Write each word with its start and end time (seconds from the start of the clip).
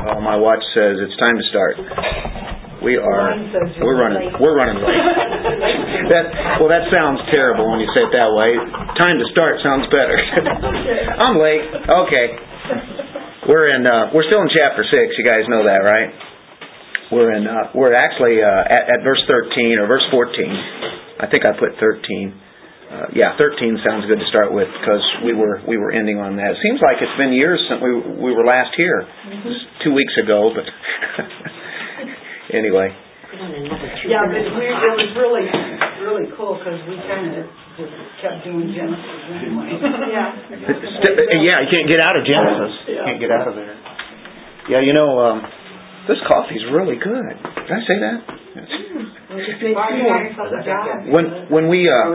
Oh, 0.00 0.20
my 0.20 0.36
watch 0.36 0.64
says 0.72 0.96
it's 1.04 1.16
time 1.20 1.36
to 1.36 1.46
start. 1.52 1.74
We 2.80 2.96
are. 2.96 3.36
Mine 3.36 3.52
says 3.52 3.76
you're 3.76 3.84
We're 3.84 4.00
running. 4.00 4.32
We're 4.40 4.56
running 4.56 4.80
late. 4.80 4.96
that 6.16 6.24
well, 6.56 6.72
that 6.72 6.88
sounds 6.88 7.20
terrible 7.28 7.68
when 7.68 7.84
you 7.84 7.88
say 7.92 8.08
it 8.08 8.12
that 8.16 8.32
way. 8.32 8.56
Time 8.96 9.20
to 9.20 9.26
start 9.36 9.60
sounds 9.60 9.84
better. 9.92 10.16
I'm 11.24 11.36
late. 11.36 11.64
Okay. 11.76 12.26
We're 13.44 13.76
in. 13.76 13.84
Uh, 13.84 14.16
we're 14.16 14.24
still 14.24 14.40
in 14.40 14.48
chapter 14.56 14.80
six. 14.88 15.12
You 15.20 15.24
guys 15.28 15.44
know 15.52 15.68
that, 15.68 15.84
right? 15.84 16.08
We're 17.12 17.36
in. 17.36 17.44
Uh, 17.44 17.76
we're 17.76 17.92
actually 17.92 18.40
uh, 18.40 18.64
at, 18.64 18.88
at 18.88 18.98
verse 19.04 19.20
thirteen 19.28 19.76
or 19.76 19.84
verse 19.84 20.04
fourteen. 20.08 20.56
I 21.20 21.28
think 21.28 21.44
I 21.44 21.52
put 21.60 21.76
thirteen. 21.76 22.32
Uh, 22.90 23.06
yeah, 23.14 23.38
thirteen 23.38 23.78
sounds 23.86 24.02
good 24.10 24.18
to 24.18 24.26
start 24.34 24.50
with 24.50 24.66
because 24.66 25.04
we 25.22 25.30
were 25.30 25.62
we 25.62 25.78
were 25.78 25.94
ending 25.94 26.18
on 26.18 26.34
that. 26.42 26.58
It 26.58 26.60
seems 26.60 26.82
like 26.82 26.98
it's 26.98 27.14
been 27.14 27.30
years 27.30 27.62
since 27.70 27.78
we 27.78 27.94
we 28.18 28.34
were 28.34 28.42
last 28.42 28.74
here. 28.74 29.06
It 29.06 29.46
was 29.46 29.58
two 29.86 29.94
weeks 29.94 30.10
ago, 30.18 30.50
but 30.50 30.66
anyway. 32.50 32.90
Yeah, 34.10 34.26
but 34.26 34.42
we, 34.42 34.66
it 34.66 34.94
was 34.98 35.10
really, 35.14 35.46
really 36.02 36.26
cool 36.34 36.58
because 36.58 36.82
we 36.90 36.98
kind 37.06 37.30
of 37.30 37.46
just 37.78 37.94
kept 38.18 38.42
doing 38.42 38.74
Genesis 38.74 39.22
anyway. 39.38 39.70
Yeah. 40.10 40.34
Yeah, 41.38 41.62
you 41.62 41.70
can't 41.70 41.86
get 41.86 42.02
out 42.02 42.18
of 42.18 42.26
Genesis. 42.26 42.74
You 42.90 42.98
can't 43.06 43.20
get 43.22 43.30
out 43.30 43.46
of 43.46 43.54
there. 43.54 43.78
Yeah, 44.66 44.82
you 44.82 44.90
know, 44.92 45.14
um, 45.22 45.46
this 46.10 46.18
coffee's 46.26 46.66
really 46.74 46.98
good. 46.98 47.38
Did 47.38 47.70
I 47.70 47.80
say 47.86 47.96
that? 48.02 48.18
Yes. 48.58 49.19
When 51.06 51.46
when 51.54 51.70
we 51.70 51.86
uh, 51.86 52.10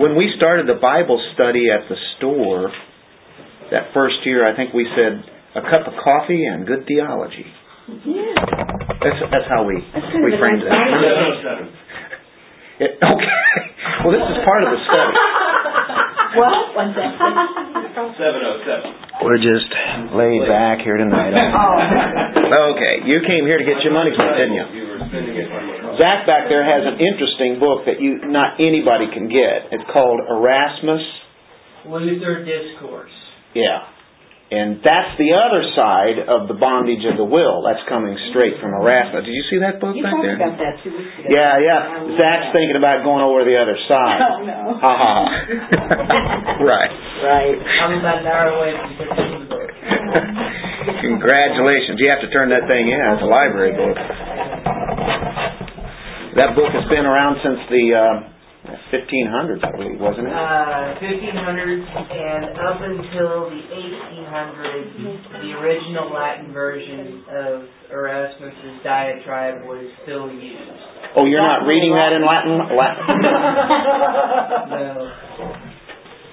when 0.00 0.16
we 0.16 0.32
started 0.36 0.66
the 0.66 0.80
Bible 0.80 1.20
study 1.34 1.68
at 1.68 1.86
the 1.88 1.96
store 2.16 2.72
that 3.70 3.92
first 3.92 4.24
year, 4.24 4.50
I 4.50 4.56
think 4.56 4.72
we 4.72 4.88
said 4.96 5.22
a 5.56 5.60
cup 5.60 5.86
of 5.86 5.92
coffee 6.02 6.46
and 6.46 6.66
good 6.66 6.86
theology. 6.88 7.44
Yeah. 8.08 8.32
That's 9.04 9.20
that's 9.28 9.48
how 9.52 9.64
we 9.68 9.76
we 9.76 10.32
framed 10.40 10.62
it. 10.64 10.72
it. 12.80 12.96
Okay. 12.96 13.44
Well, 14.04 14.12
this 14.16 14.24
is 14.24 14.40
part 14.44 14.64
of 14.64 14.70
the 14.72 14.80
study. 14.88 15.16
What? 16.34 16.74
One 16.74 16.90
second. 16.94 17.14
Seven 18.18 18.40
oh 18.42 18.58
seven. 18.66 18.90
We're 19.22 19.38
just 19.38 19.70
laid 20.14 20.42
back 20.50 20.82
here 20.82 20.98
tonight. 20.98 21.30
Oh. 21.34 22.74
Okay, 22.74 23.06
you 23.06 23.22
came 23.26 23.46
here 23.46 23.58
to 23.58 23.66
get 23.66 23.82
your 23.82 23.94
money's 23.94 24.18
worth, 24.18 24.34
didn't 24.36 24.54
you? 24.54 24.66
You 24.74 24.84
were 24.90 25.00
spending 25.08 25.34
it 25.38 25.46
on 25.50 25.94
what? 25.94 25.98
Zach 25.98 26.26
back 26.26 26.50
there 26.50 26.66
has 26.66 26.82
an 26.86 26.98
interesting 26.98 27.62
book 27.62 27.86
that 27.86 28.02
you 28.02 28.18
not 28.26 28.58
anybody 28.58 29.06
can 29.14 29.30
get. 29.30 29.70
It's 29.70 29.86
called 29.94 30.20
Erasmus. 30.26 31.02
Luther 31.86 32.42
Discourse. 32.42 33.14
Yeah. 33.54 33.93
And 34.54 34.78
that's 34.86 35.18
the 35.18 35.34
other 35.34 35.66
side 35.74 36.22
of 36.30 36.46
the 36.46 36.54
bondage 36.54 37.02
of 37.10 37.18
the 37.18 37.26
will. 37.26 37.66
That's 37.66 37.82
coming 37.90 38.14
straight 38.30 38.54
from 38.62 38.70
Erasmus. 38.78 39.26
Did 39.26 39.34
you 39.34 39.42
see 39.50 39.58
that 39.58 39.82
book 39.82 39.98
You 39.98 40.06
back 40.06 40.14
talked 40.14 40.22
there? 40.30 40.38
about 40.38 40.54
that 40.62 40.74
two 40.86 40.94
weeks 40.94 41.10
ago. 41.18 41.26
Yeah, 41.34 41.58
yeah. 41.58 42.06
Zach's 42.14 42.54
thinking 42.54 42.78
about 42.78 43.02
going 43.02 43.26
over 43.26 43.42
the 43.42 43.58
other 43.58 43.74
side. 43.90 44.20
Oh, 44.22 44.46
no. 44.46 44.58
Ha 44.84 44.92
ha 44.94 45.10
ha. 45.10 45.26
right. 46.70 46.92
Right. 47.26 47.58
I'm 47.58 47.98
about 47.98 48.22
an 48.22 48.28
hour 48.30 48.46
away 48.54 48.70
from 48.78 48.90
finishing 48.94 49.38
the 49.42 49.50
book. 49.50 49.68
Congratulations. 51.02 51.98
You 51.98 52.08
have 52.14 52.22
to 52.22 52.30
turn 52.30 52.52
that 52.54 52.68
thing 52.70 52.86
in. 52.86 52.98
It's 53.00 53.24
a 53.24 53.30
library 53.30 53.74
book. 53.74 53.96
That 56.36 56.54
book 56.54 56.70
has 56.74 56.86
been 56.90 57.06
around 57.06 57.38
since 57.46 57.58
the 57.70 57.84
uh, 57.94 58.34
1500s, 58.90 59.62
I 59.62 59.70
believe, 59.76 60.00
wasn't 60.02 60.26
it? 60.26 60.34
Uh, 60.34 60.98
1500s 60.98 61.84
and 62.10 62.44
up 62.58 62.80
until 62.82 63.50
the 63.54 63.60
1800s, 63.70 64.13
the 64.34 65.54
original 65.62 66.10
Latin 66.10 66.50
version 66.52 67.22
of 67.30 67.62
Erasmus's 67.90 68.82
diatribe 68.82 69.62
was 69.62 69.86
still 70.02 70.26
used. 70.26 70.74
Oh, 71.14 71.22
you're 71.26 71.38
not 71.38 71.62
reading 71.62 71.94
that 71.94 72.10
in 72.10 72.26
Latin? 72.26 72.58
Latin? 72.74 73.06
No. 74.74 75.06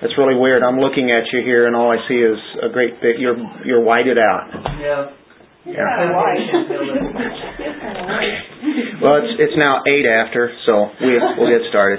That's 0.02 0.18
really 0.18 0.34
weird. 0.34 0.64
I'm 0.64 0.80
looking 0.80 1.12
at 1.12 1.25
you 1.31 1.44
here, 1.46 1.68
and 1.68 1.75
all 1.75 1.92
I 1.92 1.98
see 2.08 2.16
is 2.16 2.40
a 2.66 2.70
great 2.74 3.00
big. 3.02 3.20
You're 3.20 3.38
you're 3.64 3.84
whited 3.84 4.18
out. 4.18 4.50
No. 4.81 5.12
Well, 9.02 9.18
it's 9.18 9.34
it's 9.38 9.58
now 9.58 9.81
eight 9.90 10.06
after, 10.06 10.54
so 10.66 10.90
we 11.02 11.18
we'll 11.38 11.50
get 11.50 11.66
started. 11.70 11.98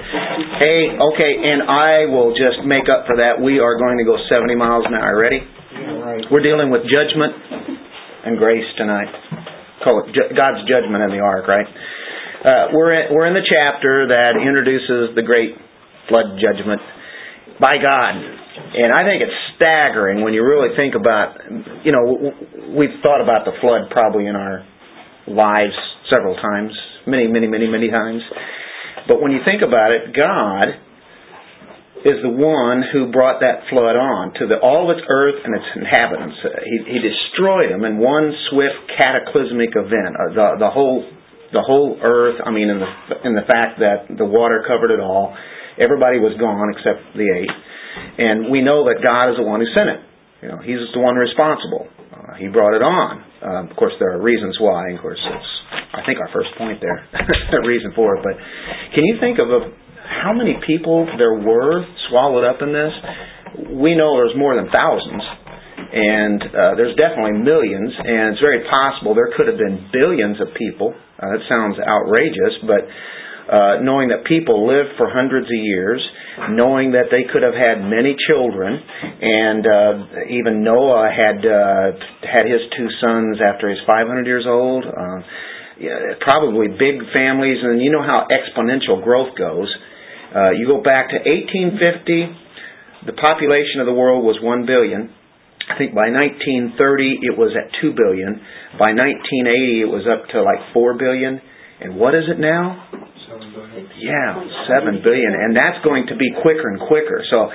Hey, 0.63 0.95
okay, 0.95 1.33
and 1.35 1.67
I 1.67 2.07
will 2.07 2.31
just 2.31 2.63
make 2.67 2.87
up 2.87 3.07
for 3.11 3.19
that. 3.19 3.43
We 3.43 3.59
are 3.59 3.75
going 3.79 3.99
to 3.99 4.07
go 4.07 4.15
70 4.31 4.55
miles 4.55 4.87
an 4.87 4.95
hour. 4.95 5.19
Ready? 5.19 5.43
We're 6.13 6.45
dealing 6.45 6.69
with 6.69 6.85
judgment 6.93 7.33
and 8.25 8.37
grace 8.37 8.69
tonight. 8.77 9.09
Call 9.81 10.05
it 10.05 10.13
God's 10.37 10.61
judgment 10.69 11.01
in 11.01 11.09
the 11.09 11.25
ark, 11.25 11.49
right? 11.49 11.65
Uh, 11.65 12.69
we're 12.77 12.93
in, 12.93 13.15
we're 13.15 13.25
in 13.25 13.33
the 13.33 13.47
chapter 13.49 14.09
that 14.13 14.37
introduces 14.37 15.17
the 15.17 15.23
great 15.25 15.57
flood 16.13 16.37
judgment 16.37 16.83
by 17.57 17.73
God. 17.81 18.13
And 18.13 18.93
I 18.93 19.09
think 19.09 19.25
it's 19.25 19.39
staggering 19.57 20.21
when 20.21 20.35
you 20.35 20.45
really 20.45 20.77
think 20.77 20.93
about, 20.93 21.49
you 21.81 21.93
know, 21.97 22.05
we've 22.77 23.01
thought 23.01 23.25
about 23.25 23.49
the 23.49 23.57
flood 23.65 23.89
probably 23.89 24.27
in 24.29 24.37
our 24.37 24.67
lives 25.25 25.77
several 26.13 26.37
times, 26.37 26.77
many, 27.07 27.25
many, 27.25 27.49
many, 27.49 27.69
many 27.69 27.89
times. 27.89 28.21
But 29.09 29.23
when 29.23 29.33
you 29.33 29.41
think 29.49 29.63
about 29.65 29.97
it, 29.97 30.13
God 30.13 30.77
is 32.03 32.19
the 32.23 32.35
one 32.35 32.83
who 32.91 33.15
brought 33.15 33.39
that 33.41 33.63
flood 33.71 33.95
on 33.95 34.35
to 34.43 34.51
the, 34.51 34.59
all 34.59 34.91
of 34.91 34.99
its 34.99 35.07
earth 35.07 35.39
and 35.39 35.55
its 35.55 35.69
inhabitants. 35.79 36.35
He, 36.67 36.77
he 36.95 36.99
destroyed 36.99 37.71
them 37.71 37.87
in 37.87 37.99
one 37.99 38.35
swift 38.51 38.91
cataclysmic 38.99 39.71
event. 39.79 40.19
Uh, 40.19 40.35
the, 40.35 40.47
the 40.67 40.71
whole 40.71 41.07
the 41.53 41.63
whole 41.63 42.01
earth. 42.03 42.41
I 42.43 42.51
mean, 42.51 42.69
in 42.73 42.81
the 42.81 42.91
in 43.29 43.35
the 43.39 43.47
fact 43.47 43.79
that 43.79 44.11
the 44.11 44.27
water 44.27 44.65
covered 44.67 44.91
it 44.91 44.99
all. 44.99 45.37
Everybody 45.79 46.19
was 46.19 46.37
gone 46.37 46.69
except 46.75 47.17
the 47.17 47.25
eight, 47.25 47.55
and 48.19 48.53
we 48.53 48.61
know 48.61 48.85
that 48.93 49.01
God 49.01 49.33
is 49.33 49.41
the 49.41 49.47
one 49.47 49.61
who 49.61 49.69
sent 49.73 49.89
it. 49.89 50.01
You 50.45 50.49
know, 50.53 50.61
He's 50.61 50.81
the 50.93 51.01
one 51.01 51.17
responsible. 51.17 51.89
Uh, 52.13 52.37
he 52.37 52.49
brought 52.49 52.77
it 52.77 52.85
on. 52.85 53.25
Uh, 53.41 53.71
of 53.71 53.77
course, 53.77 53.93
there 54.01 54.13
are 54.13 54.21
reasons 54.21 54.59
why. 54.61 54.93
Of 54.93 55.01
course, 55.01 55.21
it's 55.23 55.53
I 55.93 56.01
think 56.09 56.21
our 56.21 56.29
first 56.33 56.53
point 56.57 56.81
there, 56.81 57.05
the 57.53 57.65
reason 57.69 57.93
for 57.93 58.17
it. 58.17 58.25
But 58.25 58.37
can 58.97 59.05
you 59.05 59.21
think 59.21 59.37
of 59.39 59.49
a, 59.53 59.61
how 60.13 60.33
many 60.33 60.61
people 60.67 61.09
there 61.17 61.35
were 61.41 61.85
swallowed 62.09 62.45
up 62.45 62.61
in 62.61 62.73
this? 62.73 62.93
We 63.81 63.97
know 63.97 64.17
there's 64.17 64.37
more 64.37 64.57
than 64.57 64.69
thousands, 64.69 65.25
and 65.93 66.41
uh, 66.43 66.73
there's 66.77 66.97
definitely 66.97 67.41
millions, 67.41 67.93
and 67.97 68.33
it's 68.33 68.41
very 68.41 68.65
possible 68.69 69.15
there 69.15 69.33
could 69.37 69.49
have 69.49 69.61
been 69.61 69.89
billions 69.93 70.41
of 70.41 70.53
people. 70.57 70.95
Uh, 71.21 71.37
that 71.37 71.43
sounds 71.49 71.77
outrageous, 71.81 72.55
but 72.65 72.83
uh, 73.53 73.83
knowing 73.83 74.09
that 74.09 74.25
people 74.25 74.65
lived 74.65 74.97
for 74.97 75.11
hundreds 75.11 75.47
of 75.47 75.61
years, 75.61 76.01
knowing 76.57 76.93
that 76.97 77.11
they 77.11 77.29
could 77.29 77.43
have 77.43 77.53
had 77.53 77.85
many 77.85 78.17
children, 78.31 78.81
and 78.81 79.63
uh, 79.67 79.93
even 80.31 80.65
Noah 80.65 81.11
had 81.13 81.45
uh, 81.45 81.93
had 82.25 82.49
his 82.49 82.63
two 82.73 82.89
sons 83.03 83.43
after 83.43 83.69
he's 83.69 83.83
500 83.85 84.25
years 84.25 84.47
old. 84.49 84.87
Uh, 84.87 85.21
yeah, 85.81 86.17
probably 86.21 86.69
big 86.69 87.03
families, 87.13 87.59
and 87.61 87.83
you 87.83 87.91
know 87.91 88.03
how 88.03 88.29
exponential 88.31 89.03
growth 89.03 89.37
goes. 89.37 89.69
Uh, 90.33 90.51
you 90.57 90.67
go 90.67 90.81
back 90.81 91.13
to 91.13 91.21
1850, 91.21 93.07
the 93.07 93.13
population 93.13 93.85
of 93.85 93.87
the 93.87 93.93
world 93.93 94.25
was 94.25 94.41
1 94.41 94.65
billion. 94.65 95.13
I 95.69 95.79
think 95.79 95.95
by 95.95 96.11
1930 96.11 97.23
it 97.23 97.37
was 97.37 97.55
at 97.55 97.71
2 97.81 97.93
billion. 97.95 98.41
By 98.81 98.97
1980 98.97 99.85
it 99.85 99.91
was 99.93 100.09
up 100.09 100.27
to 100.33 100.43
like 100.43 100.73
4 100.73 100.99
billion. 100.99 101.41
And 101.83 101.97
what 101.99 102.15
is 102.15 102.27
it 102.31 102.39
now? 102.39 102.89
7 103.29 103.53
billion. 103.53 103.89
Yeah, 103.99 104.41
7 104.69 105.03
billion. 105.05 105.33
And 105.35 105.55
that's 105.55 105.85
going 105.85 106.09
to 106.09 106.17
be 106.17 106.31
quicker 106.43 106.71
and 106.71 106.81
quicker. 106.89 107.23
So, 107.31 107.51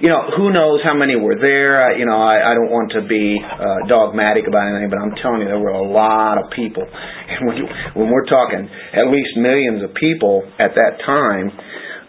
you 0.00 0.10
know, 0.10 0.34
who 0.34 0.50
knows 0.50 0.82
how 0.82 0.94
many 0.98 1.14
were 1.14 1.38
there? 1.38 1.86
Uh, 1.86 1.96
you 1.96 2.04
know, 2.04 2.18
I, 2.18 2.52
I 2.52 2.52
don't 2.58 2.72
want 2.72 2.92
to 2.98 3.02
be 3.06 3.38
uh, 3.38 3.86
dogmatic 3.86 4.50
about 4.50 4.66
anything, 4.68 4.90
but 4.90 4.98
I'm 4.98 5.14
telling 5.22 5.46
you, 5.46 5.48
there 5.48 5.62
were 5.62 5.76
a 5.76 5.86
lot 5.86 6.38
of 6.38 6.50
people. 6.52 6.84
And 7.32 7.48
when, 7.48 7.56
when 7.96 8.08
we're 8.12 8.28
talking 8.28 8.68
at 8.92 9.08
least 9.08 9.40
millions 9.40 9.80
of 9.80 9.96
people 9.96 10.44
at 10.60 10.76
that 10.76 11.00
time, 11.00 11.48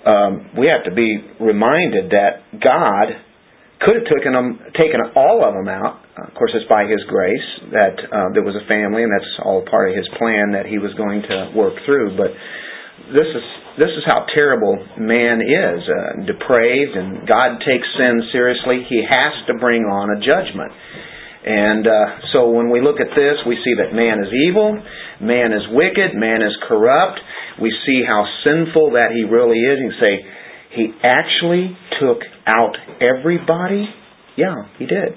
um, 0.05 0.51
we 0.57 0.67
have 0.67 0.83
to 0.85 0.93
be 0.93 1.19
reminded 1.39 2.11
that 2.11 2.43
God 2.59 3.15
could 3.81 3.99
have 3.99 4.07
taken 4.07 4.31
them, 4.31 4.59
taken 4.79 4.99
all 5.15 5.43
of 5.43 5.53
them 5.55 5.67
out. 5.67 5.99
Of 6.15 6.33
course, 6.35 6.51
it's 6.55 6.67
by 6.69 6.87
His 6.87 7.03
grace 7.07 7.49
that 7.75 7.95
uh, 7.99 8.29
there 8.31 8.43
was 8.43 8.55
a 8.55 8.65
family, 8.67 9.03
and 9.03 9.11
that's 9.11 9.31
all 9.43 9.63
part 9.67 9.91
of 9.91 9.95
His 9.95 10.07
plan 10.15 10.55
that 10.55 10.65
He 10.67 10.79
was 10.79 10.93
going 10.95 11.23
to 11.23 11.51
work 11.55 11.75
through. 11.85 12.15
But 12.15 12.31
this 13.11 13.27
is 13.27 13.45
this 13.75 13.89
is 13.97 14.05
how 14.05 14.29
terrible 14.29 14.77
man 15.01 15.41
is, 15.41 15.81
uh, 15.89 16.29
depraved, 16.29 16.93
and 16.93 17.25
God 17.27 17.57
takes 17.65 17.87
sin 17.97 18.21
seriously. 18.31 18.85
He 18.85 19.01
has 19.01 19.33
to 19.49 19.57
bring 19.57 19.81
on 19.89 20.13
a 20.13 20.21
judgment. 20.21 20.71
And 21.43 21.83
uh, 21.83 22.07
so 22.31 22.53
when 22.53 22.69
we 22.69 22.79
look 22.79 23.01
at 23.01 23.11
this, 23.11 23.35
we 23.43 23.57
see 23.59 23.73
that 23.83 23.91
man 23.91 24.23
is 24.23 24.31
evil, 24.47 24.79
man 25.19 25.51
is 25.51 25.65
wicked, 25.73 26.15
man 26.15 26.39
is 26.45 26.55
corrupt. 26.69 27.19
We 27.61 27.73
see 27.85 28.01
how 28.05 28.25
sinful 28.43 28.91
that 28.97 29.11
he 29.13 29.23
really 29.23 29.59
is. 29.59 29.77
And 29.79 29.93
say, 29.99 30.13
he 30.75 30.85
actually 31.03 31.77
took 32.01 32.19
out 32.47 32.75
everybody. 33.01 33.85
Yeah, 34.37 34.69
he 34.77 34.85
did. 34.85 35.13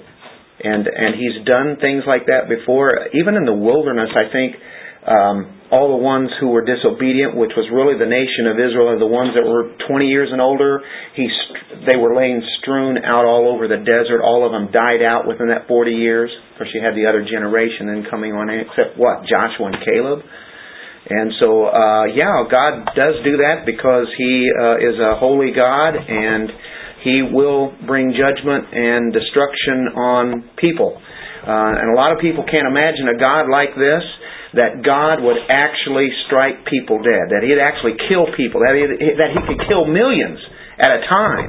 And 0.57 0.87
and 0.87 1.13
he's 1.13 1.45
done 1.45 1.77
things 1.81 2.03
like 2.07 2.25
that 2.27 2.49
before. 2.49 3.09
Even 3.13 3.35
in 3.35 3.45
the 3.45 3.53
wilderness, 3.53 4.09
I 4.13 4.31
think 4.33 4.57
um, 5.05 5.57
all 5.71 5.95
the 5.95 6.03
ones 6.03 6.29
who 6.39 6.49
were 6.49 6.65
disobedient, 6.65 7.35
which 7.37 7.53
was 7.55 7.69
really 7.69 7.93
the 7.95 8.09
nation 8.09 8.49
of 8.49 8.57
Israel, 8.57 8.91
or 8.91 8.99
the 8.99 9.09
ones 9.09 9.37
that 9.37 9.45
were 9.45 9.71
20 9.85 10.07
years 10.07 10.29
and 10.31 10.41
older, 10.41 10.81
he 11.13 11.29
they 11.85 11.95
were 11.95 12.15
laying 12.15 12.41
strewn 12.59 12.97
out 13.03 13.23
all 13.23 13.51
over 13.53 13.67
the 13.67 13.79
desert. 13.83 14.23
All 14.23 14.43
of 14.43 14.51
them 14.51 14.71
died 14.71 15.05
out 15.05 15.27
within 15.27 15.53
that 15.53 15.67
40 15.67 15.91
years. 15.91 16.31
Of 16.51 16.57
course, 16.57 16.71
you 16.73 16.81
had 16.81 16.97
the 16.97 17.05
other 17.05 17.21
generation 17.21 17.87
then 17.87 18.03
coming 18.09 18.33
on, 18.33 18.49
except 18.49 18.97
what 18.97 19.23
Joshua 19.29 19.71
and 19.71 19.79
Caleb. 19.85 20.25
And 21.09 21.31
so, 21.39 21.71
uh, 21.71 22.05
yeah, 22.11 22.43
God 22.51 22.91
does 22.95 23.15
do 23.23 23.39
that 23.39 23.63
because 23.65 24.07
He 24.17 24.47
uh, 24.51 24.75
is 24.77 24.99
a 24.99 25.15
holy 25.15 25.51
God 25.55 25.95
and 25.95 26.51
he 27.07 27.23
will 27.23 27.71
bring 27.85 28.11
judgment 28.11 28.67
and 28.73 29.13
destruction 29.13 29.95
on 29.95 30.25
people. 30.57 30.91
Uh, 30.91 31.79
and 31.79 31.93
a 31.93 31.95
lot 31.95 32.11
of 32.11 32.19
people 32.19 32.43
can't 32.43 32.67
imagine 32.67 33.07
a 33.07 33.15
God 33.15 33.47
like 33.47 33.71
this, 33.79 34.03
that 34.59 34.83
God 34.83 35.23
would 35.23 35.39
actually 35.47 36.11
strike 36.27 36.65
people 36.65 36.99
dead, 36.99 37.31
that 37.31 37.47
He'd 37.47 37.61
actually 37.63 37.95
kill 38.11 38.27
people, 38.35 38.59
that 38.59 38.75
He, 38.75 38.83
that 39.15 39.31
he 39.31 39.39
could 39.47 39.61
kill 39.71 39.87
millions 39.87 40.39
at 40.79 40.91
a 40.91 41.01
time. 41.07 41.47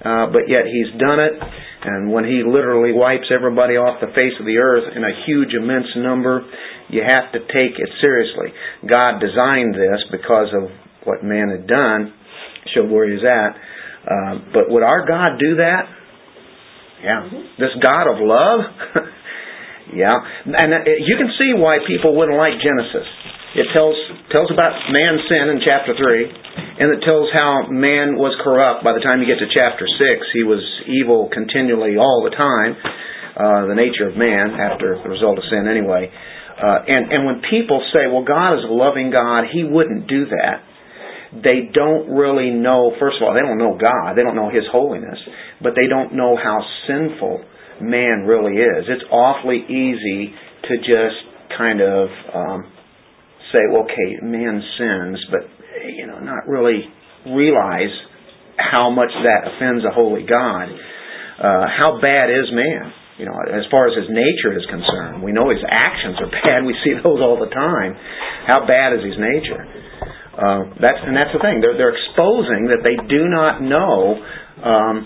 Uh, 0.00 0.26
but 0.32 0.48
yet 0.48 0.66
He's 0.66 0.90
done 0.98 1.20
it, 1.20 1.34
and 1.38 2.10
when 2.10 2.24
He 2.24 2.42
literally 2.42 2.90
wipes 2.90 3.30
everybody 3.30 3.78
off 3.78 4.00
the 4.00 4.10
face 4.16 4.34
of 4.40 4.46
the 4.46 4.58
earth 4.58 4.90
in 4.96 5.04
a 5.04 5.14
huge, 5.26 5.54
immense 5.54 5.90
number, 5.94 6.42
you 6.90 7.02
have 7.06 7.32
to 7.32 7.40
take 7.40 7.78
it 7.78 7.90
seriously. 8.00 8.50
God 8.82 9.22
designed 9.22 9.74
this 9.74 10.02
because 10.10 10.50
of 10.52 10.70
what 11.04 11.22
man 11.22 11.48
had 11.48 11.66
done, 11.66 12.12
showed 12.74 12.90
where 12.90 13.08
He's 13.08 13.24
at. 13.24 13.56
Um, 14.10 14.50
but 14.52 14.68
would 14.68 14.82
our 14.82 15.06
God 15.06 15.38
do 15.38 15.56
that? 15.56 15.84
Yeah. 17.02 17.30
This 17.58 17.72
God 17.80 18.10
of 18.10 18.18
love? 18.20 18.60
yeah. 19.94 20.18
And 20.44 20.70
uh, 20.74 20.84
you 20.84 21.16
can 21.16 21.32
see 21.38 21.52
why 21.56 21.78
people 21.86 22.16
wouldn't 22.16 22.36
like 22.36 22.60
Genesis. 22.60 23.08
It 23.50 23.66
tells 23.74 23.98
tells 24.30 24.46
about 24.54 24.70
man's 24.94 25.26
sin 25.26 25.50
in 25.50 25.58
chapter 25.66 25.90
3, 25.98 25.98
and 26.78 26.94
it 26.94 27.02
tells 27.02 27.34
how 27.34 27.66
man 27.66 28.14
was 28.14 28.30
corrupt 28.46 28.86
by 28.86 28.94
the 28.94 29.02
time 29.02 29.18
you 29.18 29.26
get 29.26 29.42
to 29.42 29.50
chapter 29.50 29.90
6. 29.90 30.38
He 30.38 30.46
was 30.46 30.62
evil 30.86 31.26
continually 31.34 31.98
all 31.98 32.22
the 32.22 32.30
time, 32.30 32.78
uh, 33.34 33.66
the 33.66 33.74
nature 33.74 34.06
of 34.06 34.14
man 34.14 34.54
after 34.54 35.02
the 35.02 35.10
result 35.10 35.34
of 35.34 35.44
sin 35.50 35.66
anyway. 35.66 36.14
Uh, 36.60 36.84
and, 36.86 37.12
and 37.12 37.26
when 37.26 37.40
people 37.48 37.80
say, 37.92 38.04
well, 38.06 38.24
God 38.24 38.58
is 38.58 38.64
a 38.68 38.72
loving 38.72 39.10
God, 39.10 39.44
He 39.52 39.64
wouldn't 39.64 40.06
do 40.08 40.26
that 40.26 40.62
they 41.32 41.70
don't 41.72 42.10
really 42.10 42.50
know, 42.50 42.90
first 42.98 43.16
of 43.16 43.22
all, 43.22 43.34
they 43.34 43.40
don't 43.40 43.58
know 43.58 43.78
God, 43.78 44.14
they 44.14 44.22
don't 44.22 44.34
know 44.34 44.50
His 44.50 44.66
holiness, 44.70 45.18
but 45.62 45.74
they 45.78 45.86
don't 45.86 46.14
know 46.14 46.34
how 46.36 46.58
sinful 46.88 47.44
man 47.80 48.26
really 48.26 48.58
is. 48.58 48.84
It's 48.88 49.04
awfully 49.10 49.62
easy 49.62 50.34
to 50.68 50.76
just 50.78 51.18
kind 51.56 51.80
of 51.80 52.08
um, 52.34 52.72
say, 53.52 53.62
well, 53.70 53.84
okay, 53.84 54.18
man 54.22 54.62
sins, 54.76 55.18
but, 55.30 55.46
you 55.86 56.06
know, 56.06 56.18
not 56.18 56.48
really 56.48 56.82
realize 57.26 57.94
how 58.58 58.90
much 58.90 59.10
that 59.22 59.54
offends 59.54 59.84
a 59.84 59.94
holy 59.94 60.26
God. 60.26 60.68
Uh, 61.38 61.66
how 61.78 61.98
bad 62.02 62.28
is 62.28 62.50
man? 62.52 62.92
You 63.20 63.28
know, 63.28 63.36
as 63.36 63.68
far 63.68 63.84
as 63.84 63.92
his 63.92 64.08
nature 64.08 64.56
is 64.56 64.64
concerned, 64.72 65.20
we 65.20 65.28
know 65.28 65.52
his 65.52 65.60
actions 65.68 66.16
are 66.24 66.32
bad. 66.48 66.64
We 66.64 66.72
see 66.80 66.96
those 66.96 67.20
all 67.20 67.36
the 67.36 67.52
time. 67.52 67.92
How 68.48 68.64
bad 68.64 68.96
is 68.96 69.04
his 69.04 69.20
nature? 69.20 69.60
Uh, 70.40 70.72
that's 70.80 71.04
and 71.04 71.12
that's 71.12 71.28
the 71.36 71.42
thing. 71.44 71.60
They're 71.60 71.76
they're 71.76 71.92
exposing 71.92 72.72
that 72.72 72.80
they 72.80 72.96
do 72.96 73.28
not 73.28 73.60
know 73.60 74.16
um, 74.64 75.04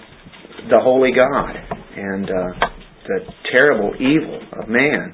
the 0.71 0.79
holy 0.79 1.11
God 1.11 1.59
and 1.59 2.31
uh, 2.31 2.71
the 3.03 3.19
terrible 3.51 3.99
evil 3.99 4.39
of 4.63 4.71
man. 4.71 5.11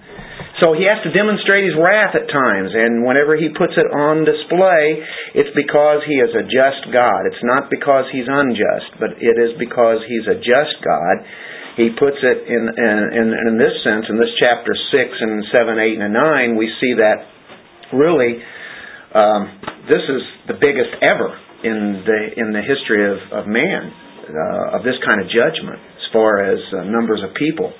So 0.60 0.76
he 0.76 0.84
has 0.84 1.00
to 1.08 1.10
demonstrate 1.16 1.64
his 1.64 1.72
wrath 1.80 2.12
at 2.12 2.28
times, 2.28 2.76
and 2.76 3.00
whenever 3.08 3.32
he 3.32 3.48
puts 3.48 3.72
it 3.80 3.88
on 3.88 4.28
display, 4.28 5.00
it's 5.40 5.56
because 5.56 6.04
he 6.04 6.20
is 6.20 6.36
a 6.36 6.44
just 6.44 6.92
God. 6.92 7.24
It's 7.32 7.40
not 7.40 7.72
because 7.72 8.12
he's 8.12 8.28
unjust, 8.28 9.00
but 9.00 9.16
it 9.16 9.36
is 9.40 9.56
because 9.56 10.04
he's 10.04 10.28
a 10.28 10.36
just 10.36 10.76
God. 10.84 11.24
He 11.80 11.96
puts 11.96 12.20
it 12.20 12.44
in 12.44 12.62
in, 12.76 13.26
in 13.32 13.54
this 13.56 13.72
sense 13.80 14.04
in 14.12 14.20
this 14.20 14.28
chapter 14.36 14.76
six 14.92 15.16
and 15.16 15.40
seven, 15.48 15.80
eight, 15.80 15.96
and 15.96 16.12
nine. 16.12 16.60
We 16.60 16.68
see 16.76 16.92
that 17.00 17.24
really 17.96 18.36
um, 19.16 19.48
this 19.88 20.04
is 20.04 20.22
the 20.52 20.60
biggest 20.60 20.92
ever 21.00 21.32
in 21.64 22.04
the 22.04 22.20
in 22.36 22.52
the 22.52 22.60
history 22.60 23.00
of, 23.08 23.18
of 23.32 23.42
man 23.48 23.96
uh, 24.28 24.76
of 24.76 24.84
this 24.84 25.00
kind 25.08 25.24
of 25.24 25.32
judgment 25.32 25.80
as 25.80 26.06
far 26.12 26.44
as 26.44 26.60
uh, 26.76 26.84
numbers 26.84 27.24
of 27.24 27.32
people. 27.32 27.72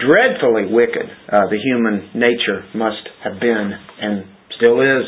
Dreadfully 0.00 0.72
wicked 0.72 1.04
uh, 1.28 1.44
the 1.52 1.60
human 1.60 2.16
nature 2.16 2.64
must 2.72 3.04
have 3.22 3.38
been 3.44 3.70
and 3.76 4.24
still 4.56 4.80
is 4.80 5.04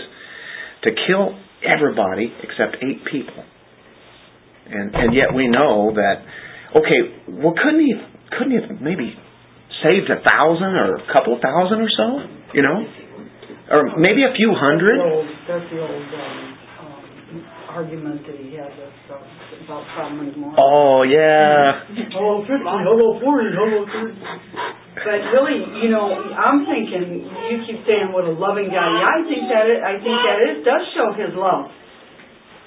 to 0.85 0.91
kill 1.09 1.41
everybody 1.65 2.29
except 2.45 2.85
eight 2.85 3.01
people. 3.09 3.49
And 4.69 4.95
and 4.95 5.17
yet 5.17 5.33
we 5.33 5.49
know 5.49 5.97
that 5.97 6.21
okay, 6.77 7.33
well 7.33 7.57
couldn't 7.57 7.81
he 7.81 7.97
couldn't 8.31 8.53
he 8.53 8.59
have 8.61 8.81
maybe 8.81 9.15
saved 9.83 10.11
a 10.11 10.23
thousand 10.23 10.75
or 10.75 10.97
a 10.97 11.07
couple 11.13 11.35
of 11.35 11.41
thousand 11.41 11.81
or 11.81 11.91
so? 11.91 12.07
You 12.55 12.63
know? 12.63 12.83
or 13.71 13.99
maybe 13.99 14.23
a 14.23 14.33
few 14.35 14.55
hundred. 14.55 14.99
That's 14.99 15.11
the 15.11 15.11
old, 15.11 15.29
that's 15.49 15.69
the 15.75 15.81
old 15.83 16.09
um, 16.15 16.55
um, 16.87 17.43
argument 17.71 18.23
that 18.27 18.39
he 18.39 18.55
had 18.55 18.71
with, 18.79 18.95
uh, 19.11 19.19
about 19.67 19.83
Sodom 19.99 20.23
and 20.23 20.31
Gomorrah. 20.35 20.55
Oh 20.59 21.03
yeah. 21.03 21.83
Oh, 22.15 22.47
50, 22.47 22.63
how 22.63 22.95
about 22.95 23.19
40, 23.19 23.59
how 23.59 23.67
about 23.67 23.91
30? 23.91 24.15
But 25.03 25.19
really, 25.35 25.59
you 25.83 25.91
know, 25.91 26.07
I'm 26.15 26.63
thinking, 26.63 27.27
you 27.27 27.57
keep 27.67 27.83
saying 27.85 28.15
what 28.15 28.25
a 28.25 28.35
loving 28.35 28.71
God, 28.71 28.91
I 29.03 29.27
think 29.27 29.51
that 29.51 29.67
it, 29.67 29.83
I 29.83 29.99
think 29.99 30.15
that 30.15 30.39
it 30.47 30.57
does 30.63 30.85
show 30.95 31.11
His 31.19 31.35
love. 31.35 31.67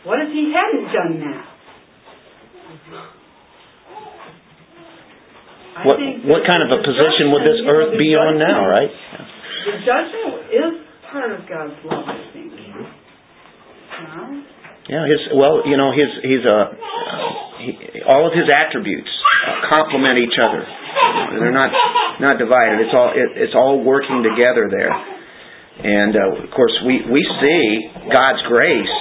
What 0.04 0.20
if 0.20 0.30
He 0.36 0.52
hadn't 0.52 0.88
done 0.92 1.16
that? 1.24 1.48
What 5.86 5.98
what 6.28 6.42
kind 6.48 6.64
of 6.66 6.70
a 6.74 6.80
position 6.84 7.31
would 7.31 7.44
this 7.44 7.60
judgment, 7.64 7.64
you 7.64 7.66
know, 7.66 7.76
earth 7.76 7.94
be 7.96 8.10
on 8.16 8.34
now, 8.40 8.68
right? 8.68 8.92
The 8.92 9.76
judgment 9.86 10.36
is 10.52 10.72
part 11.12 11.31
of 11.31 11.40
God's 11.48 11.76
love, 11.86 12.06
I 12.08 12.20
think. 12.34 12.50
Yeah, 14.90 15.06
his 15.06 15.22
well, 15.38 15.62
you 15.70 15.78
know, 15.78 15.94
his 15.94 16.10
he's 16.26 16.46
a 16.50 16.60
he, 17.62 17.70
all 18.10 18.26
of 18.26 18.34
his 18.34 18.50
attributes 18.50 19.12
complement 19.70 20.18
each 20.18 20.34
other. 20.42 20.66
They're 21.38 21.54
not 21.54 21.70
not 22.18 22.42
divided. 22.42 22.82
It's 22.82 22.96
all 22.98 23.13
it, 23.13 23.30
it's 23.38 23.53
all 23.53 23.86
working 23.86 24.25
together 24.25 24.65
there. 24.65 24.89
And 25.80 26.18
uh, 26.18 26.44
of 26.44 26.50
course, 26.58 26.74
we 26.89 27.06
we 27.06 27.22
see 27.22 28.10
God's 28.10 28.42
grace 28.50 28.96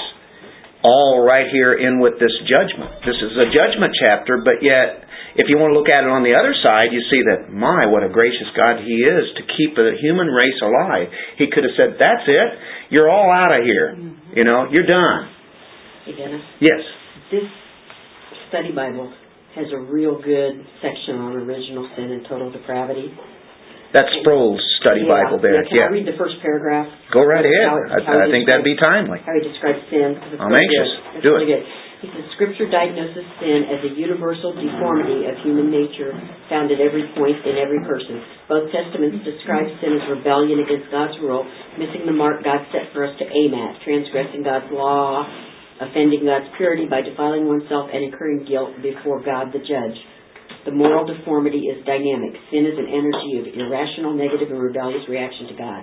all 0.85 1.25
right 1.25 1.49
here 1.51 1.73
in 1.73 2.05
with 2.05 2.21
this 2.21 2.37
judgment. 2.45 3.01
This 3.09 3.17
is 3.17 3.33
a 3.41 3.49
judgment 3.49 3.97
chapter, 3.97 4.45
but 4.45 4.61
yet 4.61 5.08
if 5.39 5.47
you 5.47 5.55
want 5.57 5.71
to 5.71 5.77
look 5.79 5.87
at 5.87 6.03
it 6.03 6.11
on 6.11 6.27
the 6.27 6.35
other 6.35 6.51
side, 6.67 6.91
you 6.91 6.99
see 7.07 7.23
that, 7.31 7.49
my, 7.55 7.87
what 7.87 8.03
a 8.03 8.11
gracious 8.11 8.51
God 8.59 8.83
He 8.83 9.07
is 9.07 9.25
to 9.39 9.43
keep 9.47 9.79
the 9.79 9.95
human 10.03 10.27
race 10.27 10.59
alive. 10.59 11.07
He 11.39 11.47
could 11.47 11.63
have 11.63 11.75
said, 11.79 11.95
that's 11.95 12.27
it. 12.27 12.49
You're 12.91 13.07
all 13.07 13.31
out 13.31 13.55
of 13.55 13.63
here. 13.63 13.95
Mm-hmm. 13.95 14.35
You 14.35 14.45
know, 14.45 14.67
you're 14.69 14.87
done. 14.87 15.31
Hey, 16.05 16.19
Dennis, 16.19 16.43
Yes. 16.59 16.83
this 17.31 17.47
study 18.51 18.75
Bible 18.75 19.15
has 19.55 19.71
a 19.71 19.81
real 19.87 20.19
good 20.21 20.59
section 20.83 21.23
on 21.23 21.39
original 21.39 21.87
sin 21.95 22.11
and 22.19 22.27
total 22.27 22.51
depravity. 22.51 23.15
That's 23.95 24.09
Sproul's 24.21 24.61
study 24.85 25.09
Yeah, 25.09 25.17
Bible 25.17 25.41
there. 25.41 25.65
Yeah, 25.65 25.89
can 25.89 25.89
I 25.89 25.93
read 25.97 26.05
the 26.05 26.19
first 26.21 26.37
paragraph? 26.45 26.93
Go 27.09 27.25
right 27.25 27.41
ahead. 27.41 28.05
I, 28.05 28.05
I 28.05 28.29
think 28.29 28.45
that'd 28.45 28.61
be 28.67 28.77
timely. 28.77 29.25
How 29.25 29.33
he 29.33 29.49
describes 29.49 29.81
sin. 29.89 30.13
I'm 30.37 30.53
anxious. 30.53 31.25
Do 31.25 31.41
it. 31.41 31.65
He 31.99 32.07
says, 32.15 32.31
Scripture 32.39 32.71
diagnoses 32.71 33.27
sin 33.43 33.67
as 33.75 33.83
a 33.83 33.99
universal 33.99 34.55
deformity 34.55 35.27
of 35.27 35.35
human 35.43 35.67
nature 35.67 36.15
found 36.47 36.71
at 36.71 36.79
every 36.79 37.11
point 37.19 37.43
in 37.43 37.59
every 37.59 37.83
person. 37.83 38.23
Both 38.47 38.71
testaments 38.71 39.27
describe 39.27 39.67
sin 39.83 39.99
as 39.99 40.07
rebellion 40.07 40.63
against 40.63 40.95
God's 40.95 41.19
rule, 41.19 41.43
missing 41.75 42.07
the 42.07 42.15
mark 42.15 42.47
God 42.47 42.63
set 42.71 42.95
for 42.95 43.03
us 43.03 43.19
to 43.19 43.27
aim 43.27 43.51
at, 43.51 43.83
transgressing 43.83 44.47
God's 44.47 44.71
law, 44.71 45.27
offending 45.83 46.23
God's 46.23 46.47
purity 46.55 46.87
by 46.87 47.03
defiling 47.03 47.51
oneself 47.51 47.91
and 47.91 48.07
incurring 48.07 48.47
guilt 48.47 48.79
before 48.79 49.19
God 49.19 49.51
the 49.51 49.63
judge. 49.67 49.99
The 50.67 50.75
moral 50.75 51.03
deformity 51.03 51.67
is 51.67 51.83
dynamic. 51.83 52.39
Sin 52.55 52.63
is 52.63 52.79
an 52.79 52.87
energy 52.87 53.43
of 53.43 53.45
irrational, 53.59 54.15
negative, 54.15 54.55
and 54.55 54.63
rebellious 54.63 55.03
reaction 55.11 55.51
to 55.51 55.57
God. 55.59 55.83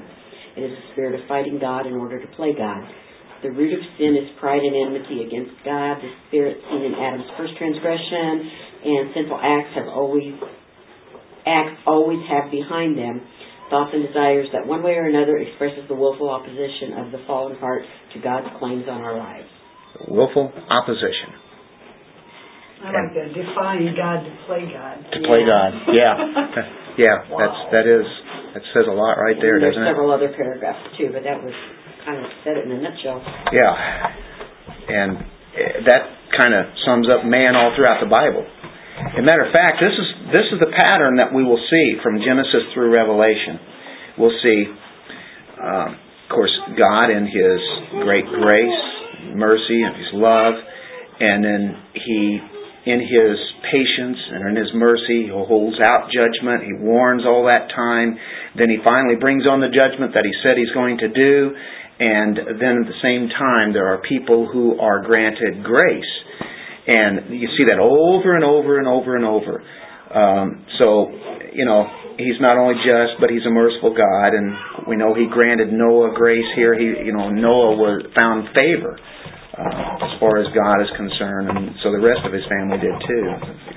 It 0.55 0.63
is 0.63 0.71
a 0.71 0.83
spirit 0.95 1.19
of 1.19 1.27
fighting 1.27 1.59
God 1.59 1.87
in 1.87 1.99
order 1.99 2.23
to 2.23 2.27
play 2.35 2.55
God. 2.55 2.87
The 3.43 3.51
root 3.51 3.73
of 3.73 3.83
sin 3.99 4.15
is 4.15 4.31
pride 4.39 4.63
and 4.63 4.73
enmity 4.73 5.27
against 5.27 5.53
God. 5.63 5.99
The 6.01 6.11
spirit 6.29 6.57
seen 6.71 6.81
in 6.87 6.93
Adam's 6.95 7.29
first 7.37 7.53
transgression 7.57 8.51
and 8.85 9.03
sinful 9.13 9.39
acts 9.41 9.73
have 9.75 9.87
always 9.89 10.33
acts 11.45 11.77
always 11.85 12.21
have 12.29 12.49
behind 12.49 12.97
them 12.97 13.21
thoughts 13.69 13.91
and 13.93 14.05
desires 14.05 14.47
that 14.53 14.65
one 14.65 14.81
way 14.81 14.93
or 14.93 15.09
another 15.09 15.37
expresses 15.37 15.85
the 15.89 15.95
willful 15.97 16.29
opposition 16.29 16.93
of 17.01 17.11
the 17.11 17.21
fallen 17.25 17.57
heart 17.57 17.81
to 18.13 18.21
God's 18.21 18.47
claims 18.57 18.85
on 18.89 19.01
our 19.01 19.17
lives. 19.17 19.49
Willful 20.07 20.51
opposition 20.69 21.33
I 22.85 22.91
like 22.93 23.13
that, 23.17 23.33
defying 23.33 23.89
God 23.97 24.21
to 24.21 24.31
play 24.45 24.69
God. 24.69 24.95
to 25.01 25.19
play 25.25 25.41
God. 25.45 25.71
Yeah. 25.93 26.15
Yeah, 26.95 27.27
that's, 27.27 27.59
that 27.75 27.83
is, 27.91 28.07
that 28.55 28.63
says 28.71 28.87
a 28.87 28.95
lot 28.95 29.19
right 29.19 29.35
there, 29.35 29.59
There's 29.59 29.75
doesn't 29.75 29.83
it? 29.83 29.91
several 29.91 30.15
other 30.15 30.31
paragraphs 30.31 30.95
too, 30.95 31.11
but 31.11 31.27
that 31.27 31.43
was 31.43 31.51
kind 32.05 32.21
of 32.21 32.29
said 32.45 32.57
it 32.57 32.65
in 32.65 32.71
a 32.71 32.79
nutshell. 32.79 33.19
Yeah. 33.51 33.73
And 34.87 35.17
eh, 35.57 35.81
that 35.89 36.03
kind 36.37 36.53
of 36.53 36.69
sums 36.85 37.09
up 37.09 37.25
man 37.25 37.57
all 37.57 37.73
throughout 37.75 37.99
the 37.99 38.09
Bible. 38.09 38.45
As 38.95 39.19
a 39.19 39.25
matter 39.25 39.43
of 39.43 39.51
fact, 39.51 39.83
this 39.83 39.91
is 39.91 40.09
this 40.31 40.47
is 40.55 40.59
the 40.63 40.71
pattern 40.71 41.19
that 41.19 41.35
we 41.35 41.43
will 41.43 41.59
see 41.67 41.99
from 41.99 42.23
Genesis 42.23 42.71
through 42.71 42.95
Revelation. 42.95 43.59
We'll 44.15 44.37
see, 44.39 44.59
um, 45.59 45.99
of 45.99 46.27
course, 46.31 46.55
God 46.79 47.11
in 47.11 47.27
His 47.27 47.59
great 48.07 48.23
grace, 48.23 48.81
mercy, 49.35 49.83
and 49.83 49.95
His 49.99 50.11
love, 50.15 50.55
and 51.19 51.43
then 51.43 51.63
He, 51.91 52.39
in 52.87 52.99
His 53.03 53.35
patience 53.67 54.19
and 54.31 54.55
in 54.55 54.55
His 54.55 54.71
mercy, 54.71 55.27
He 55.27 55.29
holds 55.29 55.75
out 55.83 56.07
judgment. 56.15 56.63
He 56.63 56.79
warns 56.79 57.27
all 57.27 57.51
that 57.51 57.67
time. 57.75 58.15
Then 58.55 58.71
He 58.71 58.79
finally 58.79 59.19
brings 59.19 59.43
on 59.43 59.59
the 59.59 59.71
judgment 59.75 60.15
that 60.15 60.23
He 60.23 60.31
said 60.39 60.55
He's 60.55 60.71
going 60.71 61.03
to 61.03 61.11
do. 61.11 61.51
And 61.99 62.59
then 62.59 62.83
at 62.83 62.87
the 62.91 62.99
same 63.01 63.29
time, 63.29 63.71
there 63.71 63.87
are 63.93 64.01
people 64.03 64.49
who 64.51 64.79
are 64.79 65.03
granted 65.03 65.63
grace. 65.63 66.13
And 66.87 67.33
you 67.33 67.47
see 67.57 67.65
that 67.71 67.79
over 67.79 68.35
and 68.35 68.43
over 68.43 68.77
and 68.77 68.87
over 68.87 69.15
and 69.15 69.25
over. 69.25 69.63
Um, 70.13 70.65
so, 70.77 71.09
you 71.53 71.65
know, 71.65 71.87
He's 72.15 72.39
not 72.39 72.55
only 72.57 72.75
just, 72.79 73.19
but 73.19 73.29
He's 73.29 73.43
a 73.47 73.51
merciful 73.51 73.95
God. 73.95 74.35
And 74.35 74.87
we 74.87 74.95
know 74.95 75.15
He 75.15 75.27
granted 75.31 75.71
Noah 75.71 76.13
grace 76.15 76.47
here. 76.55 76.77
He, 76.77 77.07
you 77.07 77.13
know, 77.13 77.31
Noah 77.31 77.75
was 77.75 78.05
found 78.15 78.49
favor 78.59 78.99
uh, 79.55 80.03
as 80.03 80.13
far 80.19 80.43
as 80.43 80.51
God 80.51 80.83
is 80.83 80.91
concerned, 80.99 81.47
and 81.47 81.79
so 81.79 81.87
the 81.95 82.03
rest 82.03 82.27
of 82.27 82.35
his 82.35 82.43
family 82.51 82.75
did 82.75 82.91
too. 83.07 83.23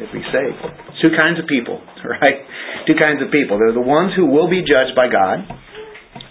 If 0.03 0.11
we 0.11 0.23
say 0.35 0.51
two 0.99 1.15
kinds 1.15 1.39
of 1.39 1.47
people, 1.47 1.79
right? 2.19 2.43
Two 2.87 2.99
kinds 2.99 3.23
of 3.23 3.31
people. 3.31 3.63
They're 3.63 3.79
the 3.79 3.87
ones 3.87 4.11
who 4.19 4.27
will 4.27 4.51
be 4.51 4.67
judged 4.67 4.99
by 4.99 5.07
God, 5.07 5.39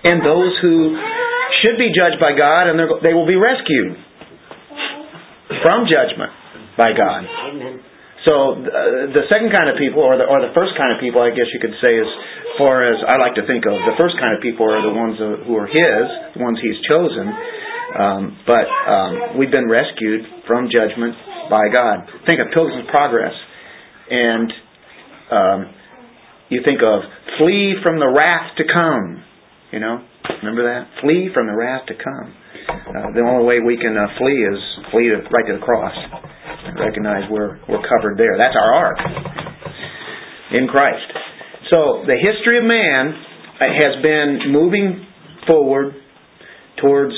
and 0.03 0.19
those 0.19 0.51
who 0.59 0.99
should 1.61 1.77
be 1.77 1.89
judged 1.95 2.19
by 2.19 2.33
God, 2.33 2.67
and 2.67 2.79
they're- 2.79 3.15
will 3.15 3.25
be 3.25 3.35
rescued 3.35 3.97
from 5.61 5.87
judgment 5.87 6.31
by 6.77 6.93
God. 6.93 7.25
So 8.25 8.59
uh, 8.59 9.13
the 9.13 9.23
second 9.29 9.51
kind 9.51 9.69
of 9.69 9.77
people, 9.77 10.03
or 10.03 10.17
the 10.17 10.25
or 10.25 10.41
the 10.41 10.51
first 10.53 10.75
kind 10.75 10.91
of 10.91 10.99
people, 10.99 11.21
I 11.21 11.29
guess 11.31 11.47
you 11.53 11.59
could 11.59 11.75
say, 11.79 11.97
as 11.97 12.07
far 12.57 12.83
as 12.83 12.99
I 13.07 13.15
like 13.17 13.35
to 13.35 13.45
think 13.47 13.65
of, 13.65 13.73
the 13.73 13.95
first 13.97 14.17
kind 14.19 14.35
of 14.35 14.41
people 14.41 14.67
are 14.67 14.81
the 14.81 14.91
ones 14.91 15.17
who 15.17 15.55
are 15.55 15.67
His, 15.67 16.05
the 16.35 16.43
ones 16.43 16.59
He's 16.61 16.75
chosen. 16.87 17.27
Um, 17.97 18.37
but 18.45 18.67
um, 18.67 19.37
we've 19.39 19.51
been 19.51 19.69
rescued 19.69 20.25
from 20.45 20.67
judgment 20.67 21.15
by 21.49 21.69
God. 21.71 22.03
Think 22.27 22.41
of 22.43 22.51
Pilgrim's 22.53 22.89
Progress, 22.91 23.33
and 24.11 24.53
um, 25.31 25.59
you 26.49 26.61
think 26.65 26.81
of 26.83 27.01
flee 27.39 27.75
from 27.81 27.99
the 27.99 28.07
wrath 28.07 28.57
to 28.57 28.63
come. 28.67 29.23
You 29.71 29.79
know, 29.79 30.03
remember 30.43 30.63
that? 30.67 30.87
Flee 31.01 31.29
from 31.33 31.47
the 31.47 31.55
wrath 31.55 31.87
to 31.87 31.95
come. 31.95 32.33
Uh, 32.67 33.11
the 33.15 33.23
only 33.23 33.45
way 33.45 33.59
we 33.63 33.77
can 33.77 33.95
uh, 33.95 34.11
flee 34.19 34.39
is 34.43 34.59
flee 34.91 35.07
to, 35.09 35.23
right 35.31 35.47
to 35.47 35.55
the 35.59 35.63
cross. 35.63 35.95
And 35.95 36.79
recognize 36.79 37.23
we're 37.31 37.59
we're 37.69 37.83
covered 37.87 38.17
there. 38.17 38.35
That's 38.37 38.55
our 38.55 38.73
ark 38.73 38.99
in 40.51 40.67
Christ. 40.67 41.07
So 41.69 42.03
the 42.07 42.15
history 42.15 42.59
of 42.59 42.65
man 42.65 43.11
uh, 43.11 43.71
has 43.71 44.01
been 44.03 44.51
moving 44.51 45.05
forward 45.47 45.93
towards 46.81 47.15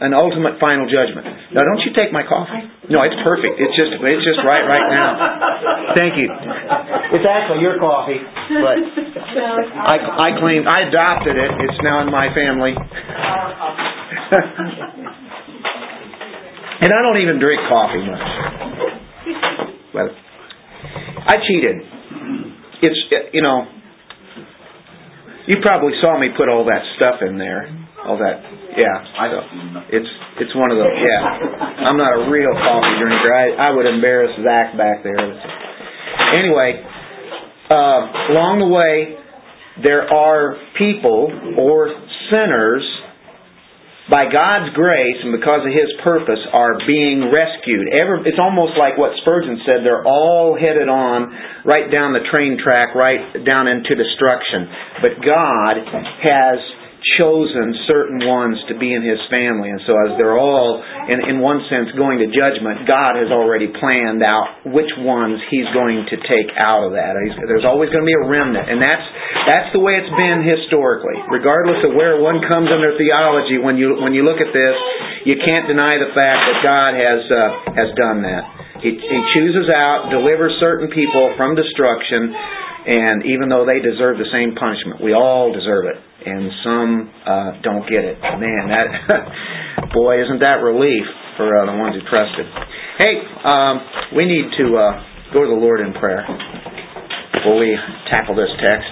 an 0.00 0.14
ultimate 0.14 0.58
final 0.62 0.86
judgment. 0.86 1.26
Now, 1.52 1.66
don't 1.66 1.82
you 1.82 1.90
take 1.94 2.12
my 2.14 2.22
coffee? 2.22 2.62
No, 2.90 3.02
it's 3.02 3.18
perfect. 3.24 3.58
It's 3.58 3.74
just 3.74 3.92
it's 3.98 4.24
just 4.24 4.40
right 4.46 4.62
right 4.62 4.86
now. 4.90 5.94
Thank 5.98 6.14
you. 6.16 6.30
It's 6.30 7.26
actually 7.26 7.60
your 7.60 7.78
coffee, 7.82 8.20
but 8.22 8.78
I 9.94 9.96
I 9.98 10.28
claim 10.38 10.64
I 10.68 10.88
adopted 10.88 11.34
it. 11.36 11.50
It's 11.66 11.80
now 11.82 12.02
in 12.06 12.10
my 12.10 12.30
family. 12.30 12.74
and 16.78 16.90
I 16.94 17.00
don't 17.02 17.18
even 17.22 17.40
drink 17.42 17.60
coffee 17.68 18.04
much. 18.06 18.28
But 19.92 20.14
I 21.26 21.34
cheated. 21.46 21.76
It's 22.82 23.00
you 23.32 23.42
know. 23.42 23.66
You 25.48 25.56
probably 25.62 25.92
saw 26.02 26.20
me 26.20 26.28
put 26.36 26.48
all 26.50 26.66
that 26.66 26.84
stuff 26.96 27.22
in 27.26 27.38
there. 27.38 27.87
All 28.06 28.16
that, 28.16 28.38
yeah. 28.78 28.94
I 29.18 29.26
don't. 29.26 29.48
It's 29.90 30.12
it's 30.38 30.54
one 30.54 30.70
of 30.70 30.78
those. 30.78 30.94
Yeah, 31.02 31.82
I'm 31.82 31.98
not 31.98 32.14
a 32.14 32.30
real 32.30 32.54
coffee 32.54 32.94
drinker. 33.02 33.34
I 33.34 33.68
I 33.68 33.70
would 33.74 33.86
embarrass 33.86 34.38
Zach 34.38 34.78
back 34.78 35.02
there. 35.02 35.18
Anyway, 36.38 36.78
uh, 37.70 38.00
along 38.32 38.62
the 38.62 38.70
way, 38.70 39.18
there 39.82 40.06
are 40.06 40.56
people 40.78 41.30
or 41.58 41.90
sinners 42.30 42.86
by 44.08 44.24
God's 44.24 44.72
grace 44.72 45.20
and 45.20 45.36
because 45.36 45.68
of 45.68 45.72
His 45.72 45.92
purpose 46.00 46.40
are 46.52 46.80
being 46.88 47.28
rescued. 47.28 47.92
Ever, 47.92 48.24
it's 48.24 48.40
almost 48.40 48.72
like 48.80 48.96
what 48.96 49.12
Spurgeon 49.20 49.60
said, 49.68 49.84
they're 49.84 50.06
all 50.06 50.56
headed 50.56 50.88
on 50.88 51.28
right 51.68 51.92
down 51.92 52.16
the 52.16 52.24
train 52.32 52.56
track, 52.56 52.96
right 52.96 53.20
down 53.44 53.68
into 53.68 53.92
destruction. 53.92 54.64
But 55.04 55.20
God 55.20 55.76
has 56.24 56.58
chosen 57.16 57.72
certain 57.88 58.20
ones 58.20 58.60
to 58.68 58.76
be 58.76 58.92
in 58.92 59.00
His 59.00 59.16
family. 59.32 59.72
And 59.72 59.80
so 59.88 59.96
as 60.04 60.20
they're 60.20 60.36
all, 60.36 60.84
in, 61.08 61.24
in 61.32 61.36
one 61.40 61.64
sense, 61.72 61.88
going 61.96 62.20
to 62.20 62.28
judgment, 62.28 62.84
God 62.84 63.16
has 63.16 63.32
already 63.32 63.72
planned 63.72 64.20
out 64.20 64.68
which 64.68 64.92
ones 65.00 65.40
He's 65.48 65.68
going 65.72 66.04
to 66.12 66.16
take 66.28 66.52
out 66.60 66.84
of 66.84 66.92
that. 66.98 67.16
There's 67.48 67.64
always 67.64 67.88
going 67.88 68.04
to 68.04 68.10
be 68.10 68.18
a 68.18 68.26
remnant. 68.28 68.68
And 68.68 68.82
that's, 68.82 69.06
that's 69.48 69.70
the 69.72 69.80
way 69.80 69.96
it's 69.96 70.12
been 70.12 70.44
historically. 70.44 71.16
Regardless 71.32 71.80
of 71.88 71.96
where 71.96 72.20
one 72.20 72.44
comes 72.44 72.68
under 72.68 72.92
theology, 72.98 73.56
when 73.56 73.80
you, 73.80 73.96
when 73.96 74.12
you 74.12 74.26
look 74.26 74.44
at 74.44 74.52
this, 74.52 74.76
you 75.24 75.40
can't 75.48 75.70
deny 75.70 75.96
the 75.96 76.12
fact 76.12 76.40
that 76.44 76.58
God 76.60 76.90
has, 76.98 77.20
uh, 77.26 77.38
has 77.72 77.88
done 77.96 78.22
that. 78.28 78.44
He, 78.78 78.94
he 78.94 79.18
chooses 79.34 79.66
out, 79.66 80.06
delivers 80.10 80.54
certain 80.62 80.86
people 80.94 81.34
from 81.34 81.58
destruction, 81.58 82.30
and 82.88 83.26
even 83.26 83.50
though 83.50 83.66
they 83.66 83.82
deserve 83.82 84.16
the 84.22 84.30
same 84.30 84.54
punishment, 84.54 85.02
we 85.02 85.12
all 85.12 85.52
deserve 85.52 85.90
it, 85.90 85.98
and 86.28 86.52
some 86.64 86.90
uh, 87.24 87.50
don't 87.64 87.88
get 87.88 88.04
it. 88.04 88.20
Man, 88.20 88.68
that 88.68 88.88
boy, 89.96 90.20
isn't 90.22 90.40
that 90.44 90.60
relief 90.60 91.06
for 91.38 91.46
uh, 91.54 91.70
the 91.70 91.76
ones 91.78 91.94
who 91.94 92.02
trusted. 92.10 92.44
Hey, 92.98 93.14
um, 93.46 93.74
we 94.18 94.26
need 94.26 94.50
to 94.58 94.66
uh, 94.74 94.92
go 95.32 95.46
to 95.46 95.50
the 95.54 95.60
Lord 95.62 95.80
in 95.80 95.94
prayer 95.94 96.26
before 97.38 97.62
we 97.62 97.70
tackle 98.10 98.34
this 98.34 98.50
text. 98.58 98.90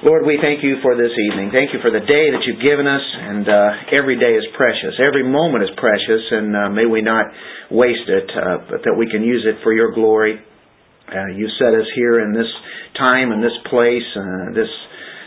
Lord, 0.00 0.24
we 0.24 0.40
thank 0.40 0.64
you 0.64 0.80
for 0.80 0.96
this 0.96 1.12
evening. 1.28 1.52
Thank 1.52 1.76
you 1.76 1.80
for 1.84 1.92
the 1.92 2.00
day 2.00 2.32
that 2.32 2.40
you've 2.48 2.64
given 2.64 2.88
us, 2.88 3.04
and 3.04 3.44
uh, 3.44 3.92
every 3.92 4.16
day 4.16 4.32
is 4.32 4.48
precious. 4.56 4.96
Every 4.96 5.20
moment 5.20 5.68
is 5.68 5.72
precious, 5.76 6.24
and 6.32 6.56
uh, 6.56 6.72
may 6.72 6.88
we 6.88 7.04
not 7.04 7.28
waste 7.68 8.08
it, 8.08 8.24
uh, 8.32 8.64
but 8.64 8.80
that 8.88 8.96
we 8.96 9.12
can 9.12 9.20
use 9.20 9.44
it 9.44 9.60
for 9.60 9.76
your 9.76 9.92
glory. 9.92 10.40
Uh, 11.04 11.36
you 11.36 11.44
set 11.60 11.76
us 11.76 11.84
here 11.92 12.24
in 12.24 12.32
this 12.32 12.48
time 12.96 13.36
and 13.36 13.44
this 13.44 13.52
place, 13.68 14.08
uh, 14.16 14.56
this 14.56 14.72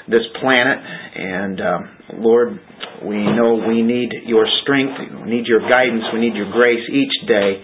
this 0.08 0.24
planet, 0.42 0.80
and 1.16 1.62
um, 1.62 1.90
Lord, 2.20 2.60
we 3.06 3.18
know 3.18 3.64
we 3.68 3.82
need 3.82 4.10
your 4.26 4.46
strength, 4.64 5.00
we 5.26 5.32
need 5.32 5.48
your 5.48 5.62
guidance, 5.62 6.04
we 6.14 6.20
need 6.20 6.36
your 6.36 6.52
grace 6.52 6.84
each 6.92 7.28
day 7.28 7.64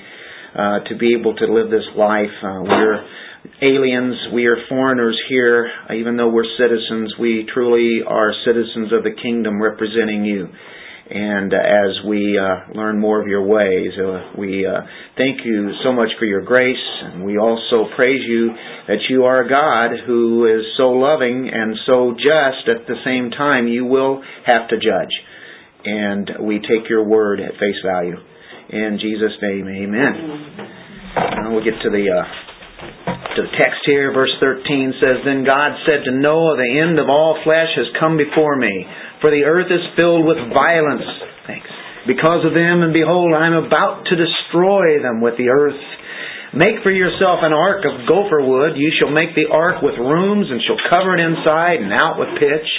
uh, 0.55 0.79
to 0.89 0.97
be 0.97 1.15
able 1.19 1.35
to 1.35 1.45
live 1.51 1.69
this 1.69 1.87
life. 1.97 2.31
Uh, 2.43 2.63
we're 2.63 3.05
aliens, 3.61 4.15
we 4.33 4.45
are 4.45 4.57
foreigners 4.67 5.19
here, 5.29 5.69
even 5.95 6.17
though 6.17 6.29
we're 6.29 6.49
citizens, 6.57 7.13
we 7.19 7.47
truly 7.53 7.99
are 8.07 8.31
citizens 8.45 8.91
of 8.93 9.03
the 9.03 9.15
kingdom 9.21 9.61
representing 9.61 10.25
you. 10.25 10.47
And 11.09 11.53
uh, 11.53 11.57
as 11.57 12.05
we 12.07 12.37
uh, 12.37 12.71
learn 12.77 12.99
more 12.99 13.19
of 13.19 13.27
your 13.27 13.43
ways, 13.43 13.91
uh, 13.97 14.37
we 14.37 14.65
uh, 14.65 14.81
thank 15.17 15.39
you 15.43 15.71
so 15.83 15.91
much 15.91 16.09
for 16.19 16.25
your 16.25 16.45
grace, 16.45 16.77
and 17.03 17.25
we 17.25 17.37
also 17.37 17.89
praise 17.95 18.21
you 18.27 18.51
that 18.89 19.05
you 19.07 19.25
are 19.25 19.45
a 19.45 19.49
God 19.49 19.93
who 20.05 20.49
is 20.49 20.65
so 20.75 20.89
loving 20.97 21.45
and 21.53 21.77
so 21.85 22.17
just 22.17 22.65
at 22.65 22.89
the 22.89 22.97
same 23.05 23.29
time. 23.29 23.67
You 23.67 23.85
will 23.85 24.23
have 24.49 24.67
to 24.69 24.81
judge, 24.81 25.13
and 25.85 26.41
we 26.41 26.57
take 26.57 26.89
your 26.89 27.05
word 27.05 27.39
at 27.39 27.53
face 27.61 27.77
value. 27.85 28.17
In 28.69 28.97
Jesus' 28.97 29.37
name, 29.41 29.69
Amen. 29.69 30.65
Now 31.15 31.53
we'll 31.53 31.63
get 31.63 31.77
to 31.85 31.89
the 31.93 32.05
uh, 32.09 32.25
to 33.37 33.41
the 33.45 33.53
text 33.61 33.85
here. 33.85 34.09
Verse 34.09 34.33
13 34.41 34.97
says, 34.97 35.21
Then 35.21 35.45
God 35.45 35.77
said 35.85 36.05
to 36.05 36.13
Noah, 36.13 36.57
The 36.57 36.73
end 36.81 36.97
of 36.97 37.09
all 37.09 37.37
flesh 37.45 37.69
has 37.77 37.93
come 37.99 38.17
before 38.17 38.57
me, 38.57 38.85
for 39.21 39.29
the 39.29 39.45
earth 39.45 39.69
is 39.69 39.85
filled 39.95 40.25
with 40.25 40.37
violence. 40.49 41.05
Thanks. 41.45 41.69
Because 42.07 42.41
of 42.41 42.57
them, 42.57 42.81
and 42.81 42.93
behold, 42.93 43.37
I 43.37 43.45
am 43.47 43.69
about 43.69 44.09
to 44.09 44.15
destroy 44.17 45.01
them 45.01 45.21
with 45.21 45.37
the 45.37 45.53
earth. 45.53 45.77
Make 46.49 46.81
for 46.81 46.89
yourself 46.89 47.45
an 47.45 47.53
ark 47.53 47.85
of 47.85 48.09
gopher 48.09 48.41
wood. 48.41 48.73
You 48.73 48.89
shall 48.97 49.13
make 49.13 49.37
the 49.37 49.53
ark 49.53 49.85
with 49.85 49.93
rooms, 50.01 50.49
and 50.49 50.57
shall 50.65 50.81
cover 50.89 51.13
it 51.13 51.21
inside 51.21 51.77
and 51.77 51.93
out 51.93 52.17
with 52.17 52.41
pitch. 52.41 52.69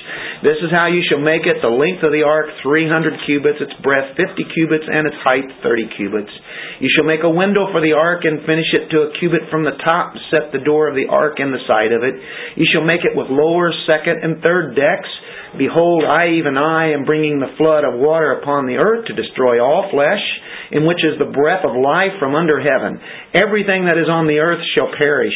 This 0.42 0.58
is 0.58 0.74
how 0.74 0.90
you 0.90 1.06
shall 1.06 1.22
make 1.22 1.46
it. 1.46 1.62
The 1.62 1.70
length 1.70 2.02
of 2.02 2.10
the 2.10 2.26
ark, 2.26 2.50
300 2.66 3.14
cubits, 3.30 3.62
its 3.62 3.74
breadth 3.78 4.18
50 4.18 4.42
cubits, 4.58 4.90
and 4.90 5.06
its 5.06 5.18
height 5.22 5.46
30 5.62 5.86
cubits. 5.94 6.34
You 6.80 6.88
shall 6.96 7.04
make 7.04 7.22
a 7.22 7.30
window 7.30 7.68
for 7.72 7.80
the 7.80 7.92
ark, 7.92 8.24
and 8.24 8.44
finish 8.46 8.70
it 8.72 8.88
to 8.90 9.08
a 9.08 9.12
cubit 9.20 9.48
from 9.50 9.64
the 9.64 9.76
top. 9.84 10.14
Set 10.30 10.52
the 10.52 10.64
door 10.64 10.88
of 10.88 10.96
the 10.96 11.08
ark 11.10 11.38
in 11.38 11.52
the 11.52 11.64
side 11.68 11.92
of 11.92 12.02
it. 12.02 12.16
You 12.56 12.66
shall 12.72 12.84
make 12.84 13.04
it 13.04 13.16
with 13.16 13.28
lower, 13.28 13.72
second, 13.86 14.24
and 14.24 14.42
third 14.42 14.74
decks. 14.74 15.10
Behold, 15.58 16.04
I, 16.06 16.38
even 16.38 16.56
I, 16.56 16.92
am 16.94 17.04
bringing 17.04 17.40
the 17.40 17.52
flood 17.58 17.82
of 17.82 17.98
water 17.98 18.38
upon 18.38 18.66
the 18.66 18.78
earth 18.78 19.06
to 19.06 19.18
destroy 19.18 19.58
all 19.58 19.90
flesh, 19.90 20.22
in 20.70 20.86
which 20.86 21.02
is 21.02 21.18
the 21.18 21.32
breath 21.34 21.66
of 21.66 21.74
life 21.74 22.14
from 22.22 22.38
under 22.38 22.62
heaven. 22.62 23.00
Everything 23.34 23.86
that 23.90 23.98
is 23.98 24.06
on 24.08 24.30
the 24.30 24.38
earth 24.38 24.62
shall 24.74 24.94
perish, 24.96 25.34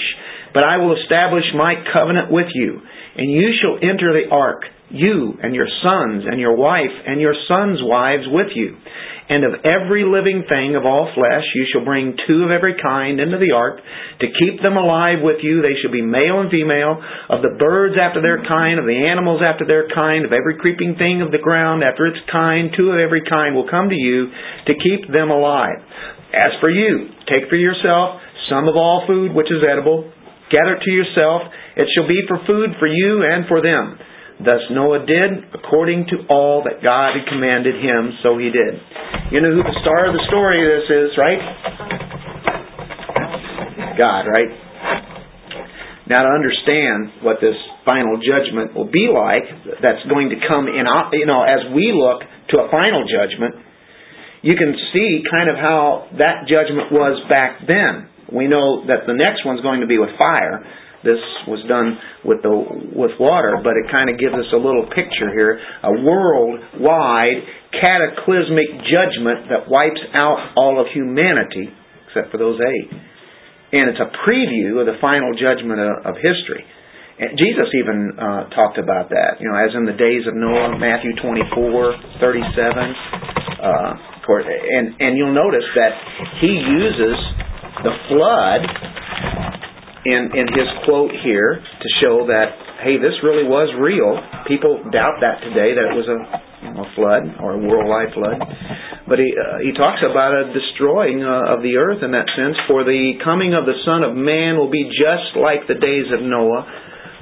but 0.54 0.62
I 0.62 0.78
will 0.78 0.94
establish 1.02 1.44
my 1.58 1.74
covenant 1.92 2.30
with 2.30 2.46
you, 2.54 2.78
and 3.16 3.30
you 3.30 3.50
shall 3.58 3.82
enter 3.82 4.14
the 4.14 4.30
ark, 4.30 4.62
you 4.90 5.34
and 5.42 5.54
your 5.54 5.68
sons 5.82 6.24
and 6.30 6.38
your 6.38 6.56
wife 6.56 6.94
and 7.06 7.20
your 7.20 7.34
sons' 7.48 7.82
wives 7.82 8.24
with 8.30 8.54
you. 8.54 8.76
And 9.24 9.40
of 9.40 9.64
every 9.64 10.04
living 10.04 10.44
thing 10.44 10.76
of 10.76 10.84
all 10.84 11.08
flesh 11.16 11.48
you 11.56 11.64
shall 11.72 11.84
bring 11.84 12.12
two 12.28 12.44
of 12.44 12.52
every 12.52 12.76
kind 12.76 13.16
into 13.16 13.40
the 13.40 13.56
ark, 13.56 13.80
to 14.20 14.26
keep 14.28 14.60
them 14.60 14.76
alive 14.76 15.24
with 15.24 15.40
you. 15.40 15.64
They 15.64 15.80
shall 15.80 15.90
be 15.90 16.04
male 16.04 16.44
and 16.44 16.52
female, 16.52 17.00
of 17.32 17.40
the 17.40 17.56
birds 17.56 17.96
after 17.96 18.20
their 18.20 18.44
kind, 18.44 18.76
of 18.78 18.84
the 18.84 19.08
animals 19.08 19.40
after 19.40 19.64
their 19.64 19.88
kind, 19.88 20.28
of 20.28 20.36
every 20.36 20.60
creeping 20.60 21.00
thing 21.00 21.24
of 21.24 21.32
the 21.32 21.40
ground 21.40 21.80
after 21.80 22.04
its 22.04 22.20
kind. 22.28 22.68
Two 22.76 22.92
of 22.92 23.00
every 23.00 23.24
kind 23.24 23.56
will 23.56 23.68
come 23.68 23.88
to 23.88 23.96
you 23.96 24.28
to 24.68 24.76
keep 24.76 25.08
them 25.08 25.32
alive. 25.32 25.80
As 26.36 26.52
for 26.60 26.68
you, 26.68 27.08
take 27.24 27.48
for 27.48 27.56
yourself 27.56 28.20
some 28.52 28.68
of 28.68 28.76
all 28.76 29.08
food 29.08 29.32
which 29.32 29.48
is 29.48 29.64
edible, 29.64 30.04
gather 30.52 30.76
it 30.76 30.84
to 30.84 30.92
yourself. 30.92 31.48
It 31.80 31.88
shall 31.96 32.06
be 32.06 32.20
for 32.28 32.44
food 32.44 32.76
for 32.76 32.86
you 32.86 33.24
and 33.24 33.48
for 33.48 33.64
them. 33.64 33.96
Thus 34.44 34.60
Noah 34.70 35.06
did 35.08 35.56
according 35.56 36.06
to 36.12 36.28
all 36.28 36.62
that 36.68 36.84
God 36.84 37.16
had 37.16 37.24
commanded 37.32 37.80
him, 37.80 38.12
so 38.22 38.36
he 38.36 38.52
did. 38.52 38.76
You 39.32 39.40
know 39.40 39.56
who 39.56 39.64
the 39.64 39.76
star 39.80 40.06
of 40.06 40.12
the 40.12 40.24
story 40.28 40.60
of 40.60 40.68
this 40.78 40.88
is, 40.92 41.10
right? 41.16 41.40
God, 43.96 44.28
right? 44.28 44.52
Now 46.06 46.28
to 46.28 46.28
understand 46.28 47.24
what 47.24 47.40
this 47.40 47.56
final 47.88 48.20
judgment 48.20 48.76
will 48.76 48.90
be 48.92 49.08
like, 49.08 49.48
that's 49.80 50.04
going 50.12 50.28
to 50.28 50.38
come 50.44 50.68
in, 50.68 50.84
you 51.16 51.24
know, 51.24 51.42
as 51.42 51.64
we 51.72 51.96
look 51.96 52.20
to 52.52 52.60
a 52.60 52.68
final 52.68 53.08
judgment, 53.08 53.56
you 54.44 54.60
can 54.60 54.76
see 54.92 55.24
kind 55.24 55.48
of 55.48 55.56
how 55.56 56.12
that 56.20 56.44
judgment 56.44 56.92
was 56.92 57.16
back 57.32 57.64
then. 57.64 58.12
We 58.28 58.44
know 58.44 58.84
that 58.92 59.08
the 59.08 59.16
next 59.16 59.46
one's 59.48 59.64
going 59.64 59.80
to 59.80 59.88
be 59.88 59.96
with 59.96 60.12
fire. 60.20 60.60
This 61.04 61.20
was 61.44 61.60
done 61.68 62.00
with 62.24 62.40
the 62.40 62.54
with 62.96 63.12
water, 63.20 63.60
but 63.60 63.76
it 63.76 63.92
kind 63.92 64.08
of 64.08 64.16
gives 64.16 64.34
us 64.34 64.48
a 64.56 64.60
little 64.60 64.88
picture 64.88 65.28
here, 65.36 65.60
a 65.84 65.92
worldwide 66.00 67.44
cataclysmic 67.76 68.88
judgment 68.88 69.52
that 69.52 69.68
wipes 69.68 70.00
out 70.16 70.56
all 70.56 70.80
of 70.80 70.88
humanity 70.96 71.68
except 72.08 72.32
for 72.32 72.38
those 72.38 72.56
eight. 72.56 72.90
And 73.74 73.90
it's 73.90 73.98
a 73.98 74.08
preview 74.24 74.80
of 74.80 74.86
the 74.86 74.96
final 75.02 75.34
judgment 75.34 75.82
of, 75.82 76.14
of 76.14 76.14
history. 76.16 76.62
And 77.18 77.38
Jesus 77.38 77.68
even 77.74 78.14
uh, 78.18 78.50
talked 78.54 78.78
about 78.78 79.10
that, 79.10 79.38
you 79.38 79.46
know, 79.46 79.58
as 79.58 79.74
in 79.74 79.86
the 79.86 79.94
days 79.94 80.26
of 80.26 80.34
Noah, 80.34 80.78
Matthew 80.78 81.14
24, 81.18 82.22
37. 82.22 82.94
Uh, 83.60 83.94
and, 84.24 84.94
and 84.98 85.18
you'll 85.18 85.36
notice 85.36 85.66
that 85.76 85.92
he 86.40 86.48
uses 86.48 87.18
the 87.84 87.94
flood 88.08 88.62
in, 90.04 90.36
in 90.36 90.46
his 90.52 90.68
quote 90.84 91.12
here 91.24 91.56
to 91.56 91.88
show 92.00 92.28
that, 92.28 92.52
hey, 92.84 93.00
this 93.00 93.16
really 93.24 93.48
was 93.48 93.72
real. 93.80 94.20
People 94.44 94.84
doubt 94.92 95.24
that 95.24 95.40
today, 95.40 95.72
that 95.72 95.86
it 95.88 95.96
was 95.96 96.08
a, 96.08 96.18
you 96.60 96.70
know, 96.76 96.84
a 96.84 96.90
flood 96.92 97.24
or 97.40 97.56
a 97.56 97.60
worldwide 97.60 98.12
flood. 98.12 98.36
But 99.08 99.20
he, 99.20 99.32
uh, 99.32 99.64
he 99.64 99.72
talks 99.72 100.04
about 100.04 100.32
a 100.36 100.52
destroying 100.52 101.24
uh, 101.24 101.56
of 101.56 101.64
the 101.64 101.76
earth 101.80 102.04
in 102.04 102.12
that 102.12 102.28
sense. 102.36 102.56
For 102.68 102.84
the 102.84 103.20
coming 103.24 103.56
of 103.56 103.64
the 103.64 103.76
Son 103.84 104.04
of 104.04 104.12
Man 104.12 104.56
will 104.60 104.72
be 104.72 104.88
just 104.92 105.36
like 105.40 105.64
the 105.68 105.80
days 105.80 106.08
of 106.12 106.20
Noah. 106.20 106.68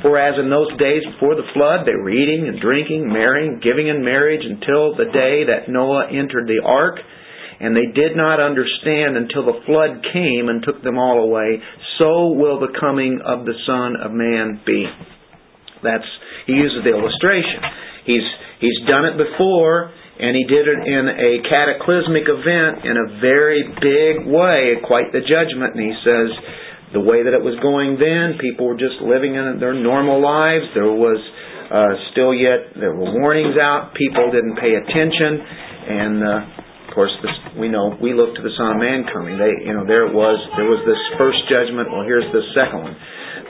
For 0.03 0.19
as 0.19 0.35
in 0.35 0.51
those 0.51 0.71
days 0.83 1.07
before 1.15 1.39
the 1.39 1.47
flood, 1.55 1.87
they 1.87 1.95
were 1.95 2.11
eating 2.11 2.51
and 2.51 2.59
drinking, 2.59 3.07
marrying, 3.07 3.63
giving 3.63 3.87
in 3.87 4.03
marriage 4.03 4.43
until 4.43 4.99
the 4.99 5.07
day 5.07 5.47
that 5.47 5.71
Noah 5.71 6.11
entered 6.11 6.51
the 6.51 6.59
ark 6.67 6.99
and 7.63 7.79
they 7.79 7.95
did 7.95 8.19
not 8.19 8.43
understand 8.43 9.15
until 9.15 9.47
the 9.47 9.63
flood 9.71 10.03
came 10.11 10.51
and 10.51 10.67
took 10.67 10.83
them 10.83 10.99
all 10.99 11.23
away. 11.23 11.63
So 12.03 12.35
will 12.35 12.59
the 12.59 12.75
coming 12.75 13.23
of 13.23 13.47
the 13.47 13.55
Son 13.65 13.95
of 14.03 14.11
Man 14.11 14.59
be. 14.67 14.83
That's 15.83 16.07
he 16.47 16.59
uses 16.59 16.83
the 16.83 16.91
illustration. 16.91 17.63
He's 18.03 18.27
he's 18.59 18.79
done 18.91 19.07
it 19.07 19.15
before, 19.15 19.95
and 19.95 20.35
he 20.35 20.43
did 20.43 20.67
it 20.67 20.81
in 20.83 21.05
a 21.07 21.33
cataclysmic 21.47 22.27
event 22.27 22.83
in 22.83 22.99
a 22.99 23.07
very 23.23 23.63
big 23.79 24.27
way, 24.27 24.83
quite 24.83 25.15
the 25.15 25.23
judgment. 25.23 25.79
And 25.79 25.83
he 25.87 25.95
says 26.03 26.29
the 26.99 27.03
way 27.07 27.23
that 27.23 27.31
it 27.31 27.43
was 27.43 27.55
going 27.63 27.95
then, 27.95 28.43
people 28.43 28.67
were 28.67 28.79
just 28.79 28.99
living 29.07 29.39
in 29.39 29.63
their 29.63 29.75
normal 29.75 30.19
lives. 30.19 30.67
There 30.75 30.91
was 30.91 31.23
uh, 31.71 31.95
still 32.11 32.35
yet 32.35 32.75
there 32.75 32.91
were 32.91 33.07
warnings 33.23 33.55
out. 33.55 33.95
People 33.95 34.35
didn't 34.35 34.59
pay 34.59 34.75
attention, 34.75 35.31
and 35.87 36.15
uh, 36.27 36.62
of 36.93 36.95
course, 37.01 37.17
this, 37.25 37.57
we 37.57 37.73
know 37.73 37.97
we 38.05 38.13
look 38.13 38.37
to 38.37 38.45
the 38.45 38.53
Son 38.53 38.77
of 38.77 38.79
Man 38.85 39.09
coming. 39.09 39.41
They, 39.41 39.65
you 39.65 39.73
know, 39.73 39.89
there 39.89 40.05
it 40.05 40.13
was. 40.13 40.37
There 40.61 40.69
was 40.69 40.85
this 40.85 41.01
first 41.17 41.41
judgment. 41.49 41.89
Well, 41.89 42.05
here's 42.05 42.29
the 42.37 42.45
second 42.53 42.85
one. 42.85 42.93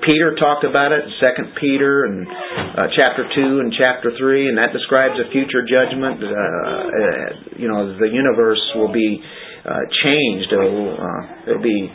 Peter 0.07 0.39
talked 0.39 0.63
about 0.63 0.95
it 0.95 1.03
Second 1.19 1.51
Peter 1.59 2.07
and 2.07 2.23
uh, 2.23 2.87
chapter 2.95 3.27
two 3.35 3.59
and 3.59 3.75
chapter 3.75 4.15
three, 4.15 4.47
and 4.47 4.55
that 4.63 4.71
describes 4.71 5.19
a 5.19 5.27
future 5.35 5.67
judgment. 5.67 6.23
Uh, 6.23 6.31
uh, 6.31 7.59
you 7.59 7.67
know, 7.67 7.99
the 7.99 8.07
universe 8.07 8.63
will 8.79 8.95
be 8.95 9.19
uh, 9.67 9.91
changed. 10.07 10.47
It'll, 10.55 10.95
uh, 11.03 11.51
it'll 11.51 11.67
be 11.67 11.91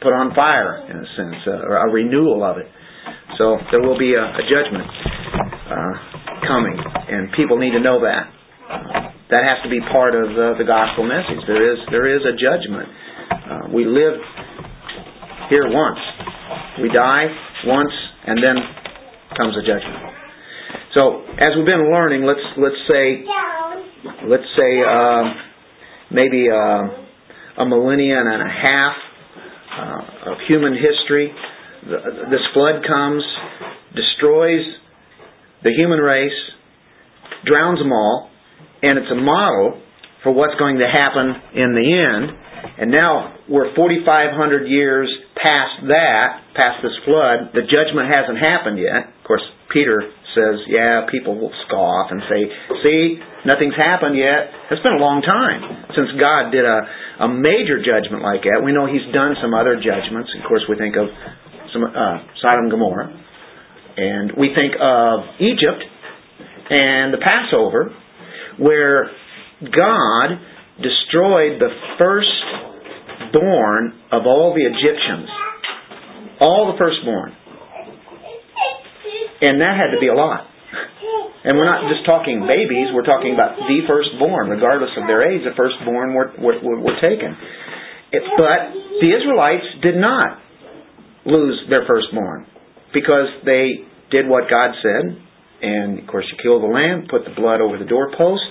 put 0.00 0.16
on 0.16 0.32
fire 0.32 0.80
in 0.88 0.96
a 0.96 1.08
sense, 1.12 1.44
uh, 1.44 1.68
or 1.68 1.76
a 1.76 1.92
renewal 1.92 2.40
of 2.40 2.56
it. 2.56 2.72
So 3.36 3.60
there 3.68 3.84
will 3.84 4.00
be 4.00 4.16
a, 4.16 4.24
a 4.24 4.44
judgment 4.48 4.88
uh, 4.88 5.92
coming, 6.48 6.80
and 6.80 7.36
people 7.36 7.60
need 7.60 7.76
to 7.76 7.84
know 7.84 8.00
that. 8.00 9.05
That 9.30 9.42
has 9.42 9.58
to 9.66 9.70
be 9.70 9.80
part 9.90 10.14
of 10.14 10.30
the, 10.38 10.62
the 10.62 10.66
gospel 10.66 11.02
message. 11.02 11.42
There 11.46 11.66
is 11.72 11.78
there 11.90 12.06
is 12.06 12.22
a 12.22 12.34
judgment. 12.38 12.88
Uh, 13.26 13.74
we 13.74 13.84
live 13.84 14.22
here 15.50 15.66
once. 15.66 15.98
We 16.80 16.88
die 16.94 17.26
once, 17.66 17.90
and 18.26 18.38
then 18.38 18.54
comes 19.36 19.54
a 19.58 19.66
judgment. 19.66 20.14
So, 20.94 21.26
as 21.42 21.58
we've 21.58 21.66
been 21.66 21.90
learning, 21.90 22.22
let's 22.22 22.46
let's 22.56 22.78
say 22.86 23.26
let's 24.30 24.46
say 24.54 24.72
uh, 24.86 25.24
maybe 26.14 26.46
uh, 26.46 27.62
a 27.62 27.66
millennium 27.66 28.30
and 28.30 28.42
a 28.42 28.52
half 28.52 28.96
uh, 29.74 30.30
of 30.32 30.38
human 30.46 30.74
history. 30.74 31.32
This 31.82 32.42
flood 32.54 32.82
comes, 32.86 33.22
destroys 33.94 34.66
the 35.62 35.70
human 35.70 35.98
race, 35.98 36.38
drowns 37.44 37.78
them 37.78 37.92
all, 37.92 38.30
and 38.82 38.98
it's 38.98 39.10
a 39.10 39.20
model 39.20 39.80
for 40.22 40.32
what's 40.32 40.58
going 40.58 40.78
to 40.82 40.88
happen 40.90 41.32
in 41.54 41.70
the 41.72 41.86
end. 41.86 42.34
And 42.82 42.90
now 42.90 43.38
we're 43.48 43.74
4,500 43.78 44.66
years 44.66 45.06
past 45.38 45.86
that, 45.86 46.42
past 46.58 46.82
this 46.82 46.96
flood. 47.06 47.54
The 47.54 47.62
judgment 47.62 48.10
hasn't 48.10 48.42
happened 48.42 48.82
yet. 48.82 49.06
Of 49.06 49.22
course, 49.22 49.44
Peter 49.70 50.02
says, 50.34 50.60
yeah, 50.68 51.06
people 51.08 51.38
will 51.38 51.54
scoff 51.64 52.12
and 52.12 52.20
say, 52.28 52.40
see, 52.82 53.16
nothing's 53.46 53.78
happened 53.78 54.18
yet. 54.18 54.52
It's 54.68 54.82
been 54.82 54.98
a 54.98 55.02
long 55.02 55.22
time 55.22 55.88
since 55.94 56.12
God 56.20 56.52
did 56.52 56.66
a, 56.66 57.24
a 57.24 57.28
major 57.30 57.80
judgment 57.80 58.20
like 58.26 58.44
that. 58.44 58.60
We 58.60 58.74
know 58.74 58.84
He's 58.84 59.06
done 59.14 59.38
some 59.40 59.54
other 59.54 59.80
judgments. 59.80 60.28
Of 60.36 60.44
course, 60.44 60.66
we 60.68 60.76
think 60.76 60.98
of 60.98 61.08
some, 61.72 61.86
uh, 61.86 62.18
Sodom 62.44 62.68
and 62.68 62.72
Gomorrah. 62.74 63.08
And 63.96 64.36
we 64.36 64.52
think 64.52 64.76
of 64.76 65.24
Egypt 65.40 65.80
and 66.68 67.14
the 67.14 67.22
Passover 67.22 67.94
where 68.58 69.10
God 69.60 70.28
destroyed 70.82 71.60
the 71.60 71.72
firstborn 71.98 73.92
of 74.12 74.26
all 74.26 74.54
the 74.54 74.64
Egyptians. 74.64 75.28
All 76.40 76.72
the 76.72 76.78
firstborn. 76.78 77.32
And 79.40 79.60
that 79.60 79.76
had 79.76 79.92
to 79.94 80.00
be 80.00 80.08
a 80.08 80.14
lot. 80.14 80.48
And 81.46 81.56
we're 81.56 81.68
not 81.68 81.86
just 81.86 82.04
talking 82.04 82.42
babies, 82.42 82.90
we're 82.90 83.06
talking 83.06 83.32
about 83.32 83.54
the 83.54 83.78
firstborn, 83.86 84.50
regardless 84.50 84.90
of 84.98 85.06
their 85.06 85.22
age, 85.22 85.46
the 85.46 85.54
firstborn 85.54 86.12
were, 86.12 86.34
were, 86.42 86.58
were 86.58 86.98
taken. 86.98 87.38
But 88.10 88.74
the 88.98 89.14
Israelites 89.14 89.66
did 89.82 89.94
not 89.94 90.42
lose 91.24 91.62
their 91.70 91.86
firstborn 91.86 92.46
because 92.92 93.30
they 93.44 93.86
did 94.10 94.26
what 94.26 94.50
God 94.50 94.74
said 94.82 95.22
and 95.62 95.98
of 95.98 96.06
course, 96.06 96.26
you 96.30 96.38
kill 96.42 96.60
the 96.60 96.66
lamb, 96.66 97.06
put 97.10 97.24
the 97.24 97.34
blood 97.34 97.60
over 97.60 97.78
the 97.78 97.84
doorpost, 97.84 98.44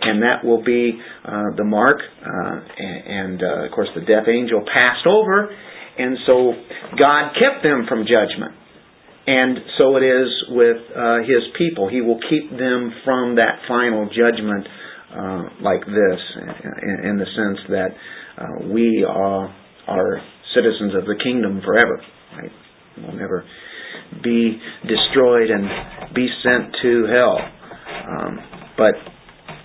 and 0.00 0.22
that 0.22 0.44
will 0.44 0.62
be 0.62 0.98
uh, 1.24 1.54
the 1.56 1.64
mark. 1.64 1.98
Uh, 2.00 2.60
and, 2.78 3.06
and 3.06 3.42
uh, 3.42 3.66
of 3.66 3.72
course, 3.72 3.88
the 3.94 4.02
death 4.02 4.28
angel 4.28 4.64
passed 4.66 5.06
over, 5.06 5.50
and 5.98 6.18
so 6.26 6.52
God 6.98 7.34
kept 7.34 7.62
them 7.62 7.86
from 7.88 8.04
judgment. 8.06 8.54
And 9.26 9.58
so 9.76 9.96
it 9.96 10.04
is 10.04 10.28
with 10.48 10.80
uh, 10.96 11.18
His 11.20 11.44
people. 11.58 11.88
He 11.90 12.00
will 12.00 12.18
keep 12.30 12.50
them 12.50 12.92
from 13.04 13.36
that 13.36 13.60
final 13.68 14.08
judgment 14.08 14.66
uh, 15.12 15.42
like 15.60 15.84
this, 15.84 16.20
in, 16.82 17.10
in 17.10 17.16
the 17.18 17.26
sense 17.36 17.58
that 17.68 17.88
uh, 18.38 18.72
we 18.72 19.04
are, 19.06 19.54
are 19.86 20.22
citizens 20.54 20.94
of 20.94 21.04
the 21.04 21.16
kingdom 21.22 21.60
forever. 21.64 22.00
Right? 22.36 22.52
We'll 22.96 23.16
never 23.16 23.44
be 24.22 24.58
destroyed 24.86 25.50
and 25.50 26.14
be 26.14 26.28
sent 26.42 26.74
to 26.82 27.06
hell. 27.06 27.38
Um, 28.08 28.32
but 28.76 28.94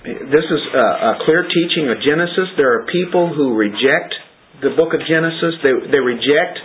this 0.03 0.43
is 0.43 0.61
a, 0.75 0.87
a 1.15 1.19
clear 1.25 1.47
teaching 1.47 1.87
of 1.87 1.97
Genesis. 2.03 2.51
There 2.57 2.81
are 2.81 2.85
people 2.91 3.31
who 3.31 3.55
reject 3.55 4.13
the 4.61 4.75
book 4.75 4.93
of 4.93 4.99
Genesis. 5.07 5.59
They, 5.63 5.73
they 5.91 6.01
reject 6.03 6.59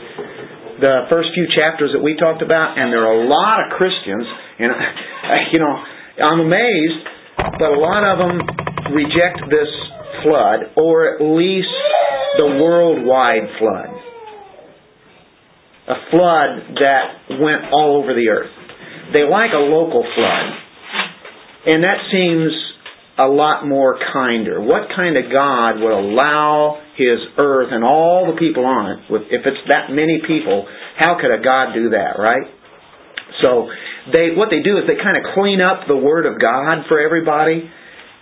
the 0.80 1.10
first 1.10 1.30
few 1.34 1.46
chapters 1.54 1.90
that 1.94 2.02
we 2.02 2.14
talked 2.18 2.42
about, 2.42 2.78
and 2.78 2.92
there 2.92 3.02
are 3.06 3.18
a 3.18 3.26
lot 3.26 3.66
of 3.66 3.78
Christians, 3.78 4.26
and 4.58 4.70
you 5.52 5.58
know, 5.58 5.74
I'm 6.22 6.40
amazed, 6.40 7.02
but 7.58 7.74
a 7.74 7.78
lot 7.78 8.02
of 8.06 8.18
them 8.18 8.36
reject 8.94 9.42
this 9.50 9.70
flood, 10.22 10.74
or 10.78 11.14
at 11.14 11.22
least 11.22 11.70
the 12.38 12.46
worldwide 12.58 13.46
flood. 13.58 13.90
A 15.88 15.98
flood 16.10 16.76
that 16.80 17.40
went 17.40 17.72
all 17.72 18.02
over 18.02 18.12
the 18.12 18.28
earth. 18.28 18.52
They 19.12 19.24
like 19.24 19.52
a 19.52 19.64
local 19.64 20.04
flood. 20.04 20.48
And 21.66 21.82
that 21.82 21.96
seems 22.12 22.52
a 23.18 23.26
lot 23.26 23.66
more 23.66 23.98
kinder. 24.12 24.60
What 24.60 24.88
kind 24.94 25.16
of 25.16 25.24
God 25.34 25.80
would 25.80 25.92
allow 25.92 26.80
His 26.96 27.18
earth 27.36 27.68
and 27.72 27.82
all 27.82 28.30
the 28.30 28.38
people 28.38 28.64
on 28.64 28.92
it, 28.92 28.98
if 29.32 29.42
it's 29.44 29.64
that 29.68 29.90
many 29.90 30.20
people, 30.26 30.68
how 30.96 31.18
could 31.20 31.32
a 31.32 31.42
God 31.42 31.74
do 31.74 31.90
that, 31.90 32.20
right? 32.20 32.46
So 33.42 33.68
they, 34.12 34.36
what 34.36 34.50
they 34.50 34.62
do 34.62 34.78
is 34.78 34.84
they 34.86 35.02
kind 35.02 35.16
of 35.16 35.34
clean 35.34 35.60
up 35.60 35.88
the 35.88 35.96
Word 35.96 36.26
of 36.26 36.40
God 36.40 36.86
for 36.88 37.00
everybody, 37.00 37.64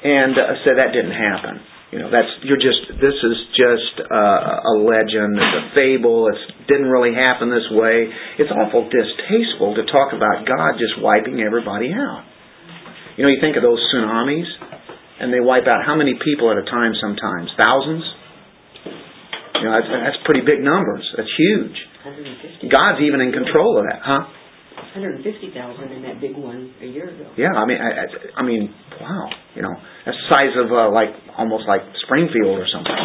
and 0.04 0.32
uh, 0.32 0.64
say 0.64 0.72
that 0.76 0.92
didn't 0.92 1.12
happen. 1.12 1.60
You 1.94 2.02
know, 2.02 2.10
that's 2.10 2.28
you're 2.42 2.58
just. 2.58 2.98
This 2.98 3.14
is 3.14 3.36
just 3.54 3.94
uh, 4.10 4.58
a 4.66 4.74
legend. 4.82 5.38
It's 5.38 5.56
a 5.60 5.66
fable. 5.70 6.26
It 6.26 6.38
didn't 6.66 6.90
really 6.90 7.14
happen 7.14 7.46
this 7.48 7.66
way. 7.70 8.10
It's 8.42 8.50
awful 8.50 8.90
distasteful 8.90 9.78
to 9.78 9.86
talk 9.86 10.10
about 10.10 10.42
God 10.42 10.78
just 10.82 10.98
wiping 10.98 11.40
everybody 11.40 11.94
out. 11.94 12.26
You 13.16 13.24
know, 13.24 13.30
you 13.30 13.38
think 13.40 13.56
of 13.56 13.62
those 13.62 13.80
tsunamis 13.94 14.50
and 15.20 15.32
they 15.32 15.40
wipe 15.40 15.64
out 15.66 15.84
how 15.84 15.96
many 15.96 16.12
people 16.20 16.52
at 16.52 16.58
a 16.60 16.66
time 16.68 16.92
sometimes? 17.00 17.48
Thousands? 17.56 18.04
You 19.56 19.64
know, 19.64 19.72
that's, 19.72 19.88
that's 19.88 20.20
pretty 20.28 20.44
big 20.44 20.60
numbers. 20.60 21.00
That's 21.16 21.32
huge. 21.32 21.76
God's 22.68 23.00
even 23.00 23.20
in 23.24 23.32
control 23.32 23.80
of 23.80 23.88
that, 23.88 24.00
huh? 24.04 24.28
150,000 25.00 25.24
in 25.92 26.02
that 26.04 26.20
big 26.20 26.36
one 26.36 26.72
a 26.82 26.86
year 26.86 27.08
ago. 27.08 27.32
Yeah, 27.36 27.56
I 27.56 27.64
mean, 27.64 27.78
I, 27.80 28.40
I 28.40 28.42
mean, 28.44 28.68
wow, 29.00 29.28
you 29.56 29.62
know, 29.62 29.72
size 30.28 30.54
of 30.58 30.70
uh, 30.70 30.90
like 30.90 31.14
almost 31.38 31.66
like 31.66 31.82
Springfield 32.06 32.58
or 32.58 32.66
something, 32.70 32.98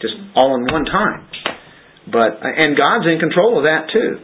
just 0.00 0.14
all 0.36 0.56
in 0.56 0.64
one 0.68 0.84
time. 0.84 1.28
But 2.08 2.40
and 2.44 2.76
God's 2.76 3.08
in 3.08 3.18
control 3.18 3.58
of 3.58 3.64
that 3.64 3.88
too. 3.88 4.20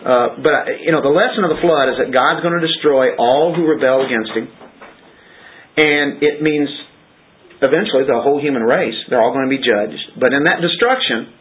Uh, 0.00 0.28
but 0.40 0.80
you 0.80 0.90
know, 0.90 1.04
the 1.04 1.12
lesson 1.12 1.44
of 1.44 1.52
the 1.52 1.60
flood 1.60 1.92
is 1.92 1.96
that 2.00 2.10
God's 2.10 2.40
going 2.40 2.56
to 2.56 2.64
destroy 2.64 3.14
all 3.20 3.52
who 3.54 3.68
rebel 3.68 4.02
against 4.02 4.32
Him. 4.32 4.48
And 5.76 6.22
it 6.24 6.42
means 6.42 6.68
eventually 7.62 8.08
the 8.08 8.18
whole 8.18 8.40
human 8.40 8.64
race, 8.64 8.96
they're 9.08 9.20
all 9.20 9.32
going 9.32 9.46
to 9.46 9.52
be 9.52 9.62
judged. 9.62 10.18
But 10.18 10.32
in 10.32 10.44
that 10.48 10.64
destruction, 10.64 11.36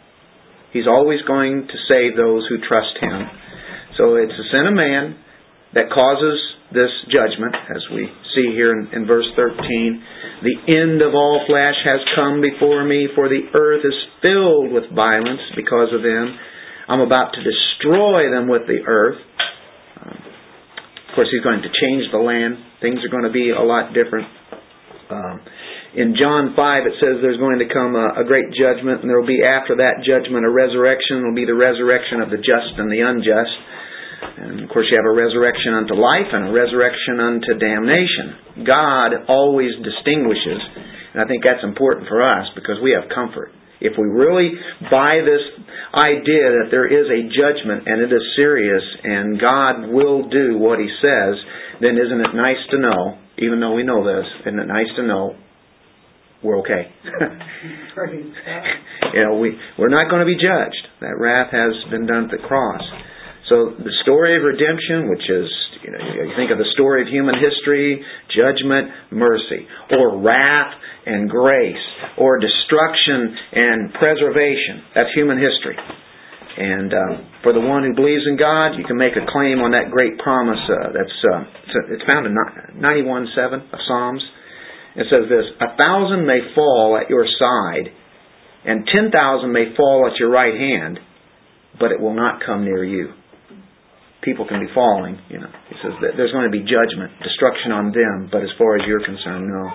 He's 0.76 0.86
always 0.86 1.24
going 1.26 1.66
to 1.66 1.78
save 1.90 2.14
those 2.14 2.46
who 2.46 2.62
trust 2.62 2.94
Him. 3.02 3.26
So 3.98 4.16
it's 4.16 4.36
the 4.36 4.48
sin 4.54 4.68
of 4.70 4.76
man 4.76 5.18
that 5.74 5.90
causes 5.90 6.38
this 6.74 6.94
judgment, 7.10 7.56
as 7.70 7.82
we 7.94 8.06
see 8.36 8.54
here 8.54 8.78
in, 8.78 8.90
in, 8.94 9.08
verse 9.08 9.26
13. 9.36 10.04
The 10.46 10.58
end 10.70 11.02
of 11.02 11.14
all 11.14 11.42
flesh 11.48 11.76
has 11.84 12.00
come 12.16 12.42
before 12.42 12.86
me, 12.86 13.10
for 13.16 13.28
the 13.28 13.50
earth 13.54 13.82
is 13.82 13.98
filled 14.22 14.72
with 14.72 14.86
violence 14.94 15.42
because 15.56 15.90
of 15.94 16.06
them. 16.06 16.38
I'm 16.88 17.02
about 17.02 17.34
to 17.34 17.42
destroy 17.42 18.30
them 18.30 18.48
with 18.48 18.66
the 18.70 18.86
earth. 18.86 19.18
Of 21.10 21.16
course, 21.16 21.30
he's 21.34 21.42
going 21.42 21.62
to 21.66 21.74
change 21.74 22.06
the 22.14 22.22
land. 22.22 22.58
Things 22.82 23.02
are 23.02 23.10
going 23.10 23.26
to 23.26 23.34
be 23.34 23.50
a 23.50 23.66
lot 23.66 23.94
different. 23.98 24.30
Um, 25.10 25.42
in 25.98 26.14
John 26.14 26.54
5, 26.54 26.86
it 26.86 26.94
says 27.02 27.18
there's 27.18 27.42
going 27.42 27.58
to 27.66 27.70
come 27.74 27.98
a, 27.98 28.22
a 28.22 28.26
great 28.30 28.54
judgment, 28.54 29.02
and 29.02 29.10
there 29.10 29.18
will 29.18 29.30
be 29.30 29.42
after 29.42 29.82
that 29.82 30.06
judgment 30.06 30.46
a 30.46 30.54
resurrection. 30.54 31.26
It 31.26 31.26
will 31.26 31.38
be 31.38 31.50
the 31.50 31.58
resurrection 31.58 32.22
of 32.22 32.30
the 32.30 32.38
just 32.38 32.78
and 32.78 32.94
the 32.94 33.02
unjust. 33.02 33.58
And 34.40 34.64
of 34.64 34.72
course, 34.72 34.88
you 34.88 34.96
have 34.96 35.04
a 35.04 35.12
resurrection 35.12 35.76
unto 35.76 36.00
life 36.00 36.32
and 36.32 36.48
a 36.48 36.52
resurrection 36.56 37.20
unto 37.20 37.60
damnation. 37.60 38.64
God 38.64 39.28
always 39.28 39.76
distinguishes, 39.84 40.64
and 41.12 41.20
I 41.20 41.28
think 41.28 41.44
that's 41.44 41.68
important 41.68 42.08
for 42.08 42.24
us 42.24 42.48
because 42.56 42.80
we 42.80 42.96
have 42.96 43.12
comfort. 43.12 43.52
If 43.84 44.00
we 44.00 44.08
really 44.08 44.56
buy 44.88 45.20
this 45.28 45.44
idea 45.92 46.64
that 46.64 46.72
there 46.72 46.88
is 46.88 47.08
a 47.08 47.28
judgment 47.32 47.88
and 47.88 48.00
it 48.00 48.12
is 48.12 48.24
serious 48.36 48.84
and 49.04 49.40
God 49.40 49.92
will 49.92 50.28
do 50.30 50.60
what 50.60 50.80
He 50.80 50.88
says, 51.00 51.36
then 51.80 52.00
isn't 52.00 52.20
it 52.20 52.36
nice 52.36 52.60
to 52.72 52.80
know, 52.80 53.20
even 53.40 53.60
though 53.60 53.76
we 53.76 53.84
know 53.84 54.04
this, 54.04 54.28
isn't 54.48 54.60
it 54.60 54.68
nice 54.68 54.92
to 54.96 55.04
know 55.04 55.36
we're 56.44 56.60
okay? 56.60 56.92
you 59.14 59.24
know, 59.24 59.40
we, 59.40 59.56
we're 59.78 59.92
not 59.92 60.10
going 60.10 60.20
to 60.20 60.28
be 60.28 60.36
judged. 60.36 60.88
That 61.02 61.20
wrath 61.20 61.52
has 61.52 61.76
been 61.92 62.06
done 62.06 62.26
at 62.26 62.32
the 62.32 62.40
cross. 62.48 62.82
So 63.50 63.74
the 63.74 63.96
story 64.06 64.38
of 64.38 64.46
redemption, 64.46 65.10
which 65.10 65.26
is, 65.26 65.50
you 65.82 65.90
know, 65.90 65.98
you 65.98 66.38
think 66.38 66.54
of 66.54 66.62
the 66.62 66.70
story 66.78 67.02
of 67.02 67.10
human 67.10 67.34
history, 67.34 67.98
judgment, 68.38 68.94
mercy, 69.10 69.66
or 69.90 70.22
wrath, 70.22 70.74
and 71.10 71.26
grace, 71.28 71.86
or 72.22 72.38
destruction 72.38 73.34
and 73.54 73.94
preservation. 73.98 74.86
That's 74.94 75.10
human 75.18 75.42
history. 75.42 75.78
And 76.60 76.94
uh, 76.94 77.14
for 77.42 77.54
the 77.54 77.64
one 77.64 77.82
who 77.82 77.96
believes 77.96 78.22
in 78.30 78.38
God, 78.38 78.78
you 78.78 78.86
can 78.86 78.98
make 78.98 79.18
a 79.18 79.26
claim 79.32 79.66
on 79.66 79.72
that 79.74 79.90
great 79.90 80.20
promise. 80.20 80.60
Uh, 80.70 80.94
that's 80.94 81.18
uh, 81.34 81.90
it's 81.90 82.06
found 82.12 82.28
in 82.30 82.36
91:7 82.78 83.74
of 83.74 83.80
Psalms. 83.88 84.22
It 84.96 85.08
says 85.10 85.26
this: 85.26 85.46
A 85.58 85.74
thousand 85.82 86.28
may 86.28 86.54
fall 86.54 87.00
at 87.02 87.10
your 87.10 87.26
side, 87.26 87.90
and 88.66 88.86
ten 88.94 89.10
thousand 89.10 89.54
may 89.54 89.74
fall 89.78 90.06
at 90.12 90.20
your 90.20 90.30
right 90.30 90.54
hand, 90.54 91.00
but 91.80 91.92
it 91.92 92.00
will 92.00 92.14
not 92.14 92.46
come 92.46 92.66
near 92.66 92.84
you. 92.84 93.14
People 94.22 94.46
can 94.48 94.60
be 94.60 94.68
falling, 94.76 95.18
you 95.30 95.40
know. 95.40 95.52
He 95.70 95.76
says 95.82 95.96
that 96.02 96.20
there's 96.20 96.32
going 96.32 96.44
to 96.44 96.52
be 96.52 96.60
judgment, 96.60 97.12
destruction 97.24 97.72
on 97.72 97.96
them, 97.96 98.28
but 98.32 98.44
as 98.44 98.52
far 98.58 98.76
as 98.76 98.84
you're 98.86 99.04
concerned, 99.04 99.48
no. 99.48 99.72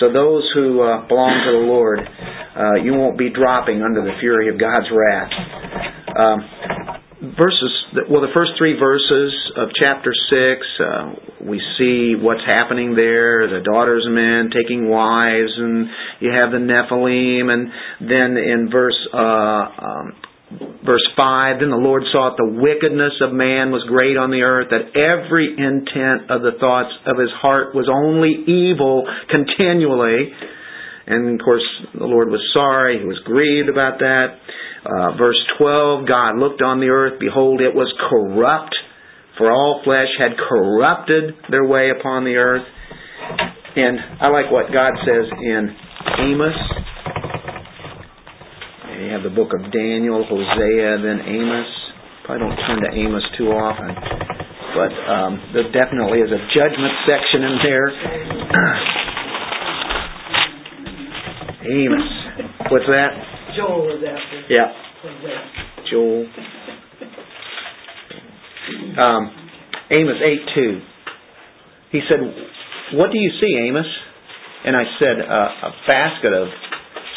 So 0.00 0.12
those 0.12 0.46
who 0.54 0.82
uh, 0.82 1.06
belong 1.06 1.34
to 1.46 1.52
the 1.54 1.66
Lord, 1.66 1.98
uh, 2.02 2.82
you 2.82 2.94
won't 2.94 3.18
be 3.18 3.30
dropping 3.30 3.82
under 3.82 4.02
the 4.02 4.14
fury 4.20 4.48
of 4.50 4.58
God's 4.58 4.90
wrath. 4.90 5.32
Um, 6.14 6.38
verses, 7.38 7.72
well, 8.10 8.20
the 8.20 8.34
first 8.34 8.52
three 8.58 8.78
verses 8.78 9.32
of 9.56 9.70
chapter 9.78 10.12
six, 10.30 10.66
uh, 10.78 11.46
we 11.46 11.62
see 11.78 12.14
what's 12.18 12.42
happening 12.46 12.94
there. 12.94 13.46
The 13.46 13.62
daughters 13.64 14.04
of 14.06 14.12
men 14.12 14.50
taking 14.50 14.88
wives, 14.88 15.52
and 15.56 15.86
you 16.20 16.30
have 16.30 16.50
the 16.50 16.58
Nephilim, 16.58 17.50
and 17.50 17.70
then 18.00 18.36
in 18.36 18.70
verse 18.70 18.98
uh, 19.12 19.18
um, 19.18 20.12
Verse 20.84 21.06
5 21.16 21.60
Then 21.60 21.70
the 21.70 21.80
Lord 21.80 22.04
saw 22.12 22.30
that 22.30 22.38
the 22.38 22.60
wickedness 22.60 23.16
of 23.24 23.32
man 23.32 23.72
was 23.72 23.82
great 23.88 24.16
on 24.20 24.30
the 24.30 24.44
earth, 24.44 24.68
that 24.68 24.92
every 24.92 25.48
intent 25.56 26.28
of 26.28 26.44
the 26.44 26.60
thoughts 26.60 26.92
of 27.08 27.16
his 27.16 27.32
heart 27.40 27.74
was 27.74 27.88
only 27.88 28.44
evil 28.44 29.08
continually. 29.32 30.28
And 31.06 31.40
of 31.40 31.44
course, 31.44 31.64
the 31.96 32.04
Lord 32.04 32.28
was 32.28 32.40
sorry. 32.52 33.00
He 33.00 33.06
was 33.08 33.18
grieved 33.24 33.68
about 33.68 33.98
that. 34.00 34.36
Uh, 34.84 35.16
verse 35.16 35.40
12 35.56 36.06
God 36.06 36.36
looked 36.36 36.60
on 36.60 36.80
the 36.80 36.92
earth, 36.92 37.16
behold, 37.18 37.60
it 37.60 37.72
was 37.72 37.88
corrupt, 38.12 38.76
for 39.38 39.50
all 39.50 39.80
flesh 39.84 40.12
had 40.20 40.36
corrupted 40.36 41.32
their 41.50 41.64
way 41.64 41.88
upon 41.88 42.24
the 42.24 42.36
earth. 42.36 42.68
And 43.76 43.98
I 44.20 44.28
like 44.28 44.52
what 44.52 44.68
God 44.68 44.92
says 45.02 45.26
in 45.32 45.72
Amos 46.20 46.93
you 49.00 49.10
have 49.10 49.22
the 49.22 49.30
book 49.30 49.52
of 49.54 49.60
Daniel, 49.72 50.24
Hosea, 50.24 50.98
then 51.02 51.20
Amos. 51.26 51.70
Probably 52.24 52.46
don't 52.46 52.56
turn 52.66 52.80
to 52.82 52.90
Amos 52.96 53.22
too 53.36 53.48
often. 53.48 53.94
But 54.74 54.92
um, 55.08 55.40
there 55.54 55.70
definitely 55.70 56.18
is 56.20 56.30
a 56.30 56.40
judgment 56.54 56.94
section 57.06 57.42
in 57.44 57.58
there. 57.62 57.88
Amos. 61.84 62.10
What's 62.70 62.86
that? 62.86 63.12
Joel 63.56 63.96
is 63.96 64.02
after. 64.04 64.44
Yeah. 64.50 64.72
Joel. 65.90 66.26
Um, 68.98 69.30
Amos 69.90 70.16
8 70.22 70.38
2. 70.54 70.80
He 71.92 72.00
said, 72.08 72.20
What 72.98 73.10
do 73.12 73.18
you 73.18 73.30
see, 73.40 73.68
Amos? 73.68 73.86
and 74.64 74.74
I 74.74 74.84
said, 74.98 75.20
uh, 75.20 75.68
a 75.68 75.72
basket 75.86 76.32
of 76.32 76.48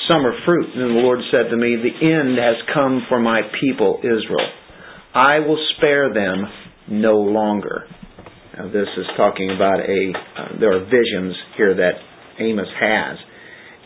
summer 0.07 0.33
fruit. 0.45 0.69
And 0.73 0.97
the 0.97 1.01
Lord 1.01 1.19
said 1.31 1.49
to 1.51 1.57
me, 1.57 1.75
The 1.75 1.95
end 2.05 2.37
has 2.37 2.55
come 2.73 3.05
for 3.09 3.19
my 3.19 3.41
people, 3.59 3.99
Israel. 3.99 4.49
I 5.13 5.39
will 5.39 5.59
spare 5.77 6.13
them 6.13 6.45
no 6.89 7.17
longer. 7.17 7.85
Now, 8.57 8.67
this 8.67 8.89
is 8.97 9.05
talking 9.15 9.51
about 9.55 9.79
a, 9.79 10.01
uh, 10.13 10.59
there 10.59 10.73
are 10.75 10.83
visions 10.85 11.35
here 11.57 11.75
that 11.75 11.93
Amos 12.39 12.69
has. 12.79 13.17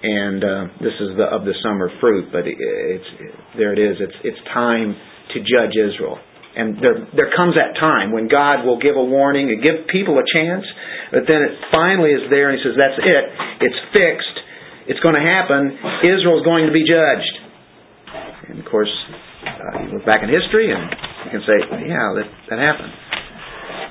And 0.03 0.43
uh, 0.43 0.63
this 0.81 0.97
is 0.97 1.13
the, 1.17 1.29
of 1.29 1.45
the 1.45 1.53
summer 1.61 1.91
fruit, 2.01 2.31
but 2.31 2.47
it's, 2.47 3.09
there 3.57 3.73
it 3.73 3.79
is. 3.79 3.97
It's, 3.99 4.17
it's 4.23 4.41
time 4.49 4.95
to 5.33 5.37
judge 5.39 5.77
Israel. 5.77 6.17
And 6.55 6.75
there, 6.83 7.07
there 7.15 7.31
comes 7.37 7.55
that 7.55 7.79
time 7.79 8.11
when 8.11 8.27
God 8.27 8.65
will 8.65 8.79
give 8.79 8.97
a 8.97 9.03
warning 9.03 9.53
and 9.53 9.63
give 9.63 9.87
people 9.87 10.19
a 10.19 10.25
chance, 10.35 10.65
but 11.11 11.23
then 11.27 11.39
it 11.47 11.53
finally 11.71 12.11
is 12.11 12.27
there 12.27 12.49
and 12.51 12.59
He 12.59 12.61
says, 12.65 12.75
That's 12.75 12.99
it. 12.99 13.25
It's 13.63 13.79
fixed. 13.95 14.30
It's 14.87 14.99
going 15.01 15.15
to 15.15 15.21
happen. 15.21 15.77
Israel 16.01 16.39
is 16.41 16.45
going 16.45 16.65
to 16.65 16.73
be 16.73 16.81
judged. 16.81 17.35
And 18.49 18.59
of 18.59 18.65
course, 18.65 18.91
uh, 19.45 19.85
you 19.85 19.97
look 19.97 20.05
back 20.05 20.23
in 20.23 20.29
history 20.29 20.73
and 20.73 20.89
you 21.25 21.29
can 21.31 21.43
say, 21.45 21.57
Yeah, 21.85 22.07
that, 22.17 22.27
that 22.49 22.59
happened. 22.59 22.93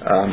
Um, 0.01 0.29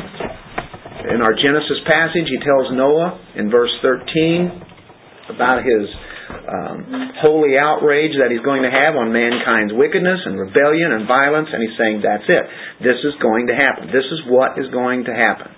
in 1.14 1.22
our 1.22 1.32
Genesis 1.32 1.78
passage, 1.86 2.26
He 2.26 2.38
tells 2.42 2.74
Noah 2.74 3.22
in 3.36 3.50
verse 3.50 3.70
13 3.82 5.30
about 5.30 5.62
his 5.62 5.86
um, 6.28 7.12
holy 7.20 7.56
outrage 7.56 8.16
that 8.20 8.32
he's 8.32 8.44
going 8.44 8.64
to 8.64 8.72
have 8.72 8.96
on 8.96 9.12
mankind's 9.12 9.72
wickedness 9.72 10.20
and 10.24 10.36
rebellion 10.36 10.92
and 10.92 11.08
violence, 11.08 11.48
and 11.52 11.60
he's 11.60 11.76
saying, 11.76 12.00
that's 12.04 12.24
it. 12.28 12.44
This 12.84 13.00
is 13.04 13.16
going 13.20 13.48
to 13.48 13.56
happen. 13.56 13.88
This 13.88 14.08
is 14.08 14.20
what 14.28 14.56
is 14.60 14.68
going 14.72 15.04
to 15.08 15.14
happen. 15.14 15.48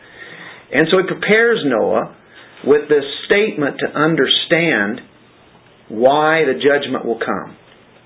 And 0.71 0.87
so 0.91 1.03
he 1.03 1.07
prepares 1.07 1.63
Noah 1.67 2.15
with 2.64 2.88
this 2.88 3.05
statement 3.27 3.81
to 3.81 3.88
understand 3.88 5.01
why 5.88 6.44
the 6.44 6.55
judgment 6.61 7.05
will 7.05 7.18
come. 7.18 7.57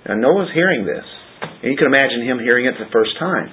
Now, 0.08 0.14
Noah's 0.14 0.50
hearing 0.54 0.86
this. 0.86 1.04
And 1.42 1.72
you 1.72 1.76
can 1.76 1.86
imagine 1.86 2.24
him 2.24 2.38
hearing 2.38 2.66
it 2.66 2.74
for 2.78 2.84
the 2.84 2.92
first 2.92 3.18
time 3.18 3.52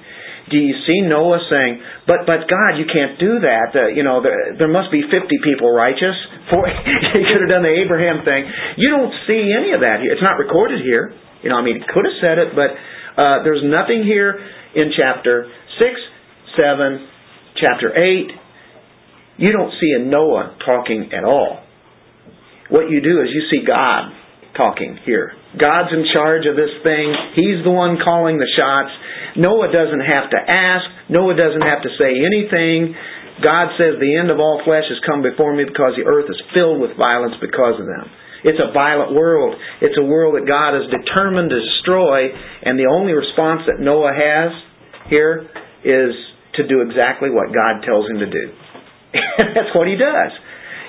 do 0.50 0.58
you 0.58 0.74
see 0.86 1.00
Noah 1.06 1.38
saying, 1.48 1.80
"But 2.06 2.26
but 2.26 2.48
God, 2.48 2.76
you 2.76 2.86
can't 2.86 3.18
do 3.18 3.40
that. 3.40 3.70
Uh, 3.74 3.86
you 3.88 4.02
know, 4.02 4.22
there, 4.22 4.56
there 4.58 4.68
must 4.68 4.90
be 4.90 5.02
50 5.02 5.38
people 5.44 5.70
righteous." 5.70 6.16
For 6.50 6.66
he 6.66 7.22
could 7.24 7.40
have 7.40 7.48
done 7.48 7.62
the 7.62 7.76
Abraham 7.80 8.24
thing. 8.24 8.50
You 8.76 8.90
don't 8.90 9.14
see 9.26 9.54
any 9.54 9.72
of 9.72 9.80
that 9.80 10.00
here. 10.02 10.12
It's 10.12 10.22
not 10.22 10.38
recorded 10.38 10.82
here. 10.82 11.14
You 11.42 11.50
know, 11.50 11.56
I 11.56 11.62
mean, 11.62 11.78
he 11.78 11.84
could 11.86 12.04
have 12.04 12.18
said 12.20 12.38
it, 12.38 12.54
but 12.54 12.74
uh, 13.16 13.42
there's 13.42 13.62
nothing 13.62 14.02
here 14.02 14.34
in 14.74 14.92
chapter 14.96 15.46
six, 15.78 15.94
seven, 16.58 17.06
chapter 17.56 17.94
eight. 17.94 18.30
You 19.36 19.52
don't 19.52 19.72
see 19.80 19.92
a 19.96 20.04
Noah 20.04 20.56
talking 20.64 21.10
at 21.12 21.24
all. 21.24 21.64
What 22.70 22.90
you 22.90 23.00
do 23.00 23.20
is 23.20 23.28
you 23.32 23.44
see 23.50 23.66
God 23.66 24.12
talking 24.56 24.98
here. 25.04 25.32
God's 25.56 25.92
in 25.92 26.04
charge 26.12 26.44
of 26.48 26.56
this 26.56 26.72
thing. 26.84 27.12
He's 27.36 27.64
the 27.64 27.72
one 27.72 27.96
calling 28.00 28.36
the 28.36 28.48
shots. 28.56 28.92
Noah 29.36 29.72
doesn't 29.72 30.04
have 30.04 30.28
to 30.32 30.40
ask. 30.40 30.84
Noah 31.08 31.36
doesn't 31.36 31.64
have 31.64 31.84
to 31.84 31.92
say 31.96 32.12
anything. 32.12 32.96
God 33.40 33.72
says, 33.80 33.96
The 33.96 34.16
end 34.16 34.28
of 34.28 34.40
all 34.40 34.60
flesh 34.64 34.84
has 34.88 35.00
come 35.08 35.24
before 35.24 35.56
me 35.56 35.64
because 35.64 35.96
the 35.96 36.04
earth 36.04 36.28
is 36.28 36.40
filled 36.52 36.80
with 36.80 36.96
violence 36.96 37.36
because 37.40 37.80
of 37.80 37.88
them. 37.88 38.12
It's 38.44 38.60
a 38.60 38.72
violent 38.74 39.14
world. 39.14 39.54
It's 39.80 39.96
a 39.96 40.04
world 40.04 40.34
that 40.36 40.48
God 40.48 40.76
is 40.76 40.90
determined 40.90 41.48
to 41.48 41.60
destroy, 41.60 42.28
and 42.62 42.76
the 42.76 42.90
only 42.90 43.12
response 43.14 43.62
that 43.70 43.78
Noah 43.78 44.12
has 44.12 44.50
here 45.08 45.48
is 45.84 46.12
to 46.58 46.66
do 46.66 46.82
exactly 46.82 47.30
what 47.30 47.54
God 47.54 47.86
tells 47.86 48.10
him 48.10 48.18
to 48.18 48.28
do. 48.28 48.44
That's 49.56 49.72
what 49.76 49.86
he 49.88 49.96
does. 49.96 50.32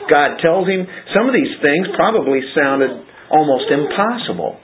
God 0.10 0.40
tells 0.44 0.68
him 0.68 0.88
some 1.16 1.28
of 1.28 1.34
these 1.34 1.54
things 1.64 1.88
probably 1.96 2.40
sounded 2.56 2.92
almost 3.32 3.72
impossible. 3.72 4.60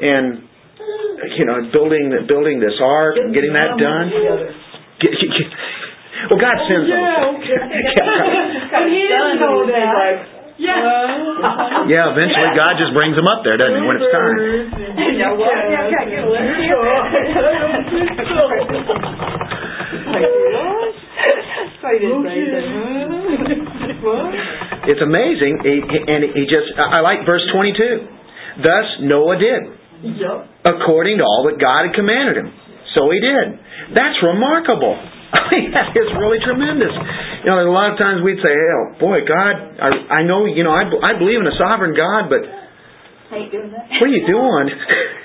And 0.00 0.46
you 1.38 1.44
know, 1.46 1.58
building 1.72 2.10
building 2.26 2.60
this 2.60 2.76
ark 2.82 3.16
and 3.18 3.34
getting 3.34 3.54
that 3.54 3.78
done. 3.78 4.10
Well, 6.30 6.40
God 6.40 6.56
sends 6.66 6.88
them. 6.88 6.98
Yeah, 6.98 7.34
okay. 7.36 7.58
He 8.94 9.00
didn't 9.06 9.40
know 9.40 9.66
that. 9.66 10.34
Yeah. 10.56 11.90
Yeah, 11.90 12.14
eventually 12.14 12.54
God 12.54 12.78
just 12.78 12.94
brings 12.94 13.18
them 13.18 13.26
up 13.26 13.42
there, 13.42 13.58
doesn't 13.58 13.74
he, 13.74 13.82
when 13.82 13.98
it's 13.98 14.06
time. 14.14 14.38
You 21.92 22.08
know 22.08 22.20
what? 22.24 22.32
Yeah, 22.32 22.64
yeah, 23.44 24.90
It's 24.90 25.02
amazing, 25.04 25.60
he, 25.64 25.74
and 25.84 26.24
he 26.32 26.44
just, 26.48 26.72
I 26.80 27.00
like 27.00 27.24
verse 27.28 27.44
22. 27.52 28.62
Thus 28.64 28.86
Noah 29.04 29.36
did, 29.38 29.62
Yep. 30.04 30.68
according 30.68 31.18
to 31.18 31.24
all 31.24 31.48
that 31.48 31.56
God 31.60 31.88
had 31.88 31.94
commanded 31.96 32.36
him. 32.44 32.52
So 32.92 33.08
he 33.10 33.18
did. 33.20 33.56
That's 33.96 34.16
remarkable. 34.22 34.92
I 35.34 35.48
mean, 35.50 35.72
that 35.72 35.90
is 35.96 36.08
really 36.20 36.38
tremendous. 36.44 36.92
You 37.42 37.50
know, 37.50 37.58
a 37.64 37.72
lot 37.72 37.90
of 37.92 37.98
times 37.98 38.22
we'd 38.22 38.38
say, 38.38 38.52
"Oh, 38.54 38.94
boy, 39.00 39.24
God, 39.26 39.54
I, 39.82 40.20
I 40.20 40.28
know, 40.28 40.44
you 40.46 40.62
know, 40.62 40.70
I, 40.72 40.86
I 40.86 41.12
believe 41.18 41.40
in 41.40 41.48
a 41.48 41.56
sovereign 41.58 41.96
God, 41.96 42.28
but 42.30 42.44
Doing 43.50 43.70
that. 43.74 43.86
what 43.90 44.06
are 44.06 44.14
you 44.14 44.24
doing?" 44.26 44.66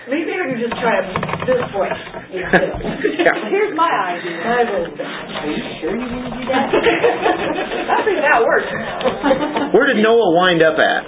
Maybe 0.09 0.33
I 0.33 0.49
can 0.49 0.57
just 0.57 0.73
try 0.81 1.05
it 1.05 1.07
this 1.45 1.69
way. 1.77 1.93
Yeah. 2.33 2.49
Here's 3.53 3.77
my 3.77 3.89
idea. 3.89 4.41
I 4.41 4.61
will. 4.65 4.89
Are 4.89 5.49
you 5.53 5.63
sure 5.77 5.93
you 5.93 6.09
want 6.09 6.25
to 6.25 6.33
do 6.33 6.43
that? 6.49 6.65
I 7.93 7.97
think 8.01 8.17
that 8.25 8.41
works. 8.41 8.69
Where 9.77 9.85
did 9.85 10.01
Noah 10.01 10.33
wind 10.33 10.65
up 10.65 10.81
at? 10.81 11.03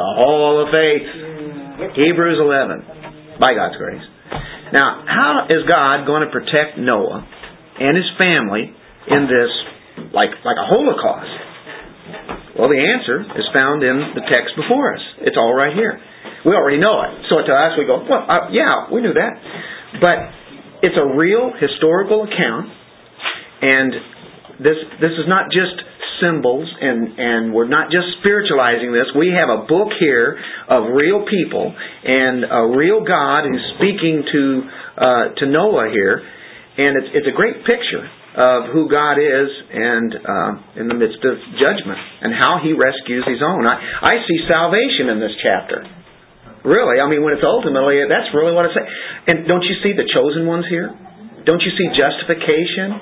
The 0.00 0.08
Hall 0.16 0.64
of 0.64 0.72
Faith. 0.72 1.08
Hebrews 1.92 2.40
11. 2.40 3.36
By 3.40 3.52
God's 3.52 3.76
grace. 3.76 4.04
Now, 4.72 5.04
how 5.04 5.46
is 5.48 5.64
God 5.68 6.06
going 6.06 6.24
to 6.24 6.30
protect 6.32 6.78
Noah 6.78 7.26
and 7.80 7.96
his 7.96 8.06
family 8.16 8.72
in 9.08 9.28
this, 9.28 9.52
like, 10.14 10.30
like 10.44 10.56
a 10.56 10.66
Holocaust? 10.68 11.49
Well, 12.60 12.68
the 12.68 12.76
answer 12.76 13.24
is 13.40 13.48
found 13.56 13.80
in 13.80 14.12
the 14.12 14.20
text 14.28 14.52
before 14.52 14.92
us. 14.92 15.00
It's 15.24 15.40
all 15.40 15.56
right 15.56 15.72
here. 15.72 15.96
We 16.44 16.52
already 16.52 16.76
know 16.76 17.00
it. 17.08 17.24
So 17.32 17.40
to 17.40 17.52
us, 17.56 17.72
we 17.80 17.88
go, 17.88 18.04
well, 18.04 18.20
uh, 18.28 18.52
yeah, 18.52 18.92
we 18.92 19.00
knew 19.00 19.16
that. 19.16 19.32
But 19.96 20.28
it's 20.84 21.00
a 21.00 21.16
real 21.16 21.56
historical 21.56 22.28
account, 22.28 22.68
and 23.64 23.90
this 24.60 24.76
this 25.00 25.16
is 25.16 25.24
not 25.24 25.48
just 25.48 25.72
symbols, 26.20 26.68
and 26.68 27.16
and 27.16 27.40
we're 27.56 27.68
not 27.68 27.88
just 27.88 28.20
spiritualizing 28.20 28.92
this. 28.92 29.08
We 29.16 29.32
have 29.32 29.48
a 29.48 29.64
book 29.64 29.96
here 29.96 30.36
of 30.68 30.92
real 30.92 31.24
people 31.24 31.72
and 31.72 32.44
a 32.44 32.76
real 32.76 33.00
God 33.08 33.48
who's 33.48 33.64
speaking 33.80 34.20
to 34.20 34.42
uh, 35.00 35.24
to 35.40 35.44
Noah 35.48 35.88
here, 35.88 36.20
and 36.76 37.00
it's 37.00 37.24
it's 37.24 37.28
a 37.32 37.36
great 37.36 37.64
picture 37.64 38.04
of 38.36 38.70
who 38.70 38.86
God 38.86 39.18
is 39.18 39.48
and 39.74 40.10
uh, 40.14 40.50
in 40.78 40.86
the 40.86 40.94
midst 40.94 41.18
of 41.26 41.34
judgment 41.58 41.98
and 42.22 42.30
how 42.34 42.62
He 42.62 42.72
rescues 42.72 43.26
His 43.26 43.42
own. 43.42 43.66
I, 43.66 43.76
I 43.78 44.14
see 44.26 44.38
salvation 44.46 45.10
in 45.10 45.18
this 45.18 45.34
chapter. 45.42 45.82
Really, 46.62 47.00
I 47.00 47.08
mean, 47.08 47.24
when 47.24 47.32
it's 47.32 47.46
ultimately, 47.46 48.04
that's 48.04 48.28
really 48.36 48.52
what 48.52 48.68
it's 48.68 48.76
saying. 48.76 48.92
And 49.32 49.36
don't 49.48 49.64
you 49.64 49.76
see 49.82 49.96
the 49.96 50.04
chosen 50.12 50.44
ones 50.44 50.68
here? 50.68 50.92
Don't 51.48 51.62
you 51.64 51.72
see 51.72 51.88
justification? 51.96 53.00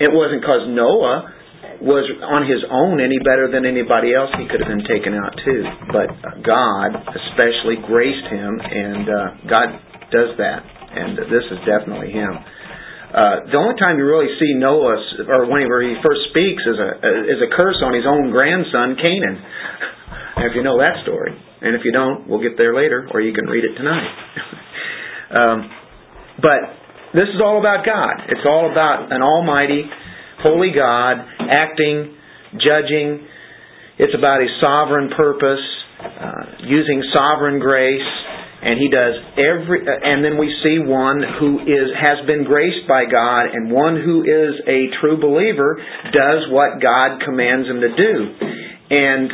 It 0.00 0.10
wasn't 0.10 0.40
because 0.40 0.66
Noah 0.72 1.34
was 1.84 2.08
on 2.24 2.48
his 2.48 2.64
own 2.72 2.96
any 2.96 3.20
better 3.20 3.52
than 3.52 3.68
anybody 3.68 4.16
else. 4.16 4.32
He 4.40 4.48
could 4.48 4.64
have 4.64 4.72
been 4.72 4.88
taken 4.88 5.12
out 5.12 5.36
too. 5.44 5.62
But 5.92 6.08
God 6.40 6.96
especially 6.96 7.76
graced 7.84 8.26
him, 8.32 8.52
and 8.56 9.04
uh, 9.04 9.26
God 9.44 9.68
does 10.08 10.32
that. 10.40 10.64
And 10.94 11.18
this 11.28 11.44
is 11.50 11.60
definitely 11.68 12.14
him. 12.14 12.32
Uh, 13.14 13.46
the 13.46 13.54
only 13.54 13.78
time 13.78 13.94
you 13.94 14.02
really 14.02 14.26
see 14.42 14.58
Noah, 14.58 14.98
or 15.30 15.46
whenever 15.46 15.78
he 15.86 15.94
first 16.02 16.34
speaks, 16.34 16.66
is 16.66 16.74
a 16.74 16.90
is 17.30 17.38
a 17.46 17.50
curse 17.54 17.78
on 17.78 17.94
his 17.94 18.02
own 18.02 18.34
grandson 18.34 18.98
Canaan. 18.98 19.38
if 20.50 20.58
you 20.58 20.66
know 20.66 20.82
that 20.82 20.98
story, 21.06 21.30
and 21.30 21.78
if 21.78 21.86
you 21.86 21.92
don't, 21.94 22.26
we'll 22.26 22.42
get 22.42 22.58
there 22.58 22.74
later, 22.74 23.06
or 23.14 23.22
you 23.22 23.32
can 23.32 23.46
read 23.46 23.62
it 23.62 23.78
tonight. 23.78 24.10
um, 25.30 25.70
but 26.42 26.58
this 27.14 27.30
is 27.30 27.38
all 27.38 27.62
about 27.62 27.86
God. 27.86 28.26
It's 28.34 28.42
all 28.42 28.66
about 28.66 29.14
an 29.14 29.22
Almighty, 29.22 29.86
holy 30.42 30.74
God 30.74 31.22
acting, 31.38 32.18
judging. 32.58 33.22
It's 33.94 34.14
about 34.18 34.42
His 34.42 34.50
sovereign 34.58 35.14
purpose, 35.14 35.62
uh, 36.02 36.66
using 36.66 36.98
sovereign 37.14 37.60
grace, 37.60 38.10
and 38.64 38.80
He 38.80 38.88
does 38.88 39.14
every. 39.36 39.84
Uh, 39.84 39.92
and 39.92 40.24
then 40.24 40.40
we 40.40 40.48
see 40.64 40.80
one 40.80 41.20
who 41.20 41.60
is 41.62 41.92
has 41.94 42.24
been 42.26 42.44
graced 42.44 42.88
by 42.88 43.04
God, 43.04 43.52
and 43.52 43.70
one 43.70 44.00
who 44.00 44.24
is 44.24 44.58
a 44.66 44.88
true 45.00 45.20
believer 45.20 45.76
does 46.12 46.48
what 46.48 46.80
God 46.80 47.20
commands 47.24 47.68
him 47.68 47.80
to 47.84 47.92
do, 47.92 48.14
and 48.90 49.28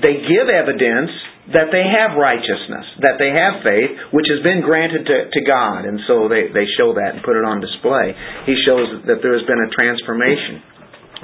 they 0.00 0.24
give 0.24 0.48
evidence 0.48 1.10
that 1.50 1.74
they 1.74 1.82
have 1.82 2.14
righteousness, 2.14 2.86
that 3.02 3.18
they 3.18 3.34
have 3.34 3.64
faith, 3.66 4.14
which 4.14 4.30
has 4.30 4.38
been 4.46 4.62
granted 4.62 5.02
to, 5.02 5.16
to 5.34 5.40
God. 5.42 5.82
And 5.82 5.98
so 6.06 6.30
they, 6.30 6.46
they 6.54 6.66
show 6.78 6.94
that 6.94 7.18
and 7.18 7.26
put 7.26 7.34
it 7.34 7.42
on 7.42 7.58
display. 7.58 8.14
He 8.46 8.54
shows 8.62 9.02
that 9.10 9.18
there 9.18 9.34
has 9.34 9.42
been 9.50 9.58
a 9.58 9.70
transformation 9.74 10.62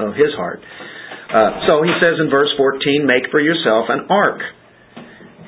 of 0.03 0.19
his 0.19 0.35
heart. 0.35 0.59
Uh, 1.31 1.67
so 1.71 1.83
he 1.87 1.95
says 2.03 2.19
in 2.19 2.27
verse 2.27 2.51
14, 2.59 3.07
make 3.07 3.31
for 3.31 3.39
yourself 3.39 3.87
an 3.87 4.11
ark. 4.11 4.43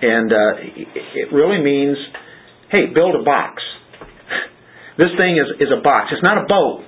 And 0.02 0.32
uh, 0.32 0.52
it 1.14 1.32
really 1.32 1.62
means, 1.62 1.96
hey, 2.70 2.86
build 2.94 3.14
a 3.16 3.24
box. 3.24 3.62
This 4.98 5.10
thing 5.16 5.38
is, 5.38 5.46
is 5.62 5.70
a 5.70 5.82
box. 5.82 6.10
It's 6.10 6.22
not 6.22 6.38
a 6.38 6.46
boat. 6.46 6.82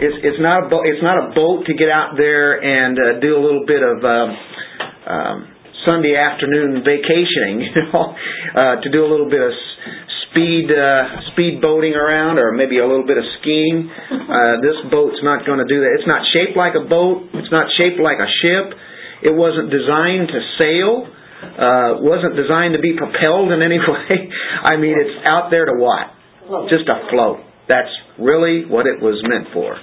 It's, 0.00 0.18
it's 0.24 0.40
not 0.40 0.66
a 0.66 0.68
boat. 0.68 0.88
It's 0.88 1.04
not 1.04 1.20
a 1.20 1.34
boat 1.36 1.66
to 1.68 1.74
get 1.74 1.88
out 1.88 2.16
there 2.16 2.60
and 2.60 2.96
uh, 2.98 3.20
do 3.20 3.36
a 3.36 3.42
little 3.42 3.64
bit 3.68 3.84
of 3.84 4.00
um, 4.02 4.28
um, 5.06 5.36
Sunday 5.84 6.16
afternoon 6.16 6.82
vacationing. 6.84 7.68
You 7.72 7.82
know, 7.92 8.16
uh, 8.52 8.80
to 8.80 8.88
do 8.92 9.04
a 9.04 9.08
little 9.08 9.30
bit 9.30 9.40
of 9.40 9.52
speed 10.28 10.68
uh, 10.72 11.32
speed 11.32 11.60
boating 11.60 11.92
around, 11.92 12.40
or 12.40 12.52
maybe 12.52 12.80
a 12.80 12.86
little 12.88 13.06
bit 13.06 13.16
of 13.16 13.24
skiing. 13.40 13.88
Uh, 13.88 14.60
this 14.64 14.76
boat's 14.90 15.20
not 15.22 15.44
going 15.44 15.60
to 15.60 15.68
do 15.68 15.80
that. 15.84 15.92
It's 16.00 16.08
not 16.08 16.24
shaped 16.32 16.56
like 16.56 16.72
a 16.72 16.84
boat. 16.84 17.28
It's 17.36 17.52
not 17.52 17.68
shaped 17.76 18.00
like 18.00 18.16
a 18.16 18.28
ship. 18.40 18.76
It 19.22 19.34
wasn't 19.36 19.68
designed 19.68 20.28
to 20.32 20.40
sail. 20.56 21.08
Uh, 21.42 21.98
wasn't 22.00 22.38
designed 22.38 22.74
to 22.74 22.82
be 22.82 22.94
propelled 22.94 23.50
in 23.50 23.60
any 23.62 23.78
way. 23.88 24.16
I 24.62 24.76
mean, 24.78 24.94
it's 24.94 25.28
out 25.28 25.50
there 25.50 25.66
to 25.66 25.74
what? 25.76 26.14
just 26.70 26.88
a 26.88 27.08
float. 27.10 27.40
That's 27.68 27.90
really 28.18 28.64
what 28.66 28.86
it 28.86 29.00
was 29.00 29.18
meant 29.26 29.48
for. 29.52 29.74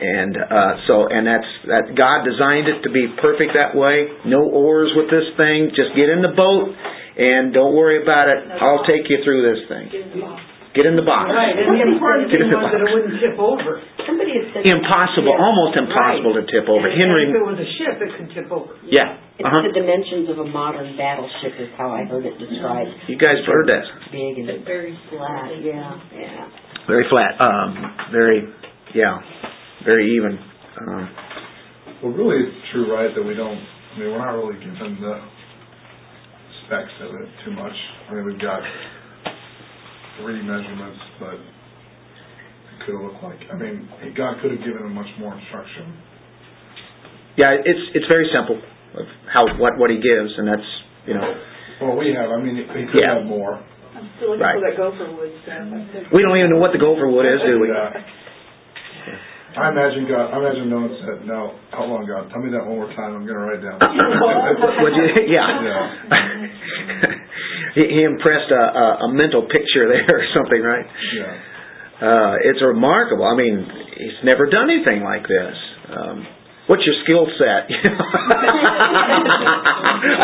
And 0.00 0.32
uh, 0.32 0.72
so, 0.88 1.06
and 1.12 1.26
that's 1.26 1.50
that. 1.68 1.92
God 1.92 2.24
designed 2.24 2.68
it 2.72 2.80
to 2.88 2.90
be 2.90 3.04
perfect 3.20 3.52
that 3.52 3.76
way. 3.76 4.08
No 4.24 4.40
oars 4.40 4.88
with 4.96 5.12
this 5.12 5.28
thing. 5.36 5.68
Just 5.76 5.92
get 5.92 6.08
in 6.08 6.24
the 6.24 6.32
boat 6.32 6.72
and 7.20 7.52
don't 7.52 7.76
worry 7.76 8.00
about 8.02 8.32
it. 8.32 8.48
I'll 8.48 8.86
take 8.88 9.04
you 9.12 9.20
through 9.24 9.44
this 9.44 9.60
thing. 9.68 9.86
Get 10.70 10.86
in 10.86 10.94
the 10.94 11.02
box. 11.02 11.26
Right, 11.34 11.50
and 11.58 11.66
the 11.74 11.82
important 11.82 12.30
Get 12.30 12.38
thing 12.46 12.46
in 12.46 12.54
the 12.54 12.62
was 12.62 12.70
that 12.70 12.78
it 12.78 12.90
wouldn't 12.94 13.18
tip 13.18 13.34
over. 13.42 13.82
Somebody 14.06 14.38
had 14.38 14.54
said. 14.54 14.62
Impossible, 14.62 15.34
Yeah. 15.34 15.42
almost 15.42 15.74
impossible 15.74 16.38
to 16.38 16.46
tip 16.46 16.70
over. 16.70 16.86
And 16.86 16.94
Henry, 16.94 17.26
if 17.26 17.34
it 17.34 17.42
was 17.42 17.58
a 17.58 17.66
ship, 17.74 17.98
it 17.98 18.10
could 18.14 18.30
tip 18.30 18.46
over. 18.54 18.78
yeah, 18.86 19.18
It's 19.34 19.42
uh 19.42 19.50
huh. 19.50 19.66
the 19.66 19.74
dimensions 19.74 20.30
of 20.30 20.38
a 20.38 20.46
modern 20.46 20.94
battleship 20.94 21.58
is 21.58 21.74
how 21.74 21.90
I 21.90 22.06
heard 22.06 22.22
it 22.22 22.38
described. 22.38 22.90
You 23.10 23.18
guys 23.18 23.42
heard 23.50 23.66
that? 23.66 23.82
Big 24.14 24.38
and 24.46 24.62
very 24.62 24.94
flat, 25.10 25.58
yeah, 25.58 25.90
yeah. 26.14 26.46
Very 26.86 27.02
flat. 27.10 27.34
Um, 27.42 27.70
very, 28.14 28.46
yeah, 28.94 29.18
very 29.82 30.06
even. 30.14 30.38
Um, 30.86 31.10
Well, 31.98 32.12
really, 32.14 32.46
it's 32.46 32.62
true, 32.70 32.86
right, 32.94 33.10
that 33.10 33.24
we 33.26 33.34
don't, 33.34 33.58
I 33.58 33.98
mean, 33.98 34.08
we're 34.14 34.22
not 34.22 34.38
really 34.38 34.54
given 34.62 35.02
the 35.02 35.18
specs 36.64 36.94
of 37.02 37.10
it 37.20 37.28
too 37.44 37.50
much. 37.58 37.74
I 38.08 38.14
mean, 38.14 38.24
we've 38.24 38.38
got 38.40 38.62
three 40.22 40.42
measurements, 40.42 41.00
but 41.18 41.34
it 41.34 42.78
could 42.86 42.94
have 42.96 43.04
looked 43.10 43.22
like, 43.22 43.40
I 43.52 43.56
mean, 43.56 43.88
God 44.16 44.40
could 44.42 44.52
have 44.52 44.60
given 44.64 44.84
him 44.86 44.94
much 44.94 45.10
more 45.18 45.34
instruction. 45.36 45.92
yeah, 47.36 47.56
it's 47.56 47.84
it's 47.94 48.06
very 48.08 48.28
simple 48.34 48.56
of 49.00 49.06
how 49.32 49.46
what 49.58 49.78
what 49.78 49.90
he 49.90 49.96
gives, 49.96 50.32
and 50.36 50.48
that's 50.48 50.70
you 51.06 51.14
know 51.14 51.24
Well, 51.80 51.96
we 51.96 52.12
have, 52.12 52.28
I 52.30 52.36
mean, 52.42 52.56
he 52.56 52.62
he 52.68 52.84
could 52.92 53.00
Yeah. 53.00 53.14
have 53.20 53.24
more. 53.24 53.56
I'm 53.96 54.08
still 54.16 54.30
looking 54.36 54.44
Right. 54.44 54.56
for 54.60 54.64
that 54.68 54.76
gopher 54.76 55.08
wood 55.16 55.32
stuff. 55.42 56.12
we 56.12 56.20
don't 56.22 56.36
even 56.36 56.50
know 56.50 56.58
what 56.60 56.72
the 56.72 56.78
gopher 56.82 57.08
wood 57.08 57.24
is, 57.26 57.40
do 57.40 57.58
we? 57.60 57.68
Yeah. 57.68 57.96
I 59.50 59.74
imagine 59.74 60.06
God, 60.06 60.30
I 60.30 60.38
imagine 60.38 60.70
no 60.70 60.86
one 60.86 60.94
said, 61.02 61.26
no, 61.26 61.58
hold 61.74 61.90
long, 61.90 62.06
God, 62.06 62.30
tell 62.30 62.38
me 62.38 62.54
that 62.54 62.62
one 62.62 62.78
more 62.78 62.86
time, 62.94 63.18
I'm 63.18 63.26
gonna 63.26 63.42
write 63.42 63.58
it 63.58 63.66
down. 63.66 63.82
Would 64.86 64.94
you? 64.94 65.26
Yeah. 65.30 65.42
he, 67.74 67.82
he 67.82 68.02
impressed 68.06 68.46
a, 68.50 68.62
a, 68.62 68.86
a 69.10 69.14
mental 69.14 69.42
picture 69.50 69.90
there 69.90 70.06
or 70.06 70.22
something, 70.34 70.62
right? 70.62 70.86
Yeah. 70.86 71.34
Uh, 72.00 72.34
it's 72.46 72.62
remarkable. 72.62 73.26
I 73.26 73.34
mean, 73.34 73.66
he's 73.98 74.22
never 74.24 74.46
done 74.46 74.70
anything 74.70 75.02
like 75.02 75.26
this. 75.26 75.54
Um, 75.90 76.22
what's 76.70 76.86
your 76.86 76.94
skill 77.02 77.26
set? 77.36 77.66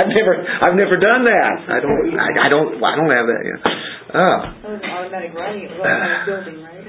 I've 0.01 0.09
never, 0.09 0.35
I've 0.39 0.79
never 0.79 0.97
done 0.97 1.27
that. 1.27 1.55
I 1.67 1.83
don't, 1.83 2.15
I, 2.15 2.47
I 2.47 2.49
don't, 2.49 2.79
I 2.79 2.95
don't 2.95 3.11
have 3.11 3.27
that. 3.27 3.43
You 3.43 3.59
know. 3.59 3.67
Oh. 4.17 4.39
That 4.63 4.71
was 4.71 4.81
an 4.83 4.91
automatic 4.91 5.35
writing, 5.35 5.65
it 5.67 5.71
was 5.75 5.83
automatic 5.83 6.27
building, 6.31 6.63
right? 6.63 6.87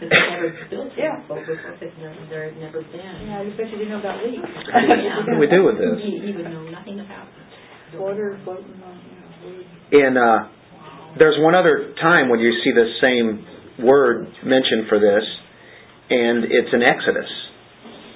Yeah. 0.00 1.22
But 1.28 1.44
with 1.46 1.58
it, 1.80 1.92
there, 1.98 2.14
there 2.30 2.44
had 2.50 2.56
never 2.58 2.82
been. 2.82 3.00
Yeah, 3.00 3.40
I 3.40 3.48
bet 3.56 3.70
you 3.70 3.78
didn't 3.78 3.90
know 3.90 4.00
about 4.00 4.24
leaks. 4.24 4.42
What 4.42 5.26
do 5.26 5.38
we 5.38 5.46
do 5.46 5.64
with 5.64 5.78
this? 5.78 5.98
He, 6.02 6.20
he 6.24 6.30
would 6.34 6.50
know 6.50 6.64
nothing 6.70 7.00
about 7.00 7.28
Water 7.94 8.38
floating 8.44 8.74
on, 8.82 8.98
you 9.06 9.14
know, 9.14 9.58
wood. 9.58 9.66
In 9.92 10.16
uh, 10.16 10.50
there's 11.18 11.36
one 11.38 11.54
other 11.54 11.94
time 12.00 12.28
when 12.28 12.40
you 12.40 12.50
see 12.64 12.72
the 12.74 12.90
same 13.00 13.86
word 13.86 14.26
mentioned 14.44 14.88
for 14.88 14.98
this, 14.98 15.22
and 16.10 16.44
it's 16.44 16.72
in 16.72 16.82
Exodus, 16.82 17.30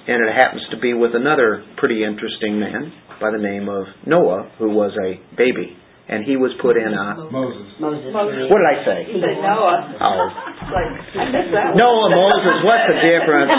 and 0.07 0.27
it 0.27 0.35
happens 0.35 0.63
to 0.71 0.79
be 0.79 0.93
with 0.93 1.15
another 1.15 1.63
pretty 1.77 2.03
interesting 2.03 2.59
man 2.59 2.91
by 3.21 3.31
the 3.31 3.41
name 3.41 3.69
of 3.69 3.85
Noah, 4.05 4.51
who 4.59 4.69
was 4.69 4.91
a 4.99 5.35
baby, 5.35 5.77
and 6.09 6.25
he 6.25 6.41
was 6.41 6.49
put 6.57 6.73
in 6.73 6.89
a. 6.89 7.29
Moses. 7.29 7.69
Moses. 7.77 8.09
Moses. 8.09 8.49
What 8.49 8.65
did 8.65 8.69
I 8.73 8.77
say? 8.81 8.99
You 9.13 9.21
said 9.21 9.37
Noah. 9.45 9.93
Oh, 10.01 10.25
Like, 10.69 10.85
I 11.17 11.25
missed 11.29 11.53
that 11.53 11.73
one. 11.73 11.77
Noah, 11.77 12.09
Moses. 12.09 12.65
What's 12.65 12.85
the 12.89 12.97
difference? 12.97 13.49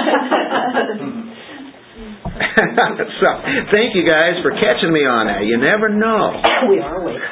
so, 3.22 3.28
thank 3.70 3.94
you 3.94 4.02
guys 4.02 4.34
for 4.42 4.50
catching 4.58 4.90
me 4.90 5.06
on 5.06 5.30
that. 5.30 5.46
You 5.46 5.58
never 5.58 5.88
know. 5.90 6.42
We 6.70 6.78
are 6.82 7.02
awake. 7.02 7.18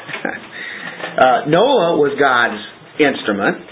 uh, 1.19 1.47
Noah 1.51 1.99
was 1.99 2.15
God's 2.19 2.59
instrument 2.99 3.63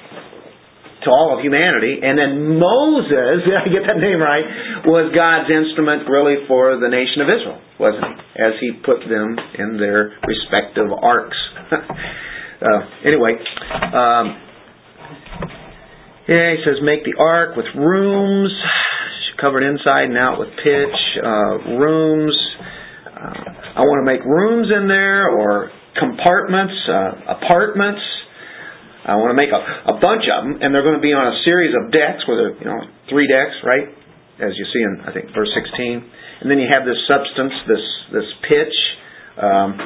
to 1.07 1.11
all 1.15 1.39
of 1.39 1.41
humanity, 1.41 2.03
and 2.03 2.19
then 2.19 2.59
Moses, 2.59 3.43
did 3.47 3.55
I 3.55 3.67
get 3.71 3.87
that 3.87 4.03
name 4.03 4.19
right, 4.19 4.85
was 4.85 5.15
God's 5.15 5.47
instrument 5.47 6.11
really 6.11 6.45
for 6.51 6.77
the 6.77 6.91
nation 6.91 7.23
of 7.23 7.29
Israel, 7.31 7.61
wasn't 7.79 8.05
he? 8.05 8.15
As 8.43 8.53
he 8.59 8.69
put 8.83 9.07
them 9.07 9.39
in 9.57 9.79
their 9.79 10.19
respective 10.27 10.91
arks. 10.91 11.39
uh, 11.73 12.81
anyway, 13.07 13.39
um, 13.95 14.25
yeah, 16.27 16.59
he 16.59 16.61
says 16.67 16.83
make 16.83 17.07
the 17.07 17.15
ark 17.23 17.55
with 17.55 17.71
rooms, 17.79 18.51
covered 19.41 19.63
inside 19.63 20.11
and 20.11 20.19
out 20.19 20.39
with 20.39 20.49
pitch, 20.59 20.99
uh, 21.23 21.79
rooms. 21.79 22.35
Uh, 23.07 23.79
I 23.79 23.81
want 23.85 24.03
to 24.03 24.09
make 24.09 24.25
rooms 24.25 24.69
in 24.75 24.89
there 24.89 25.29
or 25.29 25.71
compartments, 25.99 26.75
uh, 26.89 27.37
apartments. 27.37 28.01
I 29.07 29.15
want 29.23 29.31
to 29.31 29.39
make 29.39 29.55
a, 29.55 29.61
a 29.95 29.97
bunch 30.03 30.27
of 30.27 30.37
them, 30.43 30.59
and 30.59 30.75
they're 30.75 30.83
going 30.83 30.99
to 30.99 31.05
be 31.05 31.15
on 31.15 31.31
a 31.31 31.37
series 31.47 31.71
of 31.79 31.95
decks, 31.95 32.27
where 32.27 32.37
there, 32.37 32.53
you 32.59 32.67
know, 32.67 32.81
three 33.07 33.31
decks, 33.31 33.55
right? 33.63 33.87
As 34.43 34.53
you 34.59 34.67
see 34.75 34.83
in, 34.83 35.07
I 35.07 35.15
think, 35.15 35.31
verse 35.31 35.49
16. 35.55 36.43
And 36.43 36.51
then 36.51 36.59
you 36.59 36.69
have 36.69 36.85
this 36.85 36.99
substance, 37.09 37.55
this 37.71 37.85
this 38.13 38.29
pitch. 38.51 38.77
Um, 39.41 39.79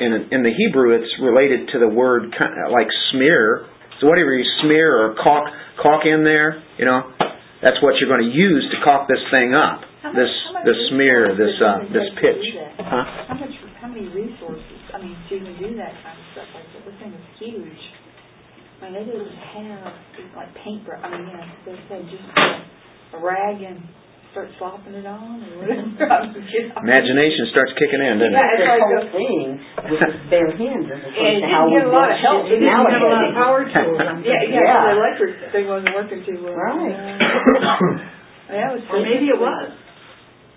in 0.00 0.10
in 0.32 0.40
the 0.46 0.54
Hebrew, 0.54 0.96
it's 0.96 1.10
related 1.20 1.68
to 1.74 1.82
the 1.82 1.90
word 1.90 2.32
kind 2.38 2.54
of 2.54 2.72
like 2.72 2.88
smear. 3.12 3.66
So 4.00 4.06
whatever 4.08 4.32
you 4.32 4.46
smear 4.62 4.94
or 4.94 5.16
caulk 5.20 5.50
caulk 5.82 6.06
in 6.06 6.24
there, 6.24 6.62
you 6.78 6.86
know, 6.86 7.12
that's 7.60 7.82
what 7.82 8.00
you're 8.00 8.08
going 8.08 8.24
to 8.24 8.32
use 8.32 8.64
to 8.72 8.78
caulk 8.84 9.08
this 9.08 9.20
thing 9.32 9.52
up. 9.52 9.84
How 10.00 10.12
This 10.12 10.30
much 10.52 10.64
this 10.64 10.80
smear, 10.92 11.34
this 11.36 11.56
uh, 11.60 11.84
this 11.92 12.08
pitch. 12.20 12.44
Huh? 12.78 13.04
How 13.28 13.36
much, 13.36 13.52
how 13.80 13.88
many 13.88 14.08
resources, 14.08 14.80
I 14.94 15.02
mean, 15.02 15.16
to 15.28 15.34
even 15.34 15.56
do 15.58 15.76
that 15.76 15.92
kind 16.00 16.16
of 16.16 16.24
stuff 16.32 16.48
like 16.54 16.68
that? 16.72 16.82
This 16.86 16.96
thing 17.00 17.12
is 17.12 17.26
huge. 17.40 17.82
I 18.86 18.94
they 18.94 19.02
didn't 19.02 19.34
have, 19.34 19.82
like 20.38 20.54
paintbrush, 20.62 21.02
I 21.02 21.10
mean, 21.10 21.26
you 21.26 21.34
know, 21.34 21.42
they 21.66 21.74
said 21.90 22.06
just 22.06 22.22
a 23.14 23.18
rag 23.18 23.58
and 23.58 23.82
start 24.30 24.46
slopping 24.62 24.94
it 24.94 25.02
on 25.08 25.42
or 25.42 25.58
whatever. 25.58 25.90
I 26.06 26.30
mean, 26.30 26.46
you 26.46 26.70
know. 26.70 26.78
Imagination 26.86 27.50
starts 27.50 27.74
kicking 27.82 27.98
in, 27.98 28.22
doesn't 28.22 28.30
Yeah, 28.30 28.46
it? 28.46 28.54
it's 28.54 28.62
This 28.62 28.70
like 28.70 28.86
whole 28.86 29.02
a- 29.02 29.10
thing 29.10 29.58
with 29.90 29.98
bare 30.30 30.54
hands 30.54 30.86
as 30.86 31.02
opposed 31.02 31.18
And 31.18 31.42
to 31.42 31.46
it 31.50 31.50
how 31.50 31.66
didn't 31.66 31.66
we 31.66 31.82
get 31.82 31.86
a 31.88 31.90
lot 31.98 32.14
of 32.14 32.18
help. 32.22 32.46
shit 32.46 32.54
It 32.54 32.62
didn't 32.62 32.78
have 32.78 33.02
a 33.02 33.10
lot 33.10 33.26
of 33.26 33.34
power 33.34 33.66
tools. 33.66 33.98
Yeah, 34.22 34.46
yeah, 34.46 34.54
Yeah. 34.54 34.86
the 34.86 34.94
electric 35.02 35.34
thing 35.50 35.66
wasn't 35.66 35.90
working 35.98 36.22
too 36.22 36.38
well. 36.46 36.54
Right. 36.54 36.94
Uh, 36.94 38.54
yeah, 38.54 38.70
it 38.70 38.78
was. 38.78 38.86
Or 38.92 39.02
maybe 39.02 39.26
it 39.34 39.40
was. 39.40 39.72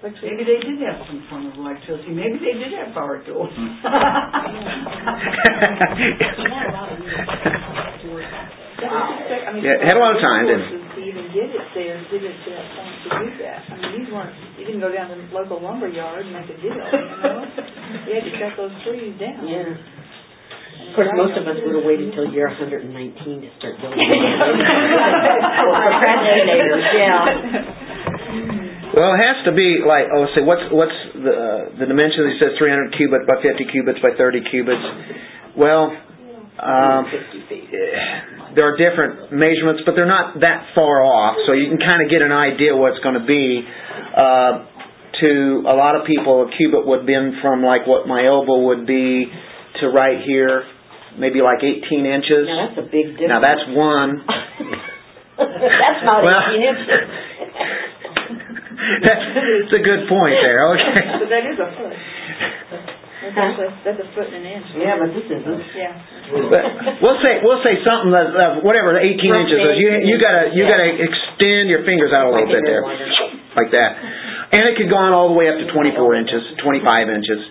Electric- 0.04 0.32
Maybe 0.32 0.44
they 0.48 0.60
did 0.64 0.80
have 0.88 1.02
some 1.12 1.20
form 1.28 1.48
of 1.52 1.58
electricity. 1.60 2.14
Maybe 2.16 2.38
they 2.40 2.54
did 2.56 2.72
have 2.78 2.94
power 2.94 3.20
tools. 3.26 3.52
I 8.20 9.52
mean, 9.54 9.64
Yeah, 9.64 9.84
had 9.84 9.98
a 9.98 10.02
lot 10.04 10.16
of 10.16 10.22
time, 10.24 10.48
didn't 10.48 10.62
it? 10.62 10.84
To 10.96 11.02
even 11.04 11.26
get 11.36 11.50
it 11.52 11.66
there, 11.76 12.00
get 12.12 12.24
it 12.24 12.36
to 12.36 12.50
that 12.56 12.68
point 12.76 12.96
to 13.04 13.10
do 13.20 13.28
that. 13.44 13.60
I 13.68 13.76
mean, 13.76 13.92
these 14.00 14.10
weren't, 14.12 14.36
you 14.60 14.64
didn't 14.66 14.82
go 14.84 14.92
down 14.92 15.12
to 15.12 15.16
the 15.20 15.28
local 15.36 15.60
lumber 15.60 15.88
yard 15.88 16.26
and 16.26 16.34
make 16.36 16.48
a 16.48 16.58
deal, 16.60 16.76
you 16.76 16.80
know? 16.80 17.44
You 18.08 18.12
had 18.16 18.24
to 18.24 18.34
cut 18.40 18.54
those 18.56 18.76
trees 18.88 19.16
down. 19.20 19.44
Yeah. 19.48 19.76
Of 20.80 20.96
course, 20.96 21.12
most 21.14 21.36
of 21.36 21.44
us 21.44 21.60
would 21.60 21.76
have 21.76 21.84
waited 21.86 22.16
till 22.16 22.32
you're 22.32 22.48
119 22.48 22.88
to 22.88 23.50
start 23.60 23.76
building. 23.84 24.00
Procrastinators, 25.60 26.86
yeah. 26.96 28.00
Well, 28.96 29.14
it 29.14 29.22
has 29.22 29.38
to 29.46 29.54
be 29.54 29.86
like 29.86 30.10
oh, 30.10 30.26
say 30.34 30.42
what's 30.42 30.66
what's 30.74 30.98
the 31.14 31.30
uh, 31.30 31.78
the 31.78 31.86
dimensions? 31.86 32.34
He 32.34 32.42
says 32.42 32.58
300 32.58 32.98
cubits 32.98 33.26
by 33.30 33.38
50 33.38 33.70
cubits 33.70 34.00
by 34.02 34.18
30 34.18 34.42
cubits. 34.50 34.82
Well, 35.54 35.94
um, 36.60 37.06
there 38.56 38.68
are 38.68 38.76
different 38.78 39.32
measurements, 39.32 39.84
but 39.86 39.96
they're 39.96 40.10
not 40.10 40.40
that 40.42 40.72
far 40.76 41.04
off, 41.04 41.38
so 41.48 41.54
you 41.54 41.70
can 41.70 41.80
kind 41.80 42.04
of 42.04 42.12
get 42.12 42.22
an 42.22 42.32
idea 42.32 42.76
what 42.76 42.92
it's 42.96 43.04
going 43.04 43.16
to 43.20 43.26
be. 43.26 43.64
Uh, 43.64 44.66
to 45.20 45.64
a 45.68 45.76
lot 45.76 45.96
of 46.00 46.08
people, 46.08 46.48
a 46.48 46.50
cubit 46.56 46.88
would 46.88 47.04
have 47.04 47.08
been 47.08 47.40
from 47.42 47.62
like 47.64 47.84
what 47.86 48.08
my 48.08 48.24
elbow 48.26 48.72
would 48.72 48.88
be 48.88 49.28
to 49.82 49.90
right 49.90 50.24
here, 50.26 50.64
maybe 51.20 51.42
like 51.42 51.60
18 51.60 52.06
inches. 52.06 52.48
Now, 52.48 52.68
that's 52.72 52.80
a 52.80 52.88
big 52.88 53.20
difference. 53.20 53.28
Now 53.28 53.42
that's 53.44 53.66
one. 53.76 54.24
That's 55.40 56.04
not 56.04 56.24
Well- 56.24 56.40
eighteen 56.52 56.68
inches. 56.68 56.88
That's 58.80 59.74
a 59.76 59.84
good 59.84 60.08
point 60.10 60.36
there. 60.42 60.72
Okay. 60.74 61.04
That 61.30 61.46
is 61.46 61.60
a 61.60 62.89
foot. 63.32 63.38
That's 63.38 63.54
actually, 63.56 63.72
that's 63.86 64.02
a 64.02 64.10
foot 64.14 64.28
and 64.34 64.42
an 64.42 64.46
inch. 64.50 64.68
Yeah, 64.78 64.96
but 65.00 65.10
this 65.14 65.28
isn't. 65.30 65.62
Yeah. 65.78 65.94
But 66.30 66.64
we'll 67.02 67.20
say 67.22 67.42
we'll 67.42 67.64
say 67.66 67.82
something 67.82 68.12
that 68.14 68.30
uh, 68.34 68.44
whatever 68.62 68.98
18 68.98 69.18
inches 69.18 69.60
is. 69.60 69.74
You 69.82 69.90
you 70.06 70.16
gotta 70.22 70.54
you 70.54 70.64
gotta 70.70 70.90
extend 70.94 71.74
your 71.74 71.82
fingers 71.86 72.14
out 72.14 72.30
a 72.30 72.32
little 72.34 72.50
bit 72.50 72.62
there, 72.66 72.86
like 73.58 73.74
that, 73.74 73.92
and 74.54 74.62
it 74.70 74.78
could 74.78 74.90
go 74.90 74.98
on 74.98 75.14
all 75.14 75.34
the 75.34 75.38
way 75.38 75.50
up 75.50 75.58
to 75.58 75.66
24 75.74 75.96
inches, 76.22 76.42
25 76.62 77.10
inches. 77.10 77.42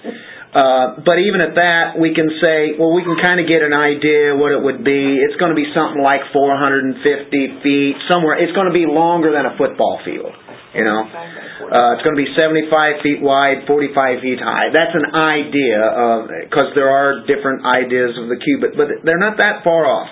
Uh, 0.48 1.04
but 1.04 1.20
even 1.20 1.44
at 1.44 1.52
that, 1.60 2.00
we 2.00 2.16
can 2.16 2.32
say, 2.40 2.72
well, 2.80 2.96
we 2.96 3.04
can 3.04 3.20
kind 3.20 3.36
of 3.36 3.44
get 3.44 3.60
an 3.60 3.76
idea 3.76 4.32
what 4.32 4.48
it 4.48 4.56
would 4.56 4.80
be. 4.80 5.20
It's 5.20 5.36
going 5.36 5.52
to 5.52 5.58
be 5.58 5.68
something 5.76 6.00
like 6.00 6.24
450 6.32 7.60
feet, 7.60 7.94
somewhere. 8.08 8.40
It's 8.40 8.56
going 8.56 8.64
to 8.64 8.72
be 8.72 8.88
longer 8.88 9.28
than 9.28 9.44
a 9.44 9.52
football 9.60 10.00
field. 10.08 10.32
You 10.78 10.86
know, 10.86 11.02
uh, 11.02 11.98
it's 11.98 12.06
going 12.06 12.14
to 12.14 12.22
be 12.22 12.30
75 12.38 13.02
feet 13.02 13.18
wide, 13.18 13.66
45 13.66 14.22
feet 14.22 14.38
high. 14.38 14.70
That's 14.70 14.94
an 14.94 15.10
idea 15.10 15.82
of 15.82 16.30
because 16.46 16.70
there 16.78 16.86
are 16.86 17.26
different 17.26 17.66
ideas 17.66 18.14
of 18.14 18.30
the 18.30 18.38
cubit, 18.38 18.78
but 18.78 19.02
they're 19.02 19.18
not 19.18 19.42
that 19.42 19.66
far 19.66 19.90
off. 19.90 20.06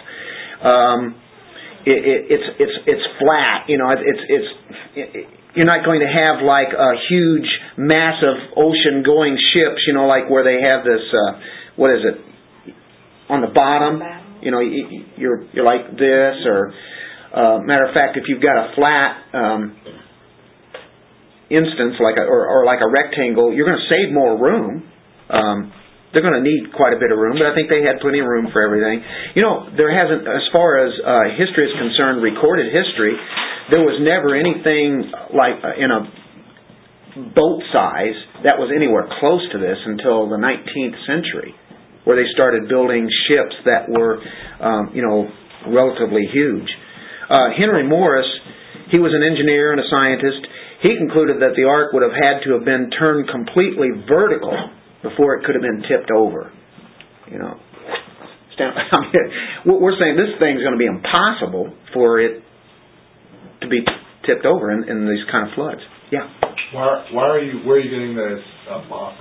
Um, 0.67 1.15
it, 1.87 2.03
it, 2.03 2.21
it's 2.35 2.49
it's 2.59 2.77
it's 2.83 3.07
flat. 3.23 3.71
You 3.71 3.79
know, 3.79 3.95
it's 3.95 4.25
it's 4.27 4.51
it, 4.99 5.09
you're 5.55 5.71
not 5.71 5.87
going 5.87 6.03
to 6.03 6.11
have 6.11 6.43
like 6.43 6.75
a 6.75 6.99
huge, 7.07 7.47
massive 7.79 8.59
ocean-going 8.59 9.39
ships. 9.55 9.87
You 9.87 9.95
know, 9.95 10.11
like 10.11 10.27
where 10.27 10.43
they 10.43 10.67
have 10.67 10.83
this. 10.83 11.07
Uh, 11.15 11.33
what 11.79 11.95
is 11.95 12.03
it? 12.03 12.19
On 13.31 13.41
the 13.41 13.55
bottom. 13.55 14.03
You 14.43 14.51
know, 14.51 14.59
you, 14.59 15.07
you're 15.15 15.47
you're 15.55 15.65
like 15.65 15.95
this, 15.95 16.43
or 16.43 16.75
uh, 17.31 17.63
matter 17.63 17.87
of 17.87 17.95
fact, 17.95 18.19
if 18.19 18.25
you've 18.27 18.43
got 18.43 18.59
a 18.59 18.75
flat. 18.75 19.31
Um, 19.31 19.77
instance, 21.51 21.99
like 22.03 22.19
a, 22.19 22.25
or, 22.25 22.49
or 22.49 22.61
like 22.65 22.83
a 22.83 22.91
rectangle, 22.91 23.55
you're 23.55 23.67
going 23.67 23.79
to 23.79 23.91
save 23.91 24.15
more 24.15 24.35
room. 24.35 24.83
Um, 25.31 25.73
they're 26.13 26.25
going 26.25 26.39
to 26.39 26.47
need 26.47 26.73
quite 26.73 26.97
a 26.97 27.01
bit 27.03 27.13
of 27.13 27.19
room, 27.19 27.37
but 27.37 27.45
I 27.45 27.53
think 27.53 27.69
they 27.69 27.85
had 27.85 28.01
plenty 28.01 28.25
of 28.25 28.27
room 28.27 28.49
for 28.49 28.65
everything. 28.65 29.05
You 29.37 29.43
know, 29.43 29.69
there 29.77 29.93
hasn't, 29.93 30.25
as 30.25 30.49
far 30.49 30.81
as 30.81 30.91
uh, 30.97 31.37
history 31.37 31.69
is 31.69 31.75
concerned, 31.77 32.23
recorded 32.23 32.73
history, 32.73 33.13
there 33.69 33.83
was 33.83 33.99
never 34.01 34.33
anything 34.33 35.11
like 35.35 35.59
uh, 35.61 35.77
in 35.77 35.91
a 35.91 36.01
boat 37.35 37.61
size 37.73 38.17
that 38.45 38.61
was 38.61 38.71
anywhere 38.73 39.09
close 39.21 39.43
to 39.53 39.59
this 39.59 39.77
until 39.85 40.29
the 40.29 40.39
19th 40.39 40.99
century, 41.09 41.53
where 42.05 42.17
they 42.17 42.29
started 42.33 42.69
building 42.69 43.09
ships 43.29 43.57
that 43.65 43.89
were, 43.89 44.21
um, 44.61 44.93
you 44.95 45.03
know, 45.03 45.27
relatively 45.69 46.29
huge. 46.33 46.69
Uh, 47.29 47.51
Henry 47.59 47.83
Morris, 47.89 48.29
he 48.91 48.99
was 49.03 49.11
an 49.11 49.25
engineer 49.27 49.73
and 49.73 49.81
a 49.81 49.89
scientist. 49.91 50.43
He 50.83 50.97
concluded 50.99 51.41
that 51.41 51.57
the 51.57 51.65
ark 51.65 51.93
would 51.93 52.03
have 52.03 52.17
had 52.17 52.45
to 52.45 52.57
have 52.57 52.65
been 52.65 52.91
turned 52.93 53.29
completely 53.29 53.97
vertical 54.09 54.53
before 55.03 55.37
it 55.37 55.45
could 55.45 55.55
have 55.55 55.65
been 55.65 55.83
tipped 55.89 56.11
over. 56.11 56.53
You 57.31 57.39
know, 57.39 57.55
Stand- 58.55 58.77
we're 59.67 59.97
saying 60.01 60.17
this 60.17 60.33
thing's 60.41 60.61
going 60.61 60.77
to 60.77 60.81
be 60.81 60.89
impossible 60.89 61.73
for 61.93 62.21
it 62.21 62.43
to 63.61 63.69
be 63.69 63.81
tipped 64.25 64.45
over 64.45 64.73
in, 64.73 64.89
in 64.89 65.09
these 65.09 65.25
kind 65.31 65.49
of 65.49 65.55
floods. 65.55 65.81
Yeah. 66.11 66.29
Why, 66.73 67.09
why 67.13 67.25
are 67.29 67.43
you, 67.43 67.67
where 67.67 67.77
are 67.77 67.81
you 67.81 67.91
getting 67.91 68.17
this 68.17 68.43
uh, 68.71 68.89
box? 68.89 69.17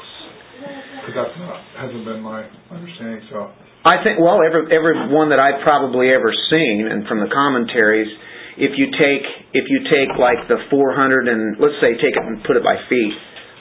Because 1.01 1.15
that's 1.15 1.35
not, 1.39 1.59
hasn't 1.77 2.05
been 2.05 2.21
my 2.21 2.47
understanding, 2.71 3.21
so. 3.29 3.51
I 3.85 4.01
think 4.01 4.17
well 4.17 4.41
every 4.41 4.65
every 4.73 4.97
one 5.13 5.29
that 5.29 5.37
I've 5.37 5.61
probably 5.61 6.09
ever 6.09 6.33
seen 6.49 6.89
and 6.89 7.05
from 7.05 7.21
the 7.21 7.29
commentaries 7.29 8.09
if 8.57 8.71
you 8.79 8.87
take 8.95 9.25
if 9.53 9.65
you 9.67 9.83
take 9.91 10.15
like 10.17 10.47
the 10.47 10.57
400 10.69 11.27
and 11.27 11.59
let's 11.59 11.75
say 11.81 11.93
take 11.99 12.15
it 12.15 12.23
and 12.23 12.43
put 12.43 12.55
it 12.55 12.63
by 12.63 12.75
feet 12.87 13.13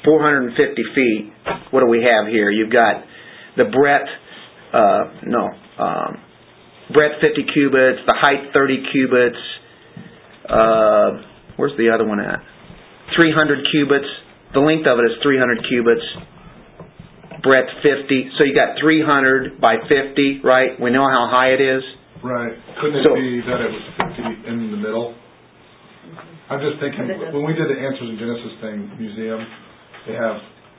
450 0.05 0.55
feet 0.95 1.33
what 1.71 1.81
do 1.81 1.87
we 1.87 2.05
have 2.07 2.31
here? 2.31 2.51
You've 2.51 2.73
got 2.73 3.03
the 3.57 3.65
breadth 3.65 4.11
uh 4.73 5.27
no 5.27 5.51
um 5.83 6.19
breadth 6.93 7.19
50 7.21 7.43
cubits 7.53 8.01
the 8.07 8.15
height 8.15 8.55
30 8.55 8.87
cubits 8.93 9.43
uh 10.49 11.11
where's 11.57 11.77
the 11.79 11.91
other 11.91 12.07
one 12.07 12.21
at? 12.21 12.43
300 13.15 13.67
cubits. 13.71 14.09
The 14.55 14.61
length 14.61 14.87
of 14.87 14.99
it 14.99 15.07
is 15.07 15.19
300 15.23 15.67
cubits. 15.69 16.03
Breadth 17.43 17.71
50 17.83 18.31
so 18.39 18.45
you 18.45 18.55
got 18.55 18.79
300 18.81 19.61
by 19.61 19.77
50 19.83 20.41
right? 20.45 20.79
We 20.81 20.91
know 20.91 21.07
how 21.09 21.27
high 21.31 21.51
it 21.51 21.61
is 21.61 21.83
Right. 22.25 22.57
Couldn't 22.81 22.97
it 23.01 23.05
So- 23.05 23.15
be 23.15 23.41
that 23.45 23.61
it 23.61 23.71
was 23.71 23.83
fifty 24.01 24.49
in 24.49 24.71
the 24.73 24.81
middle? 24.81 25.15
I'm 26.49 26.61
just 26.61 26.81
thinking, 26.81 27.09
when 27.33 27.45
we 27.45 27.53
did 27.53 27.69
the 27.69 27.79
Answers 27.81 28.09
in 28.09 28.17
Genesis 28.19 28.53
thing 28.61 28.91
museum, 28.99 29.41
they 30.07 30.13
have, 30.15 30.37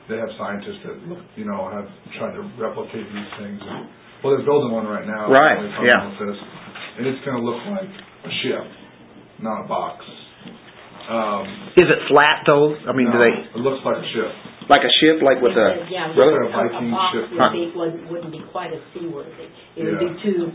they 0.08 0.16
have 0.18 0.30
scientists 0.38 0.82
that 0.86 0.94
you 1.34 1.44
know, 1.44 1.66
have 1.70 1.86
tried 2.18 2.34
to 2.34 2.42
replicate 2.58 3.06
these 3.12 3.30
things. 3.38 3.60
and 3.62 3.86
Well, 4.22 4.34
they're 4.36 4.46
building 4.46 4.70
one 4.72 4.86
right 4.86 5.06
now. 5.06 5.30
Right, 5.30 5.58
They 5.62 5.70
come 5.74 5.86
yeah. 5.86 6.06
with 6.18 6.28
this, 6.34 6.38
And 6.98 7.06
it's 7.06 7.24
gonna 7.24 7.42
look 7.42 7.60
like 7.66 7.90
a 8.24 8.30
ship, 8.42 8.64
not 9.40 9.64
a 9.64 9.68
box. 9.68 10.04
Um. 11.08 11.46
is 11.76 11.86
it 11.88 12.00
flat 12.08 12.42
though 12.46 12.74
I 12.82 12.90
mean 12.90 13.06
do 13.06 13.12
no, 13.14 13.22
they 13.22 13.30
It 13.54 13.62
looks 13.62 13.78
like 13.84 13.94
a 13.98 14.08
ship. 14.10 14.26
like 14.68 14.82
a 14.82 14.90
ship 14.98 15.22
like 15.22 15.40
with 15.40 15.54
a 15.56 15.86
Yeah, 15.88 16.10
Really? 16.16 16.34
a- 16.34 16.48
A 16.48 16.50
Viking 16.50 16.88
a 16.88 16.90
box 16.90 17.14
ship. 17.14 17.30
would 17.30 17.52
be, 17.52 17.70
wouldn't, 17.76 18.10
wouldn't 18.10 18.32
be 18.32 18.40
quite 18.50 18.72
as 18.74 18.80
seaworthy. 18.92 19.46
It 19.76 19.84
would 19.84 20.00
be 20.00 20.06
Yeah. 20.06 20.22
too, 20.24 20.52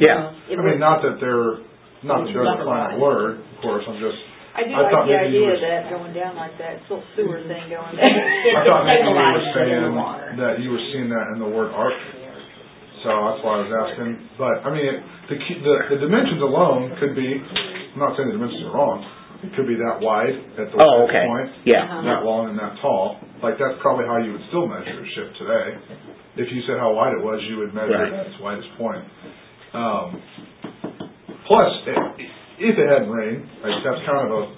yeah 0.00 0.34
it 0.50 0.58
I 0.58 0.62
mean, 0.62 0.78
would, 0.78 0.82
not 0.82 1.02
that 1.02 1.16
they're, 1.20 1.62
not 2.02 2.24
that 2.26 2.32
they're 2.34 2.44
the 2.44 2.64
final 2.66 3.00
word, 3.00 3.40
of 3.40 3.58
course, 3.62 3.84
I'm 3.88 3.98
just, 4.02 4.18
I 4.54 4.62
do 4.66 4.70
I 4.74 4.86
like 4.86 4.92
thought 4.94 5.06
the 5.06 5.14
maybe 5.14 5.34
you 5.38 5.44
idea 5.44 5.50
were- 5.50 5.58
of 5.58 5.62
that 5.66 5.82
going 5.90 6.12
down 6.14 6.32
like 6.38 6.54
that, 6.62 6.78
it's 6.78 6.86
a 6.86 6.94
little 6.94 7.06
sewer 7.18 7.40
thing 7.46 7.64
going 7.72 7.94
down. 7.98 8.14
I 8.54 8.60
thought 8.66 8.84
maybe 8.86 9.06
you 9.08 9.14
were 9.14 9.42
stabilizes 9.50 9.50
it 9.50 9.56
saying 9.58 10.38
that 10.42 10.54
you 10.62 10.68
were 10.70 10.84
seeing 10.94 11.08
that 11.10 11.26
in 11.34 11.38
the 11.42 11.50
word 11.50 11.70
ark. 11.74 11.94
So 13.04 13.10
that's 13.12 13.44
why 13.44 13.60
I 13.60 13.68
was 13.68 13.72
asking. 13.84 14.16
But, 14.40 14.64
I 14.64 14.72
mean, 14.72 14.86
it- 14.88 15.02
the 15.24 15.36
key, 15.40 15.56
the, 15.64 15.96
the 15.96 15.98
dimensions 16.04 16.40
alone 16.44 16.92
could 17.00 17.16
be, 17.16 17.24
I'm 17.40 17.96
not 18.00 18.12
saying 18.12 18.28
the 18.28 18.36
dimensions 18.36 18.60
are 18.68 18.76
wrong, 18.76 19.00
it 19.40 19.56
could 19.56 19.64
be 19.64 19.72
that 19.80 19.96
wide 20.04 20.36
at 20.60 20.68
the 20.68 20.76
oh 20.76 21.08
widest 21.08 21.16
okay 21.16 21.24
point, 21.24 21.48
yeah 21.64 21.84
Uh-huh. 21.88 22.04
that 22.04 22.20
long 22.28 22.52
and 22.52 22.56
that 22.60 22.76
tall. 22.84 23.16
Like, 23.40 23.56
that's 23.56 23.76
probably 23.80 24.04
how 24.04 24.20
you 24.20 24.36
would 24.36 24.44
still 24.52 24.68
measure 24.68 25.00
a 25.00 25.08
ship 25.16 25.32
today. 25.40 25.80
If 26.44 26.52
you 26.52 26.60
said 26.68 26.76
how 26.76 26.92
wide 26.92 27.16
it 27.16 27.24
was, 27.24 27.40
you 27.48 27.56
would 27.64 27.72
measure 27.72 27.96
Right. 27.96 28.12
it 28.12 28.20
at 28.20 28.26
its 28.32 28.40
widest 28.40 28.68
point. 28.76 29.00
Um, 29.74 30.22
plus, 31.46 31.72
i- 31.88 32.14
if 32.58 32.78
it 32.78 32.88
hadn't 32.88 33.10
rained, 33.10 33.48
like, 33.62 33.82
that's 33.82 34.00
kind 34.06 34.22
of 34.22 34.30
a, 34.30 34.48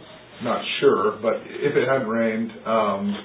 not 0.44 0.62
sure, 0.80 1.12
but 1.22 1.40
if 1.48 1.74
it 1.74 1.88
hadn't 1.88 2.08
rained, 2.08 2.52
um, 2.66 3.16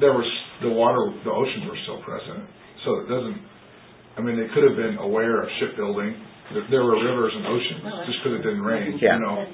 there 0.00 0.12
was, 0.12 0.26
the 0.62 0.70
water, 0.70 1.12
the 1.24 1.30
oceans 1.30 1.66
were 1.70 1.78
still 1.86 1.98
present. 2.02 2.42
So 2.84 2.98
it 3.00 3.08
doesn't, 3.08 3.38
I 4.18 4.20
mean, 4.20 4.36
they 4.36 4.48
could 4.52 4.64
have 4.64 4.76
been 4.76 4.98
aware 4.98 5.42
of 5.42 5.48
shipbuilding. 5.60 6.14
There- 6.52 6.66
There 6.70 6.84
were 6.84 6.96
rivers 7.02 7.32
and 7.34 7.46
oceans, 7.46 7.82
just 8.06 8.18
because 8.22 8.40
it 8.40 8.42
didn't 8.42 8.62
rain, 8.62 8.98
Yeah. 8.98 9.14
you 9.14 9.20
know? 9.22 9.46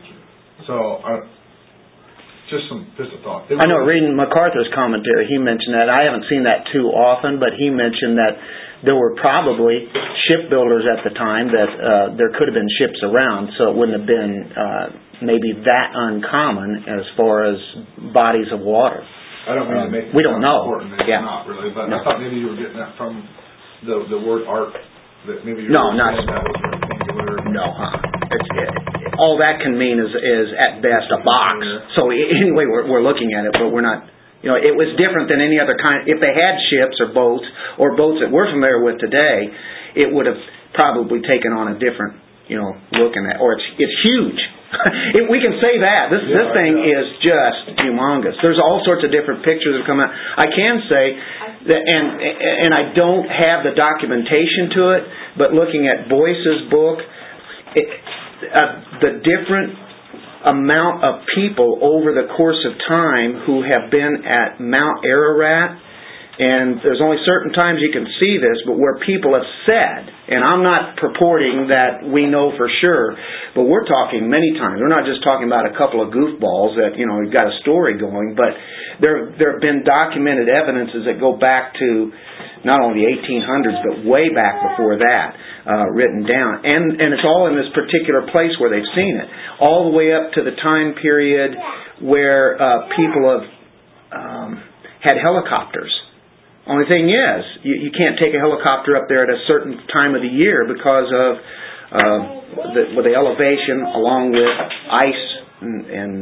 So, 0.66 1.01
I, 1.05 1.20
just 2.49 2.68
some, 2.68 2.87
just 2.97 3.12
a 3.12 3.18
thought. 3.18 3.47
It 3.51 3.61
I 3.61 3.66
know 3.66 3.76
really- 3.78 4.01
reading 4.01 4.16
MacArthur's 4.16 4.68
commentary 4.74 5.26
he 5.26 5.39
mentioned 5.39 5.74
that 5.74 5.89
I 5.89 6.03
haven't 6.03 6.24
seen 6.28 6.43
that 6.45 6.66
too 6.72 6.89
often 6.91 7.39
but 7.39 7.55
he 7.55 7.70
mentioned 7.70 8.18
that 8.18 8.37
there 8.85 8.97
were 8.97 9.14
probably 9.20 9.87
shipbuilders 10.28 10.85
at 10.89 11.05
the 11.05 11.12
time 11.18 11.49
that 11.53 11.70
uh, 11.70 12.16
there 12.16 12.31
could 12.37 12.49
have 12.49 12.57
been 12.57 12.70
ships 12.81 13.01
around 13.05 13.51
so 13.59 13.70
it 13.70 13.76
wouldn't 13.76 13.99
have 13.99 14.09
been 14.09 14.35
uh, 14.57 14.87
maybe 15.20 15.53
that 15.68 15.93
uncommon 15.93 16.85
as 16.89 17.05
far 17.16 17.45
as 17.45 17.59
bodies 18.12 18.49
of 18.53 18.61
water 18.61 19.05
I 19.49 19.55
don't 19.57 19.68
mean 19.72 19.76
to 19.81 19.85
Um, 19.89 19.93
make 19.93 20.05
it 20.09 20.14
we 20.14 20.22
don't 20.22 20.41
know. 20.45 20.68
important, 20.68 21.01
it's 21.01 21.09
Yeah. 21.09 21.20
not 21.24 21.49
really, 21.49 21.70
but 21.72 21.89
No. 21.89 21.97
I 22.01 22.05
thought 22.05 22.20
maybe 22.20 22.37
you 22.37 22.49
were 22.53 22.61
getting 22.61 22.76
that 22.76 22.93
from 23.01 23.24
the, 23.89 24.05
the 24.12 24.20
word 24.20 24.45
ark, 24.47 24.76
that 25.26 25.45
maybe 25.49 25.64
you 25.64 25.72
No, 25.72 25.91
not- 25.97 26.12
that 26.12 26.45
was 26.45 26.61
rectangular. 26.61 27.49
No, 27.49 27.64
huh? 27.72 27.97
It's, 28.37 28.49
it, 28.61 28.68
all 29.18 29.41
that 29.41 29.64
can 29.64 29.76
mean 29.81 29.97
is, 29.99 30.12
is 30.12 30.49
at 30.61 30.85
best 30.85 31.09
a 31.11 31.24
box. 31.24 31.57
So 31.97 32.12
anyway, 32.12 32.68
we're, 32.68 32.85
we're 32.87 33.03
looking 33.03 33.33
at 33.33 33.49
it, 33.49 33.53
but 33.57 33.72
we're 33.72 33.81
not, 33.85 34.05
you 34.41 34.49
know, 34.49 34.57
it 34.57 34.72
was 34.72 34.88
different 34.97 35.28
than 35.28 35.45
any 35.45 35.61
other 35.61 35.76
kind. 35.76 36.09
If 36.09 36.16
they 36.16 36.32
had 36.32 36.55
ships 36.72 36.97
or 36.97 37.12
boats, 37.12 37.45
or 37.76 37.93
boats 37.97 38.24
that 38.24 38.32
we're 38.32 38.49
familiar 38.49 38.80
with 38.80 38.97
today, 38.97 39.53
it 40.01 40.09
would 40.09 40.24
have 40.24 40.41
probably 40.72 41.20
taken 41.20 41.53
on 41.53 41.72
a 41.72 41.76
different, 41.76 42.16
you 42.49 42.57
know, 42.57 42.72
look 42.97 43.12
in 43.20 43.28
that. 43.28 43.36
Or 43.36 43.53
it's, 43.53 43.66
it's 43.76 43.97
huge. 44.01 44.41
it, 45.18 45.26
we 45.28 45.43
can 45.43 45.59
say 45.61 45.82
that. 45.82 46.09
This, 46.09 46.24
this 46.24 46.47
Yeah, 46.47 46.57
thing 46.57 46.72
yeah. 46.78 46.95
is 47.03 47.07
just 47.20 47.61
humongous. 47.84 48.38
There's 48.41 48.57
all 48.62 48.80
sorts 48.86 49.05
of 49.05 49.12
different 49.12 49.45
pictures 49.45 49.76
that 49.76 49.84
come 49.84 50.01
out. 50.01 50.09
I 50.14 50.49
can 50.49 50.74
say 50.88 51.05
that, 51.68 51.80
and, 51.84 52.07
and 52.64 52.70
I 52.72 52.95
don't 52.97 53.28
have 53.28 53.66
the 53.66 53.74
documentation 53.76 54.72
to 54.78 54.82
it, 54.97 55.03
but 55.36 55.53
looking 55.53 55.84
at 55.91 56.09
Boice's 56.09 56.70
book, 56.70 57.03
it, 57.76 57.86
uh, 58.57 59.05
the 59.05 59.11
different 59.20 59.89
amount 60.45 61.05
of 61.05 61.26
people 61.34 61.78
over 61.82 62.12
the 62.12 62.32
course 62.36 62.61
of 62.64 62.72
time 62.88 63.45
who 63.45 63.62
have 63.62 63.91
been 63.91 64.24
at 64.24 64.61
Mount 64.61 65.05
Ararat, 65.05 65.76
and 66.41 66.80
there's 66.80 67.01
only 67.03 67.18
certain 67.26 67.53
times 67.53 67.80
you 67.84 67.93
can 67.93 68.07
see 68.18 68.41
this, 68.41 68.64
but 68.64 68.78
where 68.78 68.97
people 69.05 69.34
have 69.36 69.49
said, 69.68 70.09
and 70.31 70.47
I'm 70.47 70.62
not 70.62 70.95
purporting 70.97 71.74
that 71.74 72.07
we 72.07 72.31
know 72.31 72.55
for 72.55 72.70
sure, 72.81 73.18
but 73.59 73.66
we're 73.66 73.85
talking 73.85 74.31
many 74.31 74.55
times. 74.55 74.78
We're 74.78 74.93
not 74.93 75.03
just 75.03 75.26
talking 75.26 75.51
about 75.51 75.66
a 75.66 75.74
couple 75.74 75.99
of 75.99 76.14
goofballs 76.14 76.78
that, 76.78 76.95
you 76.95 77.05
know, 77.05 77.18
we've 77.18 77.35
got 77.35 77.51
a 77.51 77.55
story 77.66 77.99
going, 77.99 78.39
but 78.39 78.55
there, 79.03 79.35
there 79.35 79.59
have 79.59 79.62
been 79.62 79.83
documented 79.83 80.47
evidences 80.47 81.03
that 81.11 81.18
go 81.18 81.35
back 81.35 81.74
to 81.83 82.14
not 82.62 82.78
only 82.78 83.03
the 83.03 83.09
1800s, 83.11 83.78
but 83.83 83.95
way 84.07 84.31
back 84.31 84.62
before 84.70 85.03
that, 85.03 85.35
uh, 85.66 85.91
written 85.91 86.22
down. 86.22 86.62
And, 86.62 87.01
and 87.01 87.11
it's 87.11 87.24
all 87.24 87.49
in 87.49 87.57
this 87.57 87.72
particular 87.74 88.31
place 88.31 88.53
where 88.61 88.70
they've 88.70 88.93
seen 88.95 89.18
it. 89.18 89.28
All 89.59 89.91
the 89.91 89.97
way 89.97 90.12
up 90.12 90.33
to 90.39 90.45
the 90.45 90.55
time 90.62 90.95
period 91.01 91.57
where 92.07 92.55
uh, 92.61 92.87
people 92.95 93.24
have 93.35 93.47
um, 94.14 94.62
had 95.03 95.16
helicopters. 95.18 95.91
Only 96.68 96.86
thing 96.86 97.08
is, 97.08 97.40
you, 97.64 97.88
you 97.88 97.90
can't 97.90 98.20
take 98.20 98.36
a 98.36 98.40
helicopter 98.40 98.96
up 98.96 99.08
there 99.08 99.24
at 99.24 99.32
a 99.32 99.40
certain 99.48 99.80
time 99.92 100.14
of 100.14 100.20
the 100.20 100.28
year 100.28 100.68
because 100.68 101.08
of 101.08 101.30
uh, 101.90 102.18
the, 102.76 102.82
with 102.94 103.04
the 103.08 103.14
elevation, 103.16 103.82
along 103.82 104.30
with 104.36 104.54
ice 104.92 105.24
and, 105.61 105.76
and 105.88 106.12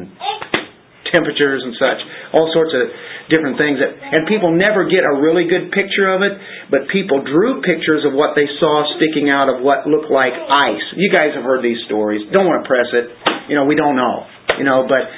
temperatures 1.12 1.64
and 1.64 1.74
such, 1.80 2.00
all 2.36 2.48
sorts 2.52 2.72
of 2.76 2.84
different 3.32 3.56
things. 3.56 3.80
That, 3.80 3.92
and 3.96 4.28
people 4.28 4.52
never 4.52 4.88
get 4.88 5.04
a 5.04 5.14
really 5.16 5.48
good 5.48 5.72
picture 5.72 6.08
of 6.12 6.20
it, 6.20 6.36
but 6.68 6.88
people 6.92 7.24
drew 7.24 7.60
pictures 7.64 8.04
of 8.04 8.12
what 8.12 8.36
they 8.36 8.48
saw 8.60 8.84
sticking 8.96 9.32
out 9.32 9.48
of 9.48 9.64
what 9.64 9.88
looked 9.88 10.12
like 10.12 10.32
ice. 10.36 10.86
You 10.96 11.10
guys 11.12 11.32
have 11.36 11.44
heard 11.44 11.64
these 11.64 11.80
stories. 11.88 12.24
Don't 12.32 12.46
want 12.46 12.64
to 12.64 12.66
press 12.68 12.88
it. 12.92 13.06
You 13.48 13.56
know, 13.56 13.64
we 13.64 13.76
don't 13.76 13.96
know. 13.96 14.28
You 14.60 14.64
know, 14.64 14.84
but 14.88 15.08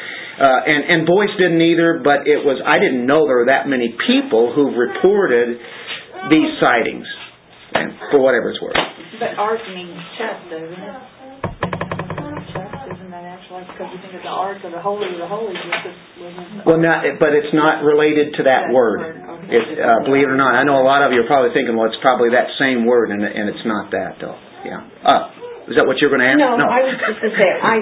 uh, 0.41 0.61
and 0.67 0.81
and 0.89 0.99
Boice 1.07 1.31
didn't 1.39 1.61
either. 1.61 2.01
But 2.03 2.25
it 2.27 2.41
was 2.43 2.59
I 2.65 2.81
didn't 2.81 3.05
know 3.07 3.29
there 3.29 3.45
were 3.45 3.53
that 3.53 3.69
many 3.69 3.93
people 4.09 4.51
who 4.57 4.73
reported 4.75 5.61
these 6.33 6.51
sightings. 6.59 7.07
And 7.71 7.95
for 8.11 8.19
whatever 8.19 8.51
it's 8.51 8.59
worth. 8.59 8.75
But 9.23 9.39
ark 9.39 9.63
means 9.71 9.95
chest, 10.19 10.43
doesn't 10.51 10.75
it? 10.75 11.61
Chest, 12.51 12.75
isn't 12.99 13.11
that 13.15 13.23
actually, 13.23 13.63
because 13.71 13.95
you 13.95 13.99
think 14.03 14.19
of 14.19 14.27
the 14.27 14.35
ark 14.35 14.59
of 14.67 14.75
the 14.75 14.83
holy 14.83 15.07
of 15.07 15.23
the 15.23 15.31
holies, 15.31 15.55
it's 15.55 15.83
just 15.87 16.01
within 16.19 16.59
the 16.59 16.67
Well, 16.67 16.83
not, 16.83 17.07
but 17.23 17.31
it's 17.31 17.55
not 17.55 17.87
related 17.87 18.35
to 18.39 18.43
that 18.51 18.67
That 18.67 18.75
word. 18.75 18.99
word, 19.07 19.17
okay. 19.47 19.55
It, 19.55 19.79
uh, 19.79 20.03
believe 20.03 20.27
it 20.27 20.35
or 20.35 20.41
not, 20.41 20.59
I 20.59 20.67
know 20.67 20.83
a 20.83 20.87
lot 20.87 21.07
of 21.07 21.15
you 21.15 21.23
are 21.23 21.31
probably 21.31 21.55
thinking, 21.55 21.79
well, 21.79 21.87
it's 21.87 22.03
probably 22.03 22.35
that 22.35 22.51
same 22.59 22.83
word, 22.83 23.15
and, 23.15 23.23
and 23.23 23.47
it's 23.47 23.63
not 23.63 23.95
that, 23.95 24.19
though. 24.19 24.35
Yeah. 24.67 24.83
Uh, 25.07 25.71
is 25.71 25.79
that 25.79 25.87
what 25.87 26.03
you're 26.03 26.11
going 26.11 26.27
to 26.27 26.31
ask? 26.35 26.43
No, 26.43 26.67
I 26.67 26.83
was 26.91 26.99
just 26.99 27.23
going 27.23 27.31
to 27.31 27.39
say, 27.39 27.49
I, 27.55 27.77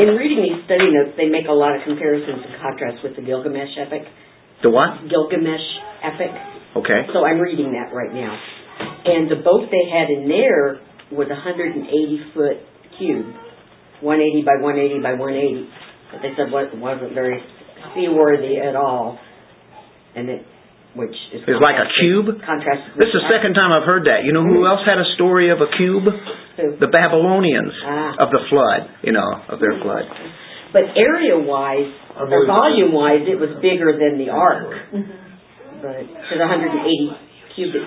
in 0.00 0.16
reading 0.18 0.40
these 0.42 0.60
study 0.66 0.90
notes, 0.90 1.14
they 1.16 1.28
make 1.28 1.46
a 1.46 1.54
lot 1.54 1.76
of 1.76 1.82
comparisons 1.86 2.42
and 2.42 2.54
contrasts 2.60 3.00
with 3.02 3.16
the 3.16 3.22
Gilgamesh 3.22 3.74
epic. 3.78 4.06
The 4.62 4.70
what? 4.70 5.06
Gilgamesh 5.06 5.66
epic. 6.02 6.32
Okay. 6.76 7.06
So 7.12 7.24
I'm 7.24 7.38
reading 7.38 7.76
that 7.78 7.94
right 7.94 8.12
now. 8.12 8.34
And 9.04 9.30
the 9.30 9.38
boat 9.44 9.70
they 9.70 9.86
had 9.90 10.10
in 10.10 10.28
there 10.28 10.80
was 11.12 11.28
a 11.30 11.38
180 11.38 11.86
foot 12.34 12.58
cube, 12.98 13.26
180 14.00 14.42
by 14.42 14.58
180 14.58 15.02
by 15.02 15.14
180. 15.14 15.68
But 16.10 16.18
they 16.22 16.32
said 16.34 16.50
was 16.50 16.72
wasn't 16.74 17.14
very 17.14 17.38
seaworthy 17.94 18.58
at 18.58 18.74
all, 18.74 19.18
and 20.16 20.28
it, 20.28 20.46
which 20.94 21.14
is 21.34 21.42
It's 21.46 21.60
like 21.62 21.76
a 21.78 21.88
cube? 22.00 22.26
This 22.98 23.10
is 23.10 23.14
the 23.18 23.26
second 23.30 23.54
time 23.54 23.70
I've 23.74 23.86
heard 23.86 24.06
that. 24.06 24.22
You 24.24 24.32
know 24.32 24.42
who 24.46 24.66
else 24.66 24.80
had 24.86 24.98
a 24.98 25.08
story 25.18 25.50
of 25.50 25.58
a 25.60 25.66
cube? 25.76 26.06
Who? 26.06 26.78
The 26.78 26.86
Babylonians 26.86 27.74
Ah. 27.84 28.22
of 28.26 28.28
the 28.30 28.42
flood, 28.48 28.88
you 29.02 29.10
know, 29.12 29.26
of 29.50 29.58
their 29.58 29.74
flood. 29.82 30.06
But 30.72 30.94
area 30.98 31.38
wise, 31.38 31.90
or 32.18 32.26
volume 32.46 32.92
wise, 32.92 33.26
it 33.26 33.38
was 33.38 33.50
bigger 33.62 33.94
than 33.94 34.18
the 34.18 34.30
ark. 34.30 34.70
But 35.82 36.02
to 36.02 36.34
180 36.38 37.10
cubic 37.54 37.82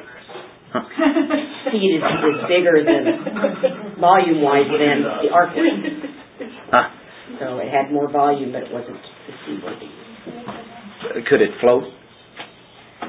Huh. 0.71 0.83
feet 1.71 1.95
is, 1.95 2.03
is 2.03 2.39
bigger 2.51 2.83
than 2.83 3.03
volume 3.99 4.41
wise 4.43 4.67
than 4.67 4.97
the 5.23 5.29
ark. 5.31 5.49
Ah, 6.71 6.91
So 7.39 7.57
it 7.59 7.69
had 7.71 7.91
more 7.91 8.11
volume, 8.11 8.51
but 8.51 8.63
it 8.63 8.71
wasn't 8.71 8.99
seaworthy. 9.47 9.87
could 11.29 11.41
it 11.41 11.51
float? 11.61 11.83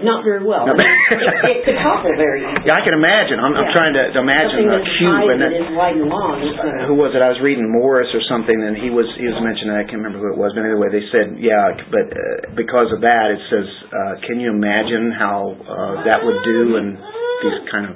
Not 0.04 0.22
very 0.22 0.46
well. 0.46 0.62
No. 0.66 0.74
it, 0.78 0.86
it 0.86 1.58
could 1.66 1.78
topple 1.82 2.14
very 2.14 2.46
easily. 2.46 2.70
Yeah, 2.70 2.78
I 2.78 2.82
can 2.86 2.94
imagine. 2.94 3.42
I'm, 3.42 3.54
I'm 3.54 3.70
trying 3.74 3.94
to 3.98 4.14
imagine 4.14 4.70
Something 4.70 4.78
a 4.78 4.94
cube, 4.98 5.26
and 5.34 5.38
that 5.42 5.52
is 5.54 5.68
wide 5.74 5.98
and 5.98 6.06
long. 6.06 6.38
Gonna, 6.38 6.86
who 6.86 6.94
was 6.94 7.14
it? 7.14 7.20
I 7.22 7.34
was 7.34 7.40
reading 7.42 7.66
Morris 7.66 8.06
or 8.14 8.22
something, 8.30 8.54
and 8.54 8.78
he 8.78 8.94
was 8.94 9.06
he 9.18 9.26
was 9.26 9.38
mentioning. 9.42 9.74
I 9.74 9.82
can't 9.82 9.98
remember 9.98 10.22
who 10.22 10.30
it 10.30 10.38
was, 10.38 10.54
but 10.54 10.62
anyway, 10.62 10.88
they 10.94 11.02
said, 11.10 11.34
yeah, 11.42 11.74
but 11.90 12.06
uh, 12.14 12.54
because 12.54 12.94
of 12.94 13.02
that, 13.02 13.34
it 13.34 13.42
says, 13.50 13.66
uh, 13.90 14.14
can 14.22 14.38
you 14.38 14.54
imagine 14.54 15.10
how 15.10 15.54
uh, 15.54 15.94
that 16.06 16.22
would 16.22 16.40
do 16.46 16.78
in 16.78 16.94
these 17.42 17.58
kind 17.70 17.90
of 17.90 17.94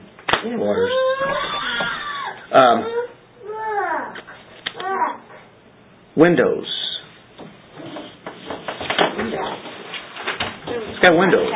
waters? 0.58 0.90
Um, 2.50 2.78
windows. 6.16 6.68
It's 10.72 11.00
got 11.00 11.18
windows. 11.18 11.50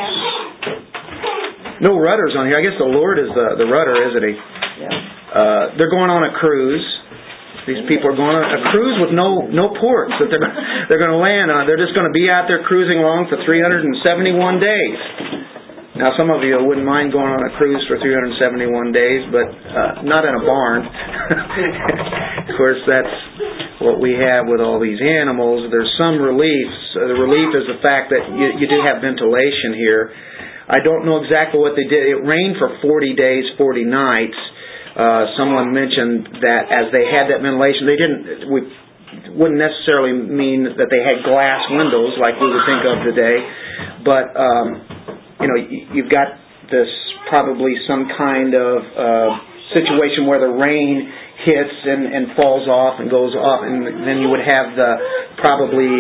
No 1.81 1.99
rudders 2.01 2.33
on 2.37 2.49
here. 2.49 2.57
I 2.57 2.65
guess 2.65 2.77
the 2.79 2.89
Lord 2.89 3.19
is 3.21 3.29
the 3.33 3.61
the 3.61 3.69
rudder, 3.69 3.97
isn't 4.11 4.25
he? 4.25 4.35
yeah. 4.81 5.17
Uh, 5.27 5.65
they're 5.77 5.93
going 5.93 6.09
on 6.09 6.25
a 6.25 6.33
cruise. 6.41 6.85
These 7.67 7.83
people 7.91 8.09
are 8.09 8.17
going 8.17 8.39
on 8.39 8.47
a 8.47 8.63
cruise 8.71 8.97
with 9.03 9.13
no 9.13 9.45
no 9.51 9.75
ports 9.77 10.15
that 10.23 10.31
they're 10.31 10.41
they're 10.89 11.03
going 11.03 11.13
to 11.13 11.21
land 11.21 11.51
on. 11.51 11.67
They're 11.67 11.81
just 11.81 11.93
going 11.93 12.07
to 12.07 12.15
be 12.15 12.31
out 12.31 12.47
there 12.47 12.63
cruising 12.65 13.03
along 13.03 13.29
for 13.29 13.37
371 13.43 13.93
days. 14.63 15.01
Now, 15.97 16.13
some 16.13 16.29
of 16.29 16.45
you 16.45 16.61
wouldn't 16.61 16.85
mind 16.85 17.09
going 17.09 17.33
on 17.33 17.41
a 17.41 17.53
cruise 17.57 17.81
for 17.89 17.97
371 17.97 18.69
days, 18.93 19.25
but 19.33 19.49
uh, 19.49 20.05
not 20.05 20.29
in 20.29 20.37
a 20.37 20.45
barn. 20.45 20.85
of 22.53 22.53
course, 22.53 22.77
that's 22.85 23.17
what 23.81 23.97
we 23.97 24.13
have 24.13 24.45
with 24.45 24.61
all 24.61 24.77
these 24.77 25.01
animals. 25.01 25.73
There's 25.73 25.89
some 25.97 26.21
reliefs. 26.21 26.81
Uh, 27.01 27.09
the 27.09 27.17
relief 27.17 27.49
is 27.57 27.65
the 27.73 27.81
fact 27.81 28.13
that 28.13 28.29
you, 28.29 28.61
you 28.61 28.69
do 28.69 28.77
have 28.85 29.01
ventilation 29.01 29.73
here. 29.73 30.13
I 30.67 30.83
don't 30.83 31.07
know 31.07 31.23
exactly 31.23 31.63
what 31.63 31.79
they 31.79 31.87
did. 31.87 32.11
It 32.11 32.27
rained 32.27 32.59
for 32.59 32.75
40 32.83 33.15
days, 33.15 33.45
40 33.55 33.85
nights. 33.87 34.39
Uh, 34.97 35.31
someone 35.39 35.71
mentioned 35.71 36.43
that 36.43 36.73
as 36.73 36.91
they 36.91 37.07
had 37.07 37.31
that 37.31 37.45
ventilation, 37.45 37.87
they 37.87 37.99
didn't. 38.01 38.51
We 38.51 38.61
wouldn't 39.39 39.61
necessarily 39.61 40.13
mean 40.17 40.67
that 40.67 40.89
they 40.91 41.03
had 41.05 41.23
glass 41.23 41.63
windows 41.71 42.19
like 42.19 42.35
we 42.41 42.51
would 42.51 42.67
think 42.67 42.83
of 42.83 42.97
today, 43.07 43.37
but 44.03 44.35
um, 44.35 44.67
you 45.41 45.49
know, 45.49 45.59
you've 45.95 46.11
got 46.11 46.35
this 46.73 46.91
probably 47.29 47.77
some 47.87 48.09
kind 48.17 48.57
of 48.57 48.83
uh, 48.83 49.31
situation 49.77 50.27
where 50.27 50.41
the 50.43 50.51
rain 50.51 51.07
hits 51.45 51.77
and, 51.87 52.11
and 52.11 52.35
falls 52.35 52.67
off 52.67 52.99
and 52.99 53.07
goes 53.07 53.37
off, 53.37 53.63
and 53.63 53.85
then 54.03 54.19
you 54.19 54.33
would 54.33 54.43
have 54.43 54.75
the 54.75 54.91
probably, 55.39 55.93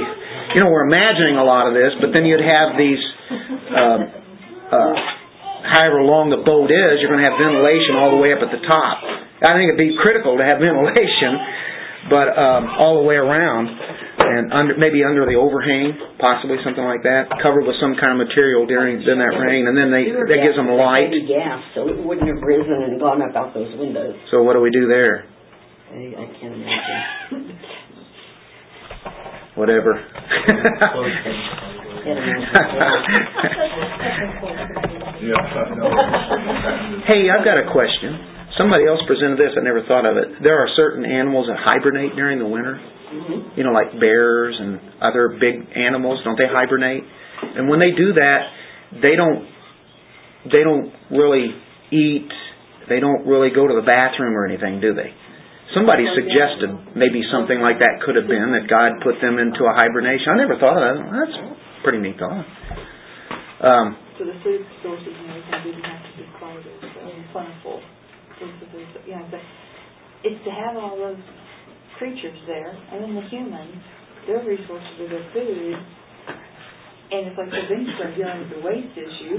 you 0.56 0.60
know, 0.64 0.72
we're 0.72 0.88
imagining 0.88 1.36
a 1.36 1.44
lot 1.44 1.68
of 1.68 1.74
this, 1.76 1.92
but 2.00 2.10
then 2.10 2.24
you'd 2.24 2.42
have 2.42 2.74
these. 2.80 3.02
Um, 3.76 4.25
uh, 4.70 4.94
however 5.66 6.02
long 6.02 6.30
the 6.30 6.42
boat 6.42 6.70
is, 6.70 6.98
you're 7.02 7.10
going 7.10 7.22
to 7.22 7.28
have 7.28 7.38
ventilation 7.38 7.94
all 7.98 8.10
the 8.14 8.20
way 8.20 8.34
up 8.34 8.42
at 8.42 8.50
the 8.50 8.62
top. 8.66 9.02
I 9.42 9.54
think 9.54 9.70
it'd 9.70 9.80
be 9.80 9.94
critical 10.00 10.38
to 10.38 10.44
have 10.44 10.58
ventilation, 10.64 11.32
but 12.10 12.34
um, 12.34 12.70
all 12.78 13.02
the 13.02 13.06
way 13.06 13.18
around, 13.18 13.68
and 13.68 14.50
under, 14.52 14.74
maybe 14.78 15.04
under 15.04 15.26
the 15.26 15.38
overhang, 15.38 15.94
possibly 16.18 16.56
something 16.64 16.82
like 16.82 17.02
that, 17.06 17.30
covered 17.42 17.66
with 17.66 17.76
some 17.78 17.94
kind 17.98 18.16
of 18.16 18.18
material 18.26 18.66
during 18.66 19.02
during 19.02 19.20
that 19.22 19.34
rain, 19.38 19.68
and 19.68 19.76
then 19.76 19.90
they 19.92 20.10
We 20.10 20.26
that 20.34 20.40
gives 20.42 20.56
them 20.56 20.70
light. 20.72 21.12
Heavy 21.12 21.26
gas, 21.28 21.62
so 21.74 21.86
it 21.86 21.98
wouldn't 21.98 22.26
have 22.26 22.42
risen 22.42 22.90
and 22.90 22.98
gone 22.98 23.22
up 23.22 23.36
out 23.36 23.54
those 23.54 23.70
windows. 23.78 24.16
So 24.30 24.42
what 24.42 24.54
do 24.54 24.60
we 24.62 24.70
do 24.70 24.88
there? 24.88 25.26
I, 25.92 26.10
I 26.18 26.26
can't 26.40 26.54
imagine. 26.54 27.54
Whatever. 29.54 29.94
Can't 32.06 32.22
imagine. 32.22 32.46
Yeah, 35.26 35.42
I 35.42 35.74
know. 35.74 35.90
Hey, 37.10 37.26
I've 37.26 37.42
got 37.42 37.58
a 37.58 37.66
question. 37.74 38.14
Somebody 38.54 38.86
else 38.86 39.02
presented 39.10 39.42
this. 39.42 39.58
I 39.58 39.60
never 39.66 39.82
thought 39.90 40.06
of 40.06 40.16
it. 40.16 40.38
There 40.42 40.54
are 40.54 40.68
certain 40.78 41.04
animals 41.04 41.50
that 41.50 41.58
hibernate 41.58 42.14
during 42.14 42.38
the 42.38 42.46
winter. 42.46 42.78
Mhm. 42.78 43.58
You 43.58 43.64
know, 43.64 43.72
like 43.72 43.98
bears 43.98 44.54
and 44.58 44.78
other 45.02 45.28
big 45.40 45.66
animals. 45.74 46.22
Don't 46.22 46.38
they 46.38 46.46
hibernate? 46.46 47.04
And 47.56 47.68
when 47.68 47.80
they 47.80 47.90
do 47.90 48.12
that, 48.14 48.48
they 49.02 49.16
don't. 49.16 49.44
They 50.46 50.62
don't 50.62 50.92
really 51.10 51.54
eat. 51.90 52.30
They 52.88 53.00
don't 53.00 53.26
really 53.26 53.50
go 53.50 53.66
to 53.66 53.74
the 53.74 53.82
bathroom 53.82 54.36
or 54.36 54.46
anything, 54.46 54.78
do 54.80 54.94
they? 54.94 55.12
Somebody 55.74 56.06
suggested 56.14 56.70
maybe 56.94 57.22
something 57.32 57.60
like 57.60 57.80
that 57.80 58.00
could 58.06 58.14
have 58.14 58.28
been 58.28 58.52
that 58.52 58.68
God 58.68 59.00
put 59.02 59.20
them 59.20 59.38
into 59.38 59.66
a 59.66 59.74
hibernation. 59.74 60.30
I 60.32 60.36
never 60.36 60.54
thought 60.56 60.78
of 60.78 60.82
that. 60.86 61.10
That's 61.10 61.36
pretty 61.86 62.02
neat 62.02 62.18
thought. 62.18 62.42
Um, 63.62 63.94
So 64.18 64.26
the 64.26 64.34
food 64.42 64.66
sources 64.82 65.06
and 65.14 65.30
everything 65.30 65.70
didn't 65.70 65.86
have 65.86 66.02
to 66.02 66.12
be 66.18 66.26
quite 66.42 66.58
as 66.58 66.82
uh, 66.82 67.14
plentiful. 67.30 67.78
Just 68.42 68.58
the 68.58 68.66
food, 68.74 68.86
you 69.06 69.14
know, 69.14 69.22
but 69.30 69.38
it's 70.26 70.42
to 70.44 70.50
have 70.50 70.74
all 70.76 70.98
those 70.98 71.22
creatures 72.02 72.36
there, 72.50 72.74
and 72.90 73.06
then 73.06 73.14
the 73.14 73.24
humans, 73.30 73.78
their 74.26 74.42
resources 74.42 74.92
are 74.98 75.08
their 75.14 75.26
food. 75.32 75.78
And 77.06 77.30
it's 77.30 77.38
like, 77.38 77.54
so 77.54 77.62
then 77.70 77.86
you 77.86 77.92
start 77.94 78.18
dealing 78.18 78.38
with 78.42 78.50
the 78.50 78.62
waste 78.66 78.92
issue. 78.98 79.38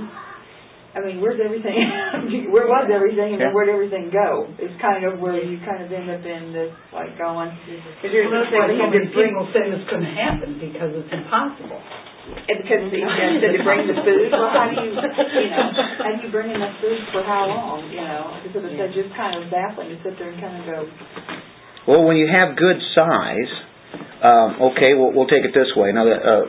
I 0.95 1.03
mean, 1.03 1.19
where's 1.21 1.37
everything, 1.43 1.77
where 2.55 2.65
was 2.65 2.89
everything 2.89 3.37
and 3.37 3.43
Yeah. 3.43 3.53
where'd 3.53 3.69
everything 3.69 4.09
go? 4.09 4.49
It's 4.57 4.73
kind 4.81 5.03
of 5.05 5.19
where 5.21 5.37
you 5.37 5.59
kind 5.61 5.83
of 5.83 5.91
end 5.93 6.09
up 6.09 6.23
in 6.25 6.55
this, 6.55 6.71
like 6.95 7.13
going, 7.21 7.53
if 8.01 8.09
you're 8.09 8.31
Well, 8.31 8.41
gonna 8.41 8.49
that's 8.49 8.55
say 8.55 8.57
why 8.57 8.71
they 8.71 8.79
so 8.81 8.87
have 8.87 8.93
many 8.95 9.05
to 9.05 9.13
people 9.13 9.45
say 9.53 9.67
this 9.69 9.83
couldn't 9.91 10.15
happen, 10.15 10.57
because 10.57 10.89
it's 10.95 11.11
impossible. 11.13 11.83
And 12.27 12.57
because 12.59 12.91
you 12.91 13.07
said 13.07 13.55
to 13.55 13.63
bring 13.63 13.87
the 13.87 13.95
food, 14.03 14.27
well, 14.31 14.51
how 14.51 14.67
do 14.67 14.75
you, 14.83 14.91
you 14.91 15.49
know, 15.51 15.67
do 15.71 16.27
you 16.27 16.31
bring 16.31 16.51
enough 16.51 16.75
food 16.83 16.99
for 17.15 17.23
how 17.23 17.47
long, 17.47 17.87
you 17.87 18.03
know? 18.03 18.39
Because 18.43 18.67
it's 18.67 18.95
just 18.95 19.15
kind 19.15 19.35
of 19.35 19.47
baffling 19.51 19.95
to 19.95 19.97
sit 20.03 20.19
there 20.19 20.31
and 20.31 20.39
kind 20.39 20.55
of 20.59 20.63
go, 20.67 20.77
Well, 21.87 22.03
when 22.03 22.17
you 22.19 22.27
have 22.27 22.59
good 22.59 22.79
size, 22.95 23.51
um, 24.23 24.73
okay, 24.75 24.91
we'll, 24.95 25.15
we'll 25.15 25.31
take 25.31 25.47
it 25.47 25.55
this 25.55 25.71
way. 25.75 25.91
Now, 25.95 26.03
that, 26.03 26.19
uh, 26.19 26.45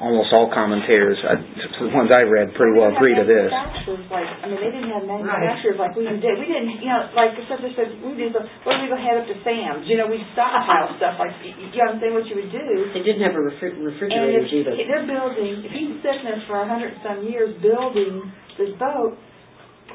almost 0.00 0.28
all 0.32 0.52
commentators, 0.52 1.16
uh, 1.24 1.40
the 1.80 1.88
ones 1.92 2.12
I 2.12 2.24
read, 2.28 2.52
pretty 2.52 2.76
well 2.76 2.92
agree 2.92 3.16
to 3.16 3.24
this. 3.24 3.48
Manufacturers 3.48 4.04
like, 4.12 4.28
I 4.28 4.44
mean, 4.52 4.60
they 4.60 4.72
didn't 4.72 4.92
have 4.92 5.04
manufacturers 5.08 5.76
like 5.80 5.96
we 5.96 6.04
did. 6.04 6.36
We 6.36 6.46
didn't, 6.52 6.80
you 6.84 6.90
know, 6.92 7.08
like 7.16 7.32
the 7.36 7.44
stuff 7.48 7.64
that 7.64 7.72
said, 7.76 7.96
we 8.04 8.12
did, 8.16 8.36
the- 8.36 8.44
what 8.68 8.76
if 8.76 8.80
we 8.84 8.88
go 8.92 8.98
head 9.00 9.16
up 9.20 9.26
to 9.28 9.36
Sam's? 9.40 9.88
You 9.88 9.96
know, 9.96 10.08
we 10.12 10.20
stockpile 10.36 10.92
stuff 11.00 11.16
like, 11.16 11.32
you 11.40 11.52
you 11.56 11.80
know 11.80 11.96
what 11.96 11.96
I'm 11.96 12.00
saying, 12.04 12.14
what 12.16 12.26
you 12.28 12.36
would 12.44 12.52
do. 12.52 12.66
They 12.92 13.04
didn't 13.04 13.24
have 13.24 13.36
a 13.36 13.44
refri- 13.44 13.72
And 13.76 13.88
refrigerators 13.88 14.52
if 14.52 14.68
either. 14.68 14.72
they're 14.76 15.08
building, 15.08 15.64
if 15.64 15.72
he's 15.72 15.96
sitting 16.04 16.24
there 16.28 16.40
for 16.44 16.60
a 16.60 16.66
hundred 16.68 16.92
some 17.00 17.24
years 17.24 17.56
building 17.64 18.20
this 18.60 18.76
boat, 18.76 19.16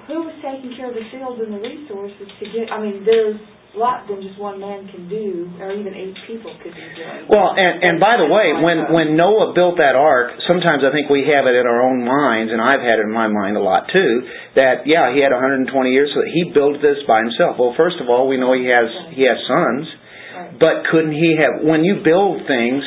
who 0.10 0.26
was 0.26 0.34
taking 0.42 0.74
care 0.74 0.90
of 0.90 0.98
the 0.98 1.06
fields 1.14 1.38
and 1.46 1.54
the 1.54 1.62
resources 1.62 2.26
to 2.42 2.46
get, 2.50 2.74
I 2.74 2.82
mean, 2.82 3.06
there's 3.06 3.38
a 3.38 3.61
lot 3.76 4.04
than 4.08 4.20
just 4.20 4.36
one 4.36 4.60
man 4.60 4.84
can 4.92 5.08
do, 5.08 5.48
or 5.64 5.72
even 5.72 5.96
eight 5.96 6.16
people 6.28 6.52
could 6.60 6.76
be 6.76 6.88
doing. 6.96 7.24
Well, 7.32 7.56
and, 7.56 7.80
and 7.88 7.96
by 8.04 8.20
the 8.20 8.28
way, 8.28 8.52
when, 8.60 8.92
when 8.92 9.16
Noah 9.16 9.56
built 9.56 9.80
that 9.80 9.96
ark, 9.96 10.36
sometimes 10.44 10.84
I 10.84 10.92
think 10.92 11.08
we 11.08 11.24
have 11.32 11.48
it 11.48 11.56
in 11.56 11.64
our 11.64 11.80
own 11.88 12.04
minds, 12.04 12.52
and 12.52 12.60
I've 12.60 12.84
had 12.84 13.00
it 13.00 13.08
in 13.08 13.14
my 13.16 13.32
mind 13.32 13.56
a 13.56 13.64
lot 13.64 13.88
too, 13.88 14.12
that, 14.60 14.84
yeah, 14.84 15.16
he 15.16 15.24
had 15.24 15.32
120 15.32 15.72
years, 15.88 16.12
so 16.12 16.20
that 16.20 16.32
he 16.32 16.52
built 16.52 16.84
this 16.84 17.00
by 17.08 17.24
himself. 17.24 17.56
Well, 17.56 17.72
first 17.80 17.96
of 18.04 18.12
all, 18.12 18.28
we 18.28 18.36
know 18.36 18.52
he 18.52 18.68
has, 18.68 18.92
he 19.16 19.24
has 19.24 19.40
sons, 19.48 19.88
Right. 20.32 20.56
but 20.60 20.88
couldn't 20.92 21.12
he 21.16 21.36
have, 21.40 21.64
when 21.68 21.84
you 21.84 22.00
build 22.04 22.48
things, 22.48 22.84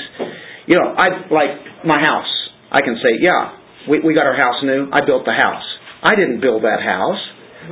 you 0.65 0.81
know, 0.81 0.97
I, 0.97 1.29
like 1.29 1.85
my 1.85 2.01
house, 2.01 2.29
I 2.73 2.81
can 2.81 2.97
say, 3.01 3.21
yeah, 3.21 3.57
we, 3.89 4.01
we 4.01 4.13
got 4.17 4.25
our 4.25 4.37
house 4.37 4.65
new, 4.65 4.89
I 4.93 5.05
built 5.05 5.25
the 5.29 5.37
house. 5.37 5.65
I 6.05 6.17
didn't 6.17 6.41
build 6.41 6.65
that 6.65 6.81
house, 6.81 7.21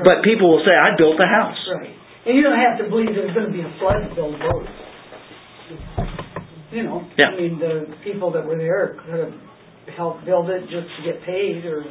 but 0.05 0.25
people 0.25 0.49
will 0.49 0.65
say, 0.65 0.73
I 0.73 0.97
built 0.97 1.17
the 1.17 1.29
house. 1.29 1.61
Right. 1.73 1.97
And 2.25 2.37
you 2.37 2.43
don't 2.43 2.59
have 2.59 2.79
to 2.79 2.89
believe 2.89 3.09
there's 3.15 3.35
gonna 3.35 3.51
be 3.51 3.63
a 3.63 3.73
flood 3.79 4.09
to 4.09 4.15
build 4.15 4.39
boats. 4.39 4.71
You 6.71 6.83
know, 6.85 7.05
Yeah. 7.19 7.27
I 7.29 7.37
mean, 7.37 7.59
the 7.59 7.87
people 8.05 8.31
that 8.33 8.47
were 8.47 8.57
there 8.57 8.97
could 9.05 9.19
have 9.19 9.35
helped 9.97 10.25
build 10.25 10.49
it 10.49 10.63
just 10.71 10.89
to 10.97 11.03
get 11.05 11.23
paid 11.23 11.65
or 11.67 11.85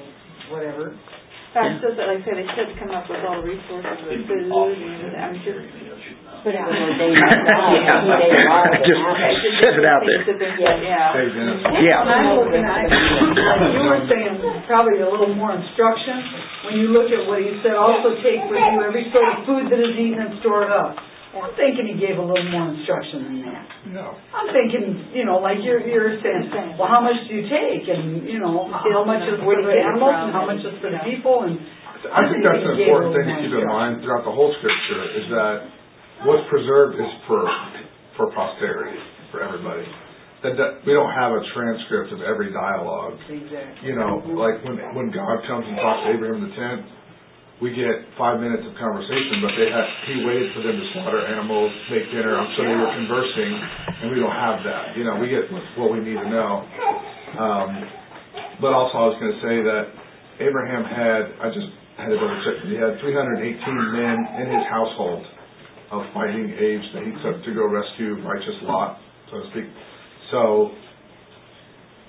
whatever. 0.50 0.96
Fact, 1.52 1.84
just 1.84 2.00
that, 2.00 2.08
like 2.08 2.24
I 2.24 2.24
said, 2.24 2.40
they 2.40 2.48
should 2.56 2.72
come 2.80 2.96
up 2.96 3.12
with 3.12 3.20
all 3.28 3.44
the 3.44 3.48
resources, 3.52 4.08
the 4.08 4.24
food, 4.24 4.48
and, 4.48 5.20
I 5.20 5.36
mean, 5.36 5.44
just. 5.44 5.60
But 6.42 6.58
it 6.58 6.64
was 6.64 6.74
ordained 6.74 7.22
by 7.22 7.38
God. 7.54 7.76
Yeah. 7.76 8.02
He 8.02 8.10
made 8.18 8.34
it 8.34 8.50
all 8.50 8.66
Just 8.82 8.98
happen. 8.98 9.62
set 9.62 9.76
it 9.78 9.86
out 9.86 10.02
there. 10.08 10.26
Sit 10.26 10.42
there, 10.42 10.56
yeah, 10.58 10.80
yeah. 10.82 11.14
Hey, 11.14 11.28
Dennis. 11.30 11.62
Yeah. 11.86 12.02
And 12.02 12.10
I'm 12.10 12.34
hoping, 12.40 12.66
I, 12.66 12.88
like 12.90 13.78
you 13.78 13.84
were 13.86 14.02
saying, 14.10 14.42
probably 14.66 15.04
a 15.04 15.10
little 15.12 15.36
more 15.38 15.54
instruction, 15.54 16.18
when 16.66 16.82
you 16.82 16.90
look 16.96 17.14
at 17.14 17.28
what 17.30 17.44
he 17.46 17.52
said, 17.62 17.78
also 17.78 18.16
take 18.26 18.42
with 18.50 18.58
you 18.58 18.80
every 18.82 19.06
sort 19.14 19.28
of 19.38 19.46
food 19.46 19.70
that 19.70 19.78
is 19.78 19.94
eaten 19.94 20.18
and 20.18 20.40
stored 20.42 20.72
up. 20.74 20.98
I'm 21.32 21.56
thinking 21.56 21.88
he 21.88 21.96
gave 21.96 22.20
a 22.20 22.26
little 22.26 22.44
more 22.52 22.76
instruction 22.76 23.24
than 23.24 23.38
that. 23.48 23.64
No. 23.88 24.20
I'm 24.36 24.52
thinking, 24.52 25.16
you 25.16 25.24
know, 25.24 25.40
like 25.40 25.64
you're, 25.64 25.80
you're 25.80 26.20
saying, 26.20 26.52
well, 26.76 26.92
how 26.92 27.00
much 27.00 27.16
do 27.28 27.40
you 27.40 27.48
take? 27.48 27.88
And, 27.88 28.28
you 28.28 28.40
know, 28.40 28.68
how 28.68 29.08
much 29.08 29.24
is 29.24 29.40
for 29.40 29.56
the 29.56 29.72
animals 29.72 30.12
and 30.12 30.32
how 30.36 30.44
much 30.44 30.60
is 30.60 30.76
for 30.84 30.92
the 30.92 31.00
people 31.08 31.48
and. 31.48 31.56
I 32.02 32.26
think 32.26 32.42
that's 32.42 32.66
an 32.66 32.82
important 32.82 33.14
thing 33.14 33.30
to 33.30 33.36
keep 33.46 33.54
in 33.54 33.70
mind 33.70 34.02
throughout 34.02 34.26
the 34.26 34.34
whole 34.34 34.50
scripture 34.58 35.22
is 35.22 35.30
that 35.30 35.70
what's 36.26 36.50
preserved 36.50 36.98
is 36.98 37.12
for 37.30 37.46
for 38.18 38.34
posterity 38.34 38.98
for 39.30 39.46
everybody. 39.46 39.86
That, 40.42 40.58
that 40.58 40.72
we 40.82 40.98
don't 40.98 41.14
have 41.14 41.38
a 41.38 41.46
transcript 41.54 42.10
of 42.18 42.26
every 42.26 42.50
dialogue. 42.50 43.22
Exactly. 43.30 43.86
You 43.86 43.94
know, 43.94 44.18
like 44.34 44.66
when 44.66 44.82
when 44.98 45.14
God 45.14 45.46
comes 45.46 45.70
and 45.70 45.78
talks 45.78 46.10
to 46.10 46.18
Abraham 46.18 46.42
in 46.42 46.50
the 46.50 46.56
tent, 46.58 46.82
we 47.62 47.70
get 47.78 47.94
five 48.18 48.42
minutes 48.42 48.66
of 48.66 48.74
conversation, 48.82 49.38
but 49.46 49.54
they 49.54 49.70
had 49.70 49.86
he 50.10 50.26
waited 50.26 50.50
for 50.58 50.66
them 50.66 50.82
to 50.82 50.86
slaughter 50.98 51.22
animals, 51.30 51.70
make 51.94 52.10
dinner. 52.10 52.34
I'm 52.34 52.50
sure 52.58 52.66
they 52.66 52.74
were 52.74 52.90
conversing, 52.98 53.54
and 54.02 54.06
we 54.10 54.18
don't 54.18 54.34
have 54.34 54.66
that. 54.66 54.98
You 54.98 55.06
know, 55.06 55.22
we 55.22 55.30
get 55.30 55.46
what 55.78 55.94
we 55.94 56.02
need 56.02 56.18
to 56.18 56.30
know. 56.30 56.66
Um, 57.38 57.70
but 58.60 58.74
also, 58.74 58.98
I 58.98 59.06
was 59.14 59.18
going 59.22 59.34
to 59.38 59.42
say 59.46 59.56
that 59.62 59.84
Abraham 60.42 60.84
had 60.90 61.22
I 61.38 61.54
just 61.54 61.70
had 62.02 62.10
to 62.10 62.18
double 62.18 62.42
check. 62.42 62.66
He 62.66 62.74
had 62.82 62.98
318 62.98 63.54
men 63.94 64.18
in 64.42 64.48
his 64.58 64.66
household 64.66 65.22
of 65.94 66.02
fighting 66.18 66.50
age 66.58 66.82
that 66.98 67.04
he 67.06 67.14
took 67.22 67.46
to 67.46 67.52
go 67.54 67.70
rescue 67.70 68.18
righteous 68.26 68.58
Lot, 68.66 68.98
so 69.30 69.38
to 69.38 69.46
speak. 69.54 69.70
So 70.34 70.72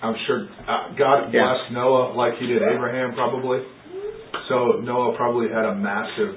I'm 0.01 0.17
sure 0.27 0.49
uh, 0.65 0.97
God 0.97 1.29
Yeah. 1.35 1.45
blessed 1.45 1.77
Noah 1.77 2.17
like 2.17 2.41
He 2.41 2.47
did 2.47 2.63
Abraham, 2.63 3.13
probably. 3.15 3.61
So 4.49 4.81
Noah 4.83 5.15
probably 5.17 5.49
had 5.49 5.65
a 5.65 5.75
massive 5.75 6.35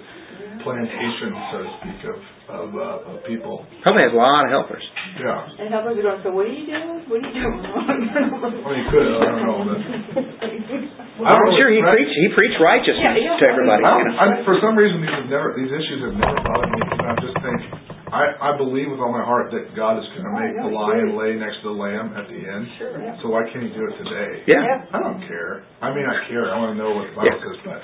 plantation, 0.63 1.29
so 1.51 1.57
to 1.63 1.69
speak, 1.81 1.99
of 2.09 2.19
of, 2.45 2.69
uh, 2.77 3.09
of 3.09 3.25
people. 3.25 3.65
Probably 3.81 4.05
had 4.05 4.13
a 4.13 4.17
lot 4.21 4.45
of 4.45 4.51
helpers. 4.53 4.85
Yeah. 5.17 5.49
And 5.65 5.73
helpers 5.73 5.97
are 5.97 6.05
going, 6.05 6.21
so 6.21 6.29
what 6.29 6.45
are 6.45 6.53
you 6.53 6.69
doing? 6.69 7.01
What 7.09 7.17
are 7.17 7.25
you 7.25 7.33
doing? 7.41 7.57
I 7.57 8.69
mean, 8.69 8.85
he 8.85 8.85
could 8.93 9.01
have. 9.09 9.17
I 9.17 9.29
don't 9.33 9.41
know, 9.49 9.65
but 9.65 9.81
I 10.45 11.25
don't 11.25 11.25
I'm 11.25 11.41
know 11.41 11.57
sure 11.57 11.73
he 11.73 11.81
what- 11.81 11.97
preached, 11.97 12.13
he 12.13 12.27
preached 12.37 12.61
righteousness 12.61 13.01
Yeah, 13.01 13.17
yeah. 13.17 13.41
to 13.41 13.45
everybody. 13.49 13.81
I 13.81 13.97
you 13.97 14.03
don't, 14.05 14.13
know. 14.13 14.21
I, 14.21 14.45
for 14.45 14.55
some 14.61 14.77
reason, 14.77 15.01
these 15.01 15.09
have 15.17 15.25
never, 15.25 15.57
these 15.57 15.73
issues 15.73 16.05
have 16.05 16.13
never 16.21 16.37
bothered 16.45 16.69
me. 16.69 16.79
Because 16.85 17.01
I 17.01 17.13
just 17.17 17.35
think, 17.41 17.57
I, 18.05 18.53
I 18.53 18.57
believe 18.57 18.93
with 18.93 19.01
all 19.01 19.09
my 19.09 19.25
heart 19.25 19.49
that 19.49 19.73
God 19.73 19.97
is 19.97 20.05
going 20.13 20.29
to 20.29 20.33
oh, 20.33 20.41
make 20.41 20.53
the 20.53 20.69
lion 20.69 21.17
lay 21.17 21.33
next 21.41 21.65
to 21.65 21.73
the 21.73 21.77
lamb 21.77 22.13
at 22.13 22.29
the 22.29 22.37
end. 22.37 22.63
Sure. 22.77 22.93
So 23.21 23.33
why 23.33 23.49
can't 23.49 23.65
He 23.65 23.73
do 23.73 23.81
it 23.81 23.95
today? 23.97 24.45
Yeah. 24.45 24.85
I 24.93 25.01
don't 25.01 25.25
care. 25.25 25.65
I 25.81 25.89
mean, 25.89 26.05
I 26.05 26.29
care. 26.29 26.53
I 26.53 26.55
want 26.61 26.77
to 26.77 26.77
know 26.77 26.93
what 26.93 27.09
the 27.09 27.15
Bible 27.17 27.41
says, 27.41 27.59
but 27.65 27.81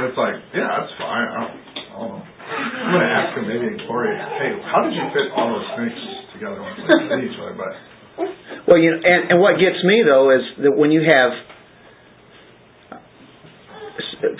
but 0.00 0.02
it's 0.08 0.20
like, 0.20 0.36
yeah, 0.56 0.64
that's 0.80 0.94
fine. 0.96 1.28
I 1.28 1.38
don't, 1.44 1.54
I 1.60 1.96
don't 2.00 2.08
know. 2.08 2.24
I'm 2.24 2.90
going 2.96 3.04
to 3.04 3.12
ask 3.12 3.30
him 3.36 3.44
maybe 3.52 3.66
in 3.68 3.76
Gloria, 3.84 4.16
hey, 4.16 4.56
how 4.64 4.80
did 4.80 4.96
you 4.96 5.04
fit 5.12 5.28
all 5.36 5.52
those 5.52 5.70
things 5.76 5.92
together 6.32 6.56
on 6.56 7.20
each 7.20 7.36
other? 7.36 7.52
But 7.52 7.72
Well, 8.64 8.80
you 8.80 8.96
know, 8.96 9.00
and, 9.02 9.36
and 9.36 9.36
what 9.44 9.60
gets 9.60 9.76
me 9.84 10.02
though 10.08 10.32
is 10.32 10.42
that 10.64 10.72
when 10.72 10.88
you 10.88 11.04
have 11.04 11.30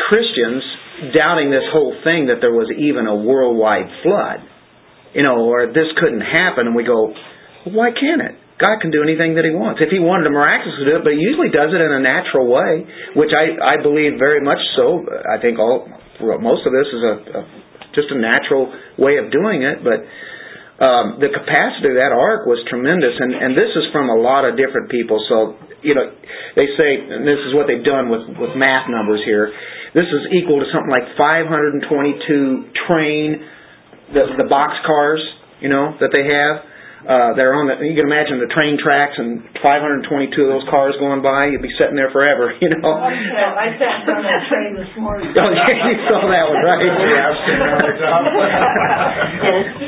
Christians 0.09 0.64
doubting 1.12 1.51
this 1.51 1.64
whole 1.73 1.95
thing 2.05 2.27
that 2.33 2.41
there 2.41 2.53
was 2.53 2.73
even 2.73 3.07
a 3.07 3.16
worldwide 3.16 3.89
flood, 4.03 4.41
you 5.15 5.23
know, 5.23 5.43
or 5.47 5.69
this 5.71 5.91
couldn't 5.99 6.23
happen, 6.23 6.71
and 6.71 6.75
we 6.75 6.85
go, 6.85 7.15
why 7.71 7.91
can't 7.91 8.23
it? 8.23 8.35
God 8.61 8.77
can 8.85 8.93
do 8.93 9.01
anything 9.01 9.41
that 9.41 9.49
He 9.49 9.57
wants. 9.57 9.81
If 9.81 9.89
He 9.89 9.99
wanted 9.99 10.29
to 10.29 10.35
miraculously 10.37 10.85
do 10.85 11.01
it, 11.01 11.05
but 11.05 11.17
He 11.17 11.23
usually 11.25 11.49
does 11.49 11.73
it 11.73 11.81
in 11.81 11.91
a 11.91 12.03
natural 12.03 12.45
way, 12.45 12.85
which 13.17 13.33
I 13.33 13.57
I 13.57 13.75
believe 13.81 14.21
very 14.21 14.45
much 14.45 14.61
so. 14.77 15.01
I 15.25 15.41
think 15.41 15.57
all 15.57 15.89
most 16.21 16.69
of 16.69 16.73
this 16.77 16.89
is 16.93 17.03
a, 17.03 17.15
a 17.41 17.43
just 17.97 18.13
a 18.13 18.19
natural 18.19 18.71
way 18.99 19.19
of 19.19 19.33
doing 19.33 19.65
it, 19.67 19.83
but 19.83 20.05
um, 20.81 21.21
the 21.21 21.29
capacity 21.29 21.93
of 21.93 21.99
that 22.01 22.09
ark 22.09 22.49
was 22.49 22.57
tremendous, 22.73 23.13
and, 23.21 23.37
and 23.37 23.53
this 23.53 23.69
is 23.77 23.85
from 23.93 24.09
a 24.09 24.17
lot 24.17 24.49
of 24.49 24.57
different 24.57 24.89
people. 24.89 25.21
So, 25.29 25.61
you 25.85 25.93
know, 25.93 26.09
they 26.57 26.65
say, 26.81 26.91
and 27.05 27.29
this 27.29 27.37
is 27.45 27.53
what 27.53 27.69
they've 27.69 27.85
done 27.85 28.09
with, 28.09 28.25
with 28.41 28.57
math 28.57 28.89
numbers 28.89 29.21
here, 29.29 29.53
this 29.93 30.09
is 30.09 30.23
equal 30.33 30.57
to 30.63 30.69
something 30.73 30.89
like 30.89 31.05
522 31.21 32.73
train, 32.89 33.45
the, 34.13 34.43
the 34.43 34.49
box 34.49 34.75
cars, 34.87 35.23
you 35.61 35.69
know, 35.69 35.95
that 36.01 36.11
they 36.13 36.25
have. 36.27 36.65
Uh, 37.01 37.33
that 37.33 37.41
are 37.41 37.57
on 37.57 37.65
the, 37.65 37.81
you 37.81 37.97
can 37.97 38.05
imagine 38.05 38.37
the 38.45 38.53
train 38.53 38.77
tracks 38.77 39.17
and 39.17 39.41
522 39.65 40.37
of 40.37 40.53
those 40.53 40.69
cars 40.69 40.93
going 41.01 41.25
by, 41.25 41.49
you'd 41.49 41.65
be 41.65 41.73
sitting 41.81 41.97
there 41.97 42.13
forever, 42.13 42.53
you 42.61 42.69
know. 42.69 42.93
I 42.93 43.17
sat, 43.25 43.57
I 43.57 43.73
sat 43.81 44.05
on 44.05 44.21
that 44.21 44.45
train 44.53 44.77
this 44.77 44.93
morning. 45.01 45.33
Oh, 45.33 45.49
yeah, 45.49 45.65
you 45.97 46.05
saw 46.13 46.29
that 46.29 46.45
one, 46.45 46.61
right? 46.61 46.77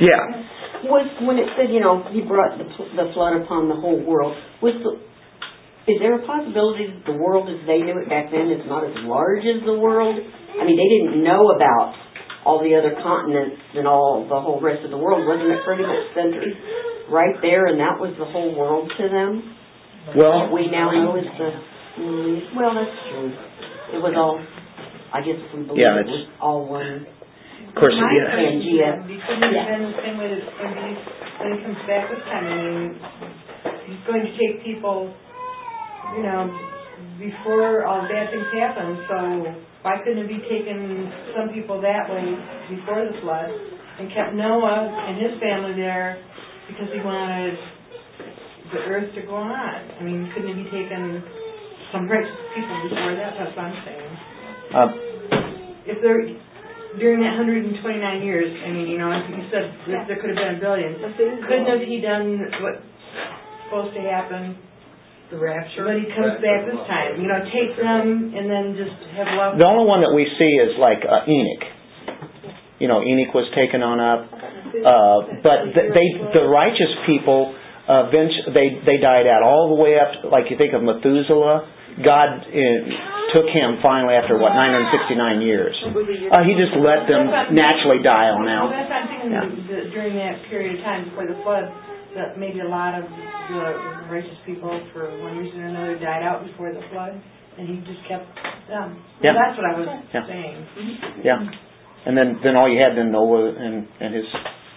yeah. 0.09 0.89
Was 0.89 1.05
when 1.21 1.37
it 1.37 1.53
said, 1.53 1.69
you 1.69 1.85
know, 1.85 2.01
he 2.17 2.25
brought 2.25 2.57
the, 2.57 2.65
the 2.97 3.13
flood 3.13 3.45
upon 3.45 3.69
the 3.69 3.77
whole 3.77 4.01
world. 4.01 4.33
Was 4.65 4.73
the, 4.81 4.97
is 5.93 6.01
there 6.01 6.17
a 6.17 6.25
possibility 6.25 6.97
that 6.97 7.05
the 7.05 7.21
world 7.21 7.45
as 7.53 7.61
they 7.69 7.85
knew 7.85 8.01
it 8.01 8.09
back 8.09 8.33
then 8.33 8.49
is 8.49 8.65
not 8.65 8.89
as 8.89 8.97
large 9.05 9.45
as 9.45 9.61
the 9.69 9.77
world? 9.77 10.17
I 10.17 10.65
mean, 10.65 10.81
they 10.81 10.89
didn't 10.97 11.21
know 11.21 11.53
about 11.53 11.93
all 12.45 12.59
the 12.63 12.75
other 12.75 12.95
continents 13.03 13.57
and 13.75 13.87
all 13.87 14.27
the 14.29 14.39
whole 14.41 14.61
rest 14.61 14.85
of 14.85 14.91
the 14.91 14.99
world. 14.99 15.27
Wasn't 15.27 15.47
it 15.51 15.63
pretty 15.65 15.83
much 15.87 16.05
centered 16.15 16.53
right 17.11 17.37
there, 17.43 17.67
and 17.71 17.79
that 17.79 17.99
was 18.01 18.15
the 18.19 18.27
whole 18.27 18.55
world 18.57 18.91
to 18.99 19.05
them? 19.09 19.57
Well, 20.19 20.51
we 20.51 20.67
now 20.71 20.91
know 20.91 21.15
is 21.17 21.27
the 21.39 21.51
mm, 22.03 22.57
well, 22.59 22.75
that's 22.75 22.97
true. 23.11 23.31
It 23.95 24.01
was 24.03 24.15
all. 24.19 24.43
I 25.15 25.21
guess 25.21 25.37
we 25.55 25.63
believe 25.69 25.79
Yeah, 25.79 26.01
it 26.01 26.09
it's- 26.09 26.27
was 26.27 26.29
all 26.41 26.67
one. 26.67 27.07
Of 27.69 27.75
course, 27.81 27.95
My 27.97 28.11
yeah. 28.13 28.29
question 28.33 28.53
And 28.53 28.61
GM. 28.61 28.97
is, 29.01 29.17
Because 29.17 29.39
it's 29.41 29.69
been 29.71 29.85
the 29.89 29.97
same 30.05 30.17
way 30.21 30.29
that 30.29 30.45
when 30.61 30.73
he, 30.77 30.93
when 31.41 31.49
he 31.57 31.59
comes 31.65 31.81
back 31.89 32.05
this 32.11 32.21
time, 32.29 32.45
I 32.45 32.57
mean, 32.61 32.85
he's 33.89 34.03
going 34.05 34.25
to 34.29 34.33
take 34.37 34.61
people, 34.61 35.09
you 36.17 36.23
know, 36.23 36.53
before 37.17 37.87
all 37.89 38.03
bad 38.09 38.29
things 38.29 38.45
happen, 38.53 39.01
so 39.09 39.17
why 39.83 39.99
couldn't 40.03 40.23
it 40.23 40.31
be 40.31 40.39
taken 40.47 41.11
some 41.35 41.51
people 41.51 41.83
that 41.83 42.07
way 42.07 42.27
before 42.71 43.03
the 43.03 43.19
flood 43.21 43.51
and 43.99 44.07
kept 44.15 44.35
Noah 44.35 44.89
and 45.11 45.19
his 45.19 45.35
family 45.43 45.75
there 45.75 46.23
because 46.71 46.87
he 46.95 47.03
wanted 47.03 47.59
the 48.73 48.79
earth 48.87 49.11
to 49.15 49.23
go 49.27 49.37
on? 49.37 49.79
I 49.99 50.03
mean, 50.03 50.31
couldn't 50.35 50.55
it 50.55 50.59
be 50.65 50.69
taken 50.71 51.23
some 51.91 52.07
righteous 52.07 52.39
people 52.55 52.77
before 52.89 53.15
that? 53.19 53.35
That's 53.37 53.53
what 53.59 53.67
I'm 53.67 53.79
saying 53.85 54.11
Um, 54.73 54.91
if 55.85 55.99
there, 55.99 56.23
during 57.03 57.21
that 57.27 57.35
hundred 57.35 57.67
and 57.67 57.75
twenty-nine 57.83 58.23
years, 58.23 58.49
I 58.49 58.71
mean, 58.71 58.87
you 58.87 58.99
know, 59.03 59.11
as 59.11 59.27
you 59.29 59.43
said, 59.51 59.67
there 59.91 60.07
there 60.07 60.19
could 60.23 60.31
have 60.31 60.39
been 60.39 60.57
a 60.57 60.61
billion. 60.63 60.95
Couldn't 60.95 61.67
have 61.67 61.83
he 61.83 61.99
done 62.01 62.39
what's 62.63 62.87
supposed 63.67 63.99
to 63.99 64.03
happen 64.07 64.57
The 65.33 65.41
rapture. 65.41 65.89
when 65.89 66.05
he 66.05 66.07
comes 66.13 66.37
back 66.45 66.69
this 66.69 66.77
time? 66.85 67.17
You 67.17 67.25
know, 67.33 67.41
take 67.49 67.73
them 67.81 68.37
and 68.37 68.45
then 68.53 68.77
just 68.77 68.93
have 69.17 69.33
love. 69.33 69.57
The 69.57 69.65
only 69.65 69.89
one 69.89 70.05
that 70.05 70.13
we 70.13 70.29
see 70.37 70.53
is 70.61 70.77
like 70.77 71.01
uh, 71.09 71.25
Enoch. 71.25 71.65
You 72.77 72.89
know, 72.93 73.01
Enoch 73.01 73.33
was 73.33 73.49
taken 73.57 73.81
on 73.81 73.97
up, 73.97 74.29
uh, 74.29 75.41
but 75.41 75.71
th- 75.73 75.89
they, 75.95 76.07
the 76.37 76.45
righteous 76.51 76.91
people, 77.09 77.55
uh, 77.89 78.11
they 78.13 78.83
they 78.85 78.99
died 79.01 79.25
out 79.31 79.41
all 79.47 79.73
the 79.73 79.79
way 79.81 79.97
up. 79.97 80.29
Like 80.29 80.51
you 80.53 80.59
think 80.61 80.75
of 80.77 80.83
Methuselah, 80.85 82.03
God 82.05 82.29
uh, 82.43 82.79
took 83.33 83.49
him 83.49 83.79
finally 83.81 84.13
after 84.19 84.37
what 84.37 84.53
969 84.53 85.41
years. 85.47 85.73
Uh, 85.81 86.43
he 86.45 86.53
just 86.61 86.75
let 86.77 87.07
them 87.09 87.31
naturally 87.57 88.03
die 88.05 88.29
on 88.35 88.45
Well, 88.45 88.67
out. 88.67 88.69
that's 88.75 88.91
what 88.91 89.01
I'm 89.01 89.09
thinking, 89.09 89.33
Yeah. 89.33 89.89
during 89.97 90.13
that 90.21 90.43
period 90.53 90.77
of 90.77 90.85
time 90.85 91.09
before 91.09 91.25
the 91.31 91.39
flood, 91.41 91.71
that 92.15 92.39
maybe 92.39 92.61
a 92.61 92.69
lot 92.69 92.99
of 92.99 93.05
the 93.05 94.13
righteous 94.13 94.39
people, 94.45 94.71
for 94.93 95.09
one 95.23 95.39
reason 95.39 95.61
or 95.61 95.69
another, 95.69 95.99
died 95.99 96.23
out 96.23 96.45
before 96.45 96.73
the 96.73 96.83
flood, 96.93 97.17
and 97.59 97.69
he 97.69 97.77
just 97.85 98.01
kept 98.09 98.27
them. 98.69 98.97
Yeah. 99.21 99.33
Well, 99.33 99.41
that's 99.41 99.57
what 99.57 99.67
I 99.69 99.75
was 99.79 99.89
Yeah. 100.13 100.27
saying. 100.27 100.57
Yeah. 101.25 101.41
And 102.07 102.17
then, 102.17 102.41
then 102.43 102.57
all 102.57 102.67
you 102.69 102.81
had 102.83 102.97
then 102.99 103.13
Noah 103.13 103.55
and, 103.55 103.87
and 104.01 104.11
his 104.15 104.27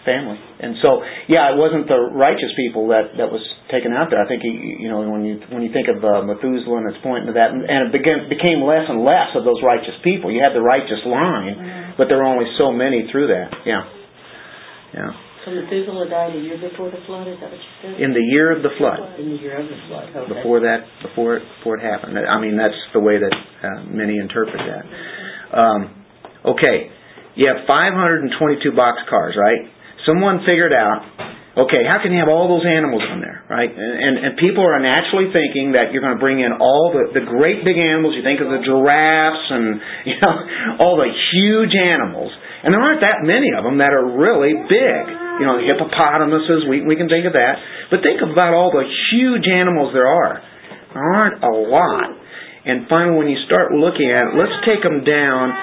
family. 0.06 0.38
And 0.38 0.78
so, 0.86 1.02
yeah, 1.26 1.50
it 1.50 1.58
wasn't 1.58 1.90
the 1.90 1.98
righteous 2.14 2.54
people 2.54 2.94
that, 2.94 3.18
that 3.18 3.34
was 3.34 3.42
taken 3.74 3.90
out 3.92 4.14
there. 4.14 4.22
I 4.22 4.28
think, 4.30 4.46
you, 4.46 4.54
you 4.86 4.90
know, 4.90 5.02
when 5.10 5.26
you, 5.26 5.42
when 5.50 5.66
you 5.66 5.74
think 5.74 5.90
of 5.90 6.06
uh, 6.06 6.22
Methuselah 6.22 6.86
and 6.86 6.94
it's 6.94 7.02
pointing 7.02 7.34
to 7.34 7.36
that, 7.42 7.50
and, 7.50 7.66
and 7.66 7.90
it 7.90 7.92
began, 7.92 8.30
became 8.30 8.62
less 8.62 8.86
and 8.86 9.02
less 9.02 9.34
of 9.34 9.42
those 9.42 9.58
righteous 9.66 9.98
people. 10.06 10.30
You 10.30 10.46
had 10.46 10.54
the 10.54 10.62
righteous 10.62 11.02
line, 11.10 11.98
but 11.98 12.06
there 12.06 12.22
were 12.22 12.30
only 12.30 12.46
so 12.62 12.70
many 12.70 13.10
through 13.10 13.34
that. 13.34 13.50
Yeah. 13.66 13.84
Yeah. 14.94 15.12
So 15.46 15.54
Methuselah 15.54 16.10
died 16.10 16.34
a 16.34 16.42
year 16.42 16.58
before 16.58 16.90
the 16.90 16.98
flood, 17.06 17.30
is 17.30 17.38
that 17.38 17.54
what 17.54 17.62
you 17.62 17.74
said? 17.86 18.02
In 18.02 18.18
the 18.18 18.26
year 18.34 18.50
of 18.50 18.66
the 18.66 18.74
flood. 18.82 18.98
In 19.22 19.30
the 19.30 19.38
year 19.38 19.62
of 19.62 19.70
the 19.70 19.78
flood, 19.86 20.10
okay. 20.10 20.34
before 20.34 20.66
that 20.66 20.90
before 21.06 21.38
before 21.62 21.78
it 21.78 21.86
happened. 21.86 22.18
I 22.18 22.42
mean 22.42 22.58
that's 22.58 22.78
the 22.98 23.00
way 23.00 23.22
that 23.22 23.30
uh, 23.30 23.86
many 23.86 24.18
interpret 24.18 24.58
that. 24.58 24.86
Um, 25.54 25.80
okay, 26.50 26.90
you 27.38 27.46
have 27.46 27.70
522 27.70 28.74
box 28.74 29.06
cars, 29.06 29.38
right? 29.38 29.70
Someone 30.10 30.42
figured 30.50 30.74
out. 30.74 31.06
Okay, 31.56 31.88
how 31.88 32.04
can 32.04 32.12
you 32.12 32.20
have 32.20 32.28
all 32.28 32.52
those 32.52 32.68
animals 32.68 33.00
on 33.08 33.24
there, 33.24 33.46
right? 33.48 33.72
And, 33.72 33.94
and 33.96 34.14
and 34.26 34.32
people 34.42 34.66
are 34.66 34.82
naturally 34.82 35.32
thinking 35.32 35.78
that 35.78 35.94
you're 35.94 36.04
going 36.04 36.18
to 36.18 36.20
bring 36.20 36.42
in 36.42 36.58
all 36.58 36.90
the 36.92 37.16
the 37.16 37.24
great 37.24 37.62
big 37.62 37.78
animals. 37.78 38.18
You 38.18 38.26
think 38.26 38.42
of 38.42 38.50
the 38.50 38.66
giraffes 38.66 39.46
and 39.54 39.80
you 40.10 40.18
know 40.20 40.34
all 40.82 40.98
the 40.98 41.08
huge 41.08 41.78
animals, 41.78 42.34
and 42.66 42.74
there 42.74 42.82
aren't 42.82 43.06
that 43.06 43.22
many 43.22 43.54
of 43.54 43.62
them 43.62 43.78
that 43.78 43.94
are 43.94 44.04
really 44.18 44.58
big. 44.66 45.04
You 45.38 45.46
know, 45.46 45.62
hippopotamuses. 45.62 46.66
We 46.66 46.82
we 46.82 46.98
can 46.98 47.06
think 47.06 47.30
of 47.30 47.38
that, 47.38 47.56
but 47.94 48.02
think 48.02 48.26
about 48.26 48.58
all 48.58 48.74
the 48.74 48.88
huge 49.14 49.46
animals 49.46 49.94
there 49.94 50.10
are. 50.10 50.42
There 50.96 51.06
aren't 51.06 51.44
a 51.46 51.54
lot. 51.54 52.26
And 52.66 52.90
finally, 52.90 53.22
when 53.22 53.30
you 53.30 53.38
start 53.46 53.70
looking 53.70 54.10
at 54.10 54.32
it, 54.32 54.34
let's 54.34 54.58
take 54.66 54.82
them 54.82 55.06
down, 55.06 55.54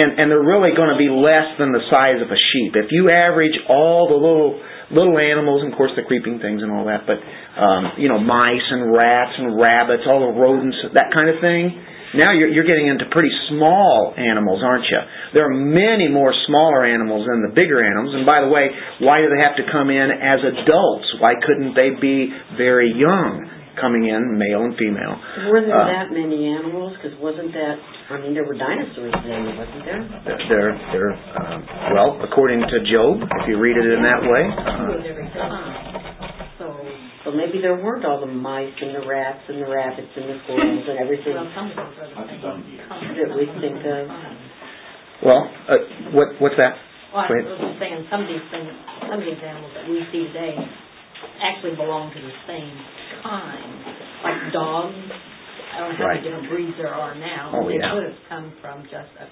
and, 0.00 0.16
and 0.16 0.32
they're 0.32 0.40
really 0.40 0.72
going 0.72 0.88
to 0.88 0.96
be 0.96 1.12
less 1.12 1.52
than 1.60 1.76
the 1.76 1.84
size 1.92 2.16
of 2.24 2.32
a 2.32 2.40
sheep. 2.40 2.72
If 2.72 2.88
you 2.88 3.12
average 3.12 3.52
all 3.68 4.08
the 4.08 4.16
little 4.16 4.56
little 4.88 5.18
animals, 5.18 5.66
and 5.66 5.74
of 5.74 5.76
course 5.76 5.92
the 5.98 6.06
creeping 6.08 6.40
things 6.40 6.62
and 6.62 6.72
all 6.72 6.88
that, 6.88 7.04
but 7.04 7.20
um, 7.60 8.00
you 8.00 8.08
know, 8.08 8.16
mice 8.16 8.64
and 8.72 8.94
rats 8.94 9.36
and 9.36 9.60
rabbits, 9.60 10.08
all 10.08 10.24
the 10.24 10.32
rodents, 10.32 10.78
that 10.96 11.12
kind 11.12 11.28
of 11.28 11.36
thing. 11.44 11.76
Now 12.16 12.32
you're, 12.32 12.48
you're 12.48 12.66
getting 12.68 12.88
into 12.88 13.04
pretty 13.12 13.30
small 13.52 14.14
animals, 14.16 14.62
aren't 14.64 14.84
you? 14.88 15.00
There 15.34 15.44
are 15.44 15.54
many 15.54 16.08
more 16.08 16.32
smaller 16.48 16.84
animals 16.84 17.28
than 17.28 17.44
the 17.44 17.52
bigger 17.52 17.84
animals. 17.84 18.14
And 18.16 18.24
by 18.24 18.40
the 18.40 18.48
way, 18.48 18.72
why 19.04 19.20
do 19.20 19.28
they 19.28 19.42
have 19.44 19.56
to 19.60 19.64
come 19.70 19.90
in 19.92 20.08
as 20.10 20.40
adults? 20.40 21.06
Why 21.20 21.34
couldn't 21.44 21.76
they 21.76 21.92
be 22.00 22.32
very 22.56 22.92
young? 22.96 23.52
coming 23.76 24.08
in, 24.08 24.40
male 24.40 24.64
and 24.64 24.72
female. 24.80 25.20
Were 25.52 25.60
there 25.60 25.76
Uh, 25.76 25.84
that 25.84 26.08
many 26.08 26.48
animals? 26.48 26.96
Because 26.96 27.12
wasn't 27.20 27.52
that, 27.52 27.76
I 28.08 28.16
mean, 28.24 28.32
there 28.32 28.48
were 28.48 28.56
dinosaurs 28.56 29.12
then, 29.20 29.52
wasn't 29.52 29.84
there? 29.84 30.00
They're, 30.48 30.72
they're, 30.96 31.12
uh, 31.12 31.92
well, 31.92 32.16
according 32.24 32.64
to 32.64 32.76
Job, 32.88 33.20
if 33.20 33.44
you 33.52 33.60
read 33.60 33.76
it 33.76 33.84
in 33.84 34.00
that 34.00 34.24
way, 34.24 34.44
uh, 34.48 35.12
every 35.12 35.28
time. 35.28 35.52
So, 35.52 35.85
so 37.26 37.34
maybe 37.34 37.58
there 37.58 37.74
weren't 37.74 38.06
all 38.06 38.22
the 38.22 38.30
mice 38.30 38.70
and 38.78 38.94
the 38.94 39.02
rats 39.02 39.42
and 39.50 39.58
the 39.58 39.66
rabbits 39.66 40.14
and 40.14 40.30
the 40.30 40.38
squirrels 40.46 40.86
and 40.86 40.96
everything 41.02 41.34
that 41.34 41.50
we 43.34 43.50
think 43.58 43.82
of. 43.82 44.06
well, 45.26 45.42
uh, 45.66 46.14
what, 46.14 46.38
what's 46.38 46.54
that? 46.54 46.78
Well, 47.10 47.26
I 47.26 47.34
was 47.34 47.58
just 47.58 47.82
saying, 47.82 48.06
some 48.14 48.22
of 48.22 48.30
these 48.30 48.46
things, 48.54 48.70
some 49.10 49.18
of 49.18 49.26
these 49.26 49.42
animals 49.42 49.74
that 49.74 49.90
we 49.90 50.06
see 50.14 50.30
today 50.30 50.54
actually 51.42 51.74
belong 51.74 52.14
to 52.14 52.20
the 52.22 52.34
same 52.46 52.76
kind. 53.26 53.74
Like 54.22 54.52
dogs, 54.54 54.94
I 54.94 55.82
don't 55.82 55.90
know 55.92 55.98
how 55.98 56.06
Right. 56.06 56.22
many 56.22 56.30
different 56.30 56.46
breeds 56.46 56.78
there 56.78 56.94
are 56.94 57.14
now. 57.18 57.58
Oh, 57.58 57.66
They 57.66 57.82
yeah. 57.82 57.90
could 57.90 58.06
have 58.06 58.20
come 58.30 58.54
from 58.62 58.86
just 58.86 59.10
a, 59.18 59.26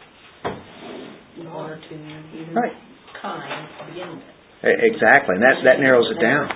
one 1.47 1.70
or 1.70 1.78
two 1.86 1.95
even 1.95 2.55
Right. 2.59 2.74
kinds 3.22 3.70
to 3.78 3.86
begin 3.86 4.18
with. 4.18 4.34
Exactly, 4.64 5.38
and 5.38 5.45
that, 5.45 5.62
that 5.62 5.78
narrows 5.78 6.11
it 6.11 6.18
down. 6.18 6.49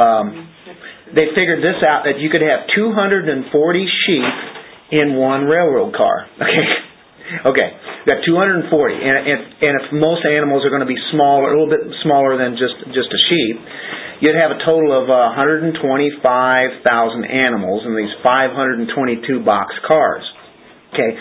Um, 0.00 0.48
they 1.12 1.34
figured 1.36 1.60
this 1.60 1.82
out, 1.82 2.06
that 2.06 2.22
you 2.22 2.30
could 2.30 2.42
have 2.42 2.70
240 2.72 3.50
sheep 4.06 4.34
in 4.90 5.16
one 5.16 5.44
railroad 5.44 5.94
car. 5.94 6.26
Okay, 7.30 7.46
okay, 7.46 7.68
got 8.10 8.26
240, 8.26 8.66
and, 8.66 9.16
and, 9.22 9.40
and 9.62 9.72
if 9.78 9.84
most 9.94 10.26
animals 10.26 10.66
are 10.66 10.72
going 10.72 10.82
to 10.82 10.90
be 10.90 10.98
smaller, 11.14 11.54
a 11.54 11.54
little 11.54 11.70
bit 11.70 11.86
smaller 12.02 12.34
than 12.34 12.58
just 12.58 12.74
just 12.90 13.06
a 13.06 13.20
sheep, 13.30 13.54
you'd 14.18 14.34
have 14.34 14.50
a 14.50 14.58
total 14.66 14.90
of 14.90 15.06
uh, 15.06 15.30
125,000 15.38 15.78
animals 17.30 17.86
in 17.86 17.94
these 17.94 18.10
522 18.26 19.46
box 19.46 19.70
cars. 19.86 20.26
Okay, 20.90 21.14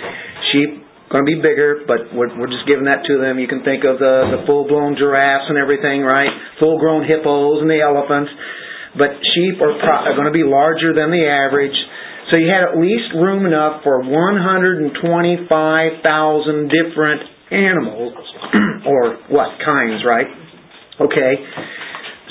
sheep 0.49 0.81
going 1.13 1.25
to 1.25 1.29
be 1.29 1.37
bigger, 1.41 1.85
but 1.89 2.13
we're, 2.13 2.29
we're 2.37 2.53
just 2.53 2.65
giving 2.69 2.85
that 2.85 3.01
to 3.09 3.17
them. 3.17 3.41
You 3.41 3.49
can 3.49 3.65
think 3.65 3.81
of 3.81 3.97
the 3.97 4.33
the 4.33 4.39
full 4.45 4.69
blown 4.69 4.93
giraffes 4.97 5.49
and 5.49 5.57
everything, 5.57 6.05
right? 6.05 6.29
Full 6.61 6.77
grown 6.77 7.05
hippos 7.05 7.61
and 7.61 7.69
the 7.69 7.81
elephants, 7.81 8.29
but 8.99 9.15
sheep 9.33 9.55
are, 9.63 9.79
pro- 9.79 10.11
are 10.11 10.15
going 10.19 10.27
to 10.27 10.35
be 10.35 10.43
larger 10.43 10.91
than 10.91 11.09
the 11.09 11.23
average. 11.23 11.73
So 12.29 12.35
you 12.37 12.51
had 12.51 12.67
at 12.67 12.77
least 12.77 13.15
room 13.15 13.47
enough 13.47 13.81
for 13.81 14.03
125,000 14.03 14.99
different 16.67 17.23
animals, 17.49 18.13
or 18.85 19.17
what 19.31 19.57
kinds, 19.63 20.03
right? 20.05 20.27
Okay. 20.99 21.33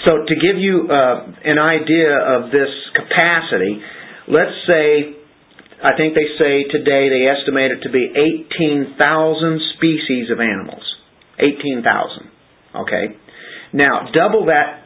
So 0.06 0.22
to 0.22 0.34
give 0.38 0.60
you 0.60 0.86
uh, 0.86 1.26
an 1.42 1.58
idea 1.58 2.14
of 2.14 2.52
this 2.52 2.70
capacity, 2.94 3.82
let's 4.28 4.54
say, 4.70 5.16
I 5.82 5.96
think 5.98 6.14
they 6.14 6.30
say 6.38 6.70
today 6.70 7.08
they 7.10 7.26
estimate 7.26 7.72
it 7.72 7.82
to 7.82 7.90
be 7.90 8.06
18,000 8.14 8.94
species 9.74 10.30
of 10.30 10.38
animals. 10.38 10.84
18,000. 11.40 12.30
Okay. 12.86 13.16
Now 13.72 14.06
double 14.14 14.46
that 14.46 14.77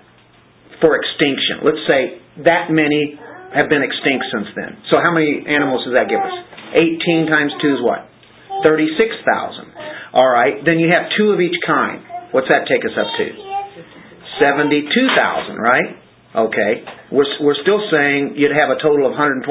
for 0.83 0.99
extinction. 0.99 1.63
Let's 1.63 1.81
say 1.87 2.19
that 2.45 2.75
many 2.75 3.17
have 3.55 3.71
been 3.71 3.87
extinct 3.87 4.27
since 4.35 4.51
then. 4.59 4.83
So 4.91 4.99
how 4.99 5.15
many 5.15 5.47
animals 5.47 5.87
does 5.87 5.95
that 5.95 6.11
give 6.11 6.19
us? 6.19 6.35
18 6.75 7.31
times 7.31 7.55
2 7.63 7.79
is 7.79 7.81
what? 7.87 8.11
36,000. 8.67 10.13
All 10.13 10.29
right. 10.29 10.59
Then 10.67 10.83
you 10.83 10.91
have 10.91 11.09
two 11.15 11.31
of 11.31 11.39
each 11.41 11.57
kind. 11.63 12.03
What's 12.35 12.49
that 12.51 12.67
take 12.67 12.83
us 12.83 12.97
up 12.99 13.07
to? 13.07 13.27
72,000, 14.41 15.57
right? 15.61 16.02
Okay. 16.33 16.73
We're, 17.13 17.29
we're 17.45 17.61
still 17.61 17.81
saying 17.93 18.41
you'd 18.41 18.57
have 18.57 18.73
a 18.73 18.81
total 18.81 19.05
of 19.05 19.13
125,000 19.13 19.45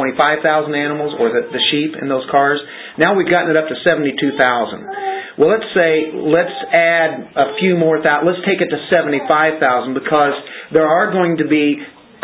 animals, 0.74 1.14
or 1.22 1.30
the, 1.30 1.46
the 1.54 1.62
sheep 1.70 1.94
in 2.02 2.10
those 2.10 2.26
cars. 2.34 2.58
Now 2.98 3.14
we've 3.14 3.30
gotten 3.30 3.54
it 3.54 3.58
up 3.58 3.70
to 3.70 3.78
72,000. 3.86 5.38
Well, 5.38 5.50
let's 5.54 5.70
say, 5.78 6.10
let's 6.18 6.58
add 6.74 7.38
a 7.38 7.56
few 7.62 7.78
more 7.78 8.02
thousand, 8.02 8.28
let's 8.28 8.44
take 8.50 8.60
it 8.60 8.74
to 8.74 8.80
75,000 8.90 9.94
because 9.94 10.36
there 10.74 10.90
are 10.90 11.14
going 11.14 11.38
to 11.38 11.48
be 11.48 11.78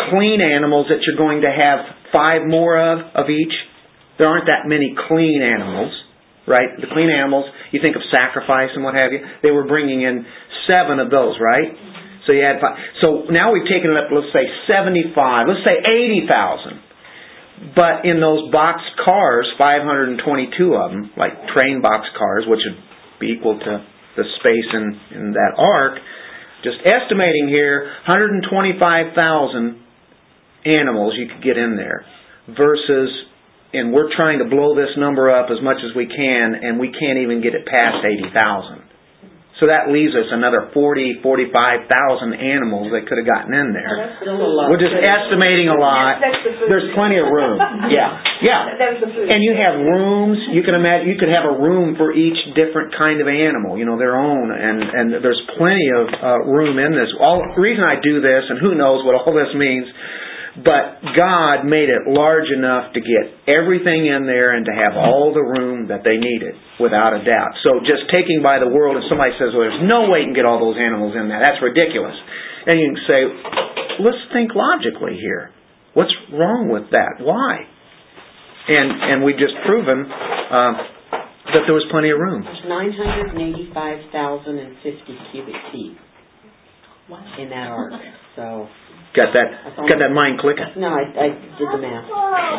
clean 0.10 0.42
animals 0.42 0.90
that 0.90 1.06
you're 1.06 1.18
going 1.18 1.42
to 1.46 1.54
have 1.54 2.12
five 2.12 2.42
more 2.46 2.76
of, 2.76 3.14
of 3.14 3.30
each. 3.30 3.54
There 4.18 4.28
aren't 4.28 4.50
that 4.50 4.66
many 4.66 4.98
clean 5.08 5.46
animals. 5.46 5.94
right? 6.48 6.74
The 6.80 6.88
clean 6.92 7.12
animals. 7.12 7.46
You 7.72 7.80
think 7.84 7.96
of 7.96 8.02
sacrifice 8.10 8.72
and 8.74 8.84
what 8.84 8.96
have 8.96 9.12
you. 9.12 9.20
They 9.44 9.52
were 9.52 9.68
bringing 9.68 10.02
in 10.02 10.26
seven 10.66 11.00
of 11.00 11.12
those, 11.12 11.36
right? 11.40 11.70
So 12.28 12.36
you 12.36 12.44
had 12.44 12.60
five. 12.60 12.76
So 13.00 13.32
now 13.32 13.56
we've 13.56 13.66
taken 13.66 13.90
it 13.90 13.98
up. 13.98 14.12
Let's 14.12 14.30
say 14.36 14.44
seventy-five. 14.68 15.48
Let's 15.48 15.64
say 15.64 15.80
eighty 15.82 16.28
thousand. 16.28 16.84
But 17.74 18.06
in 18.06 18.22
those 18.22 18.52
box 18.52 18.86
cars, 19.04 19.50
522 19.58 20.22
of 20.78 20.92
them, 20.92 21.10
like 21.18 21.34
train 21.56 21.82
box 21.82 22.06
cars, 22.14 22.46
which 22.46 22.62
would 22.62 22.78
be 23.20 23.34
equal 23.34 23.58
to 23.58 23.82
the 24.16 24.26
space 24.38 24.70
in, 24.74 24.86
in 25.18 25.32
that 25.34 25.58
ark, 25.58 25.98
just 26.64 26.78
estimating 26.86 27.48
here, 27.50 27.90
125,000 28.06 29.82
animals 30.66 31.14
you 31.18 31.28
could 31.34 31.44
get 31.44 31.58
in 31.58 31.78
there 31.78 32.06
versus, 32.46 33.10
and 33.74 33.94
we're 33.94 34.14
trying 34.16 34.38
to 34.40 34.46
blow 34.46 34.76
this 34.76 34.94
number 34.98 35.30
up 35.34 35.50
as 35.50 35.58
much 35.64 35.78
as 35.82 35.96
we 35.96 36.06
can, 36.06 36.54
and 36.62 36.80
we 36.80 36.94
can't 36.94 37.20
even 37.26 37.42
get 37.42 37.54
it 37.54 37.66
past 37.66 38.06
80,000. 38.06 38.87
So 39.58 39.66
that 39.66 39.90
leaves 39.90 40.14
us 40.14 40.30
another 40.30 40.70
40, 40.70 41.26
45,000 41.26 41.90
animals 42.38 42.94
that 42.94 43.10
could 43.10 43.18
have 43.18 43.26
gotten 43.26 43.58
in 43.58 43.74
there. 43.74 43.90
Still 44.22 44.38
a 44.38 44.46
lot. 44.46 44.70
We're 44.70 44.78
just 44.78 44.94
estimating 44.94 45.66
a 45.66 45.74
lot. 45.74 46.22
That's 46.22 46.46
the 46.46 46.54
food. 46.62 46.70
There's 46.70 46.90
plenty 46.94 47.18
of 47.18 47.26
room. 47.26 47.58
Yeah, 47.88 48.20
yeah. 48.44 48.78
That 48.78 49.00
the 49.00 49.10
food. 49.10 49.32
And 49.32 49.40
you 49.42 49.56
have 49.58 49.80
rooms, 49.80 50.38
you 50.52 50.62
can 50.62 50.76
imagine, 50.76 51.08
you 51.08 51.18
could 51.18 51.32
have 51.32 51.48
a 51.48 51.56
room 51.56 51.96
for 51.96 52.12
each 52.14 52.38
different 52.54 52.94
kind 52.94 53.18
of 53.24 53.26
animal, 53.32 53.80
you 53.80 53.88
know, 53.88 53.98
their 53.98 54.20
own, 54.20 54.52
and, 54.52 54.78
and 54.84 55.06
there's 55.24 55.40
plenty 55.58 55.88
of 55.96 56.06
uh, 56.12 56.40
room 56.46 56.78
in 56.78 56.92
this. 56.94 57.10
All, 57.18 57.42
the 57.42 57.62
reason 57.62 57.82
I 57.82 57.98
do 58.04 58.20
this, 58.22 58.44
and 58.50 58.60
who 58.60 58.76
knows 58.76 59.02
what 59.08 59.16
all 59.18 59.34
this 59.34 59.50
means, 59.56 59.88
but 60.58 61.06
God 61.14 61.70
made 61.70 61.90
it 61.90 62.10
large 62.10 62.50
enough 62.50 62.94
to 62.94 63.02
get 63.02 63.30
everything 63.46 64.10
in 64.10 64.26
there 64.26 64.58
and 64.58 64.66
to 64.66 64.74
have 64.74 64.98
all 64.98 65.30
the 65.34 65.46
room 65.46 65.88
that 65.94 66.02
they 66.02 66.18
needed, 66.18 66.58
without 66.82 67.14
a 67.14 67.22
doubt. 67.22 67.54
So 67.62 67.78
just 67.86 68.10
taking 68.10 68.42
by 68.42 68.58
the 68.58 68.68
world, 68.68 68.98
if 68.98 69.06
somebody 69.06 69.38
says, 69.38 69.54
well, 69.54 69.70
there's 69.70 69.86
no 69.86 70.10
way 70.10 70.26
you 70.26 70.34
can 70.34 70.38
get 70.38 70.50
all 70.50 70.58
those 70.58 70.82
animals 70.82 71.14
in 71.14 71.30
there, 71.30 71.38
that's 71.38 71.62
ridiculous. 71.62 72.18
And 72.66 72.76
you 72.82 72.88
can 72.94 73.02
say, 73.06 73.20
let's 74.02 74.24
think 74.34 74.52
logically 74.58 75.16
here. 75.22 75.54
What's 75.94 76.14
wrong 76.34 76.70
with 76.70 76.90
that? 76.92 77.22
Why? 77.22 77.66
And 78.68 78.90
and 78.92 79.18
we've 79.24 79.40
just 79.40 79.56
proven 79.66 80.04
um, 80.04 80.74
that 81.56 81.64
there 81.66 81.74
was 81.74 81.88
plenty 81.90 82.12
of 82.12 82.20
room. 82.20 82.44
There's 82.44 82.68
nine 82.68 82.92
hundred 82.92 83.32
and 83.32 83.42
eighty-five 83.42 84.12
thousand 84.12 84.60
and 84.60 84.76
fifty 84.84 85.16
cubic 85.32 85.56
feet 85.72 85.98
in 87.40 87.50
that 87.50 87.72
ark, 87.72 87.94
so, 88.36 88.68
Got 89.16 89.34
that? 89.34 89.48
Got 89.88 89.98
that 90.00 90.14
mind 90.14 90.40
clicking? 90.40 90.78
no, 90.78 90.90
I, 90.94 91.04
I 91.10 91.28
did 91.58 91.68
the 91.74 91.80
math. 91.82 92.06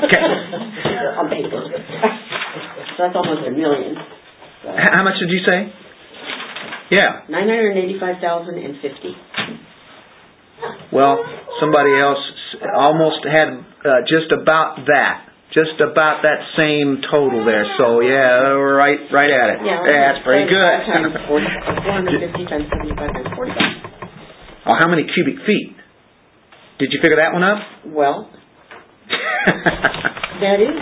Okay. 0.04 0.20
On 1.20 1.26
paper. 1.30 1.60
So 1.64 2.98
that's 2.98 3.14
almost 3.14 3.46
a 3.46 3.52
million. 3.54 3.94
So, 4.64 4.70
H- 4.74 4.90
How 4.90 5.02
much 5.04 5.14
did 5.22 5.30
you 5.30 5.38
say? 5.46 5.70
Yeah. 6.90 7.22
nine 7.28 7.46
hundred 7.46 7.76
eighty-five 7.78 8.18
thousand 8.20 8.58
and 8.58 8.74
fifty. 8.82 9.14
Well, 10.92 11.22
somebody 11.60 11.94
else 11.94 12.18
almost 12.74 13.22
had 13.22 13.48
uh, 13.86 14.02
just 14.08 14.32
about 14.34 14.82
that. 14.88 15.28
Just 15.54 15.80
about 15.80 16.20
that 16.26 16.42
same 16.58 17.00
total 17.08 17.44
there. 17.46 17.64
So 17.78 18.00
yeah, 18.00 18.52
right 18.58 18.98
right 19.12 19.30
at 19.30 19.48
it. 19.56 19.58
Yeah. 19.64 19.80
That's 19.80 20.24
pretty 20.26 20.44
good. 20.50 20.74
Times 20.90 21.14
forty, 21.28 21.46
four 21.86 21.92
hundred 21.94 22.20
fifty 22.20 22.44
times 22.50 22.66
seventy-five 22.68 23.14
is 23.16 23.28
forty-five. 23.36 23.76
oh, 24.66 24.74
how 24.76 24.88
many 24.90 25.06
cubic 25.08 25.38
feet? 25.46 25.72
Did 26.78 26.94
you 26.94 26.98
figure 27.02 27.18
that 27.18 27.32
one 27.34 27.42
up? 27.42 27.58
Well, 27.90 28.30
that 30.42 30.58
is, 30.62 30.74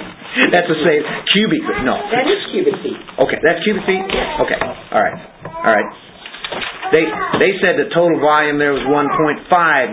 That's 0.52 0.68
the 0.68 0.80
same 0.84 1.02
cubic. 1.32 1.62
feet. 1.64 1.84
No. 1.88 1.96
that 2.12 2.26
is 2.28 2.40
cubic 2.52 2.76
feet. 2.84 3.00
Okay, 3.20 3.38
that's 3.40 3.60
cubic 3.64 3.84
feet? 3.88 4.04
Okay, 4.44 4.58
all 4.92 5.00
right, 5.00 5.16
all 5.64 5.72
right. 5.72 5.88
They, 6.92 7.02
they 7.42 7.52
said 7.64 7.74
the 7.80 7.90
total 7.90 8.20
volume 8.20 8.58
there 8.62 8.70
was 8.76 8.84
1.5 8.86 9.48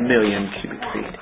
million 0.05 0.51
cubic 0.61 0.81
feet. 0.93 1.13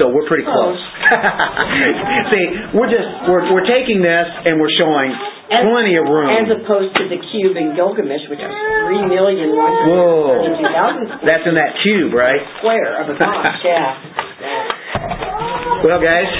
So 0.00 0.08
we're 0.10 0.26
pretty 0.26 0.48
close. 0.48 0.80
See, 2.32 2.44
we're 2.74 2.90
just 2.90 3.08
we're 3.26 3.44
we're 3.52 3.66
taking 3.66 4.02
this 4.02 4.28
and 4.46 4.60
we're 4.62 4.72
showing 4.78 5.10
as, 5.50 5.66
plenty 5.66 5.98
of 5.98 6.06
room. 6.06 6.30
As 6.30 6.46
opposed 6.50 6.94
to 7.02 7.04
the 7.10 7.18
cube 7.34 7.58
in 7.58 7.74
Gilgamesh, 7.74 8.30
which 8.30 8.38
is 8.38 8.52
three 8.86 9.02
million 9.10 9.54
one 9.58 9.74
hundred 9.74 10.30
thirty-two 10.30 10.70
thousand. 10.70 11.04
That's 11.28 11.46
in 11.46 11.54
that 11.58 11.74
cube, 11.82 12.14
right? 12.14 12.42
Square 12.62 13.02
of 13.02 13.06
a 13.10 13.16
box, 13.22 13.58
yeah. 13.66 13.98
Well, 15.82 15.98
guys, 15.98 16.30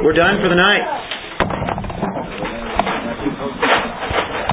we're 0.00 0.16
done 0.16 0.40
for 0.40 0.48
the 0.48 0.56
night. 0.56 0.84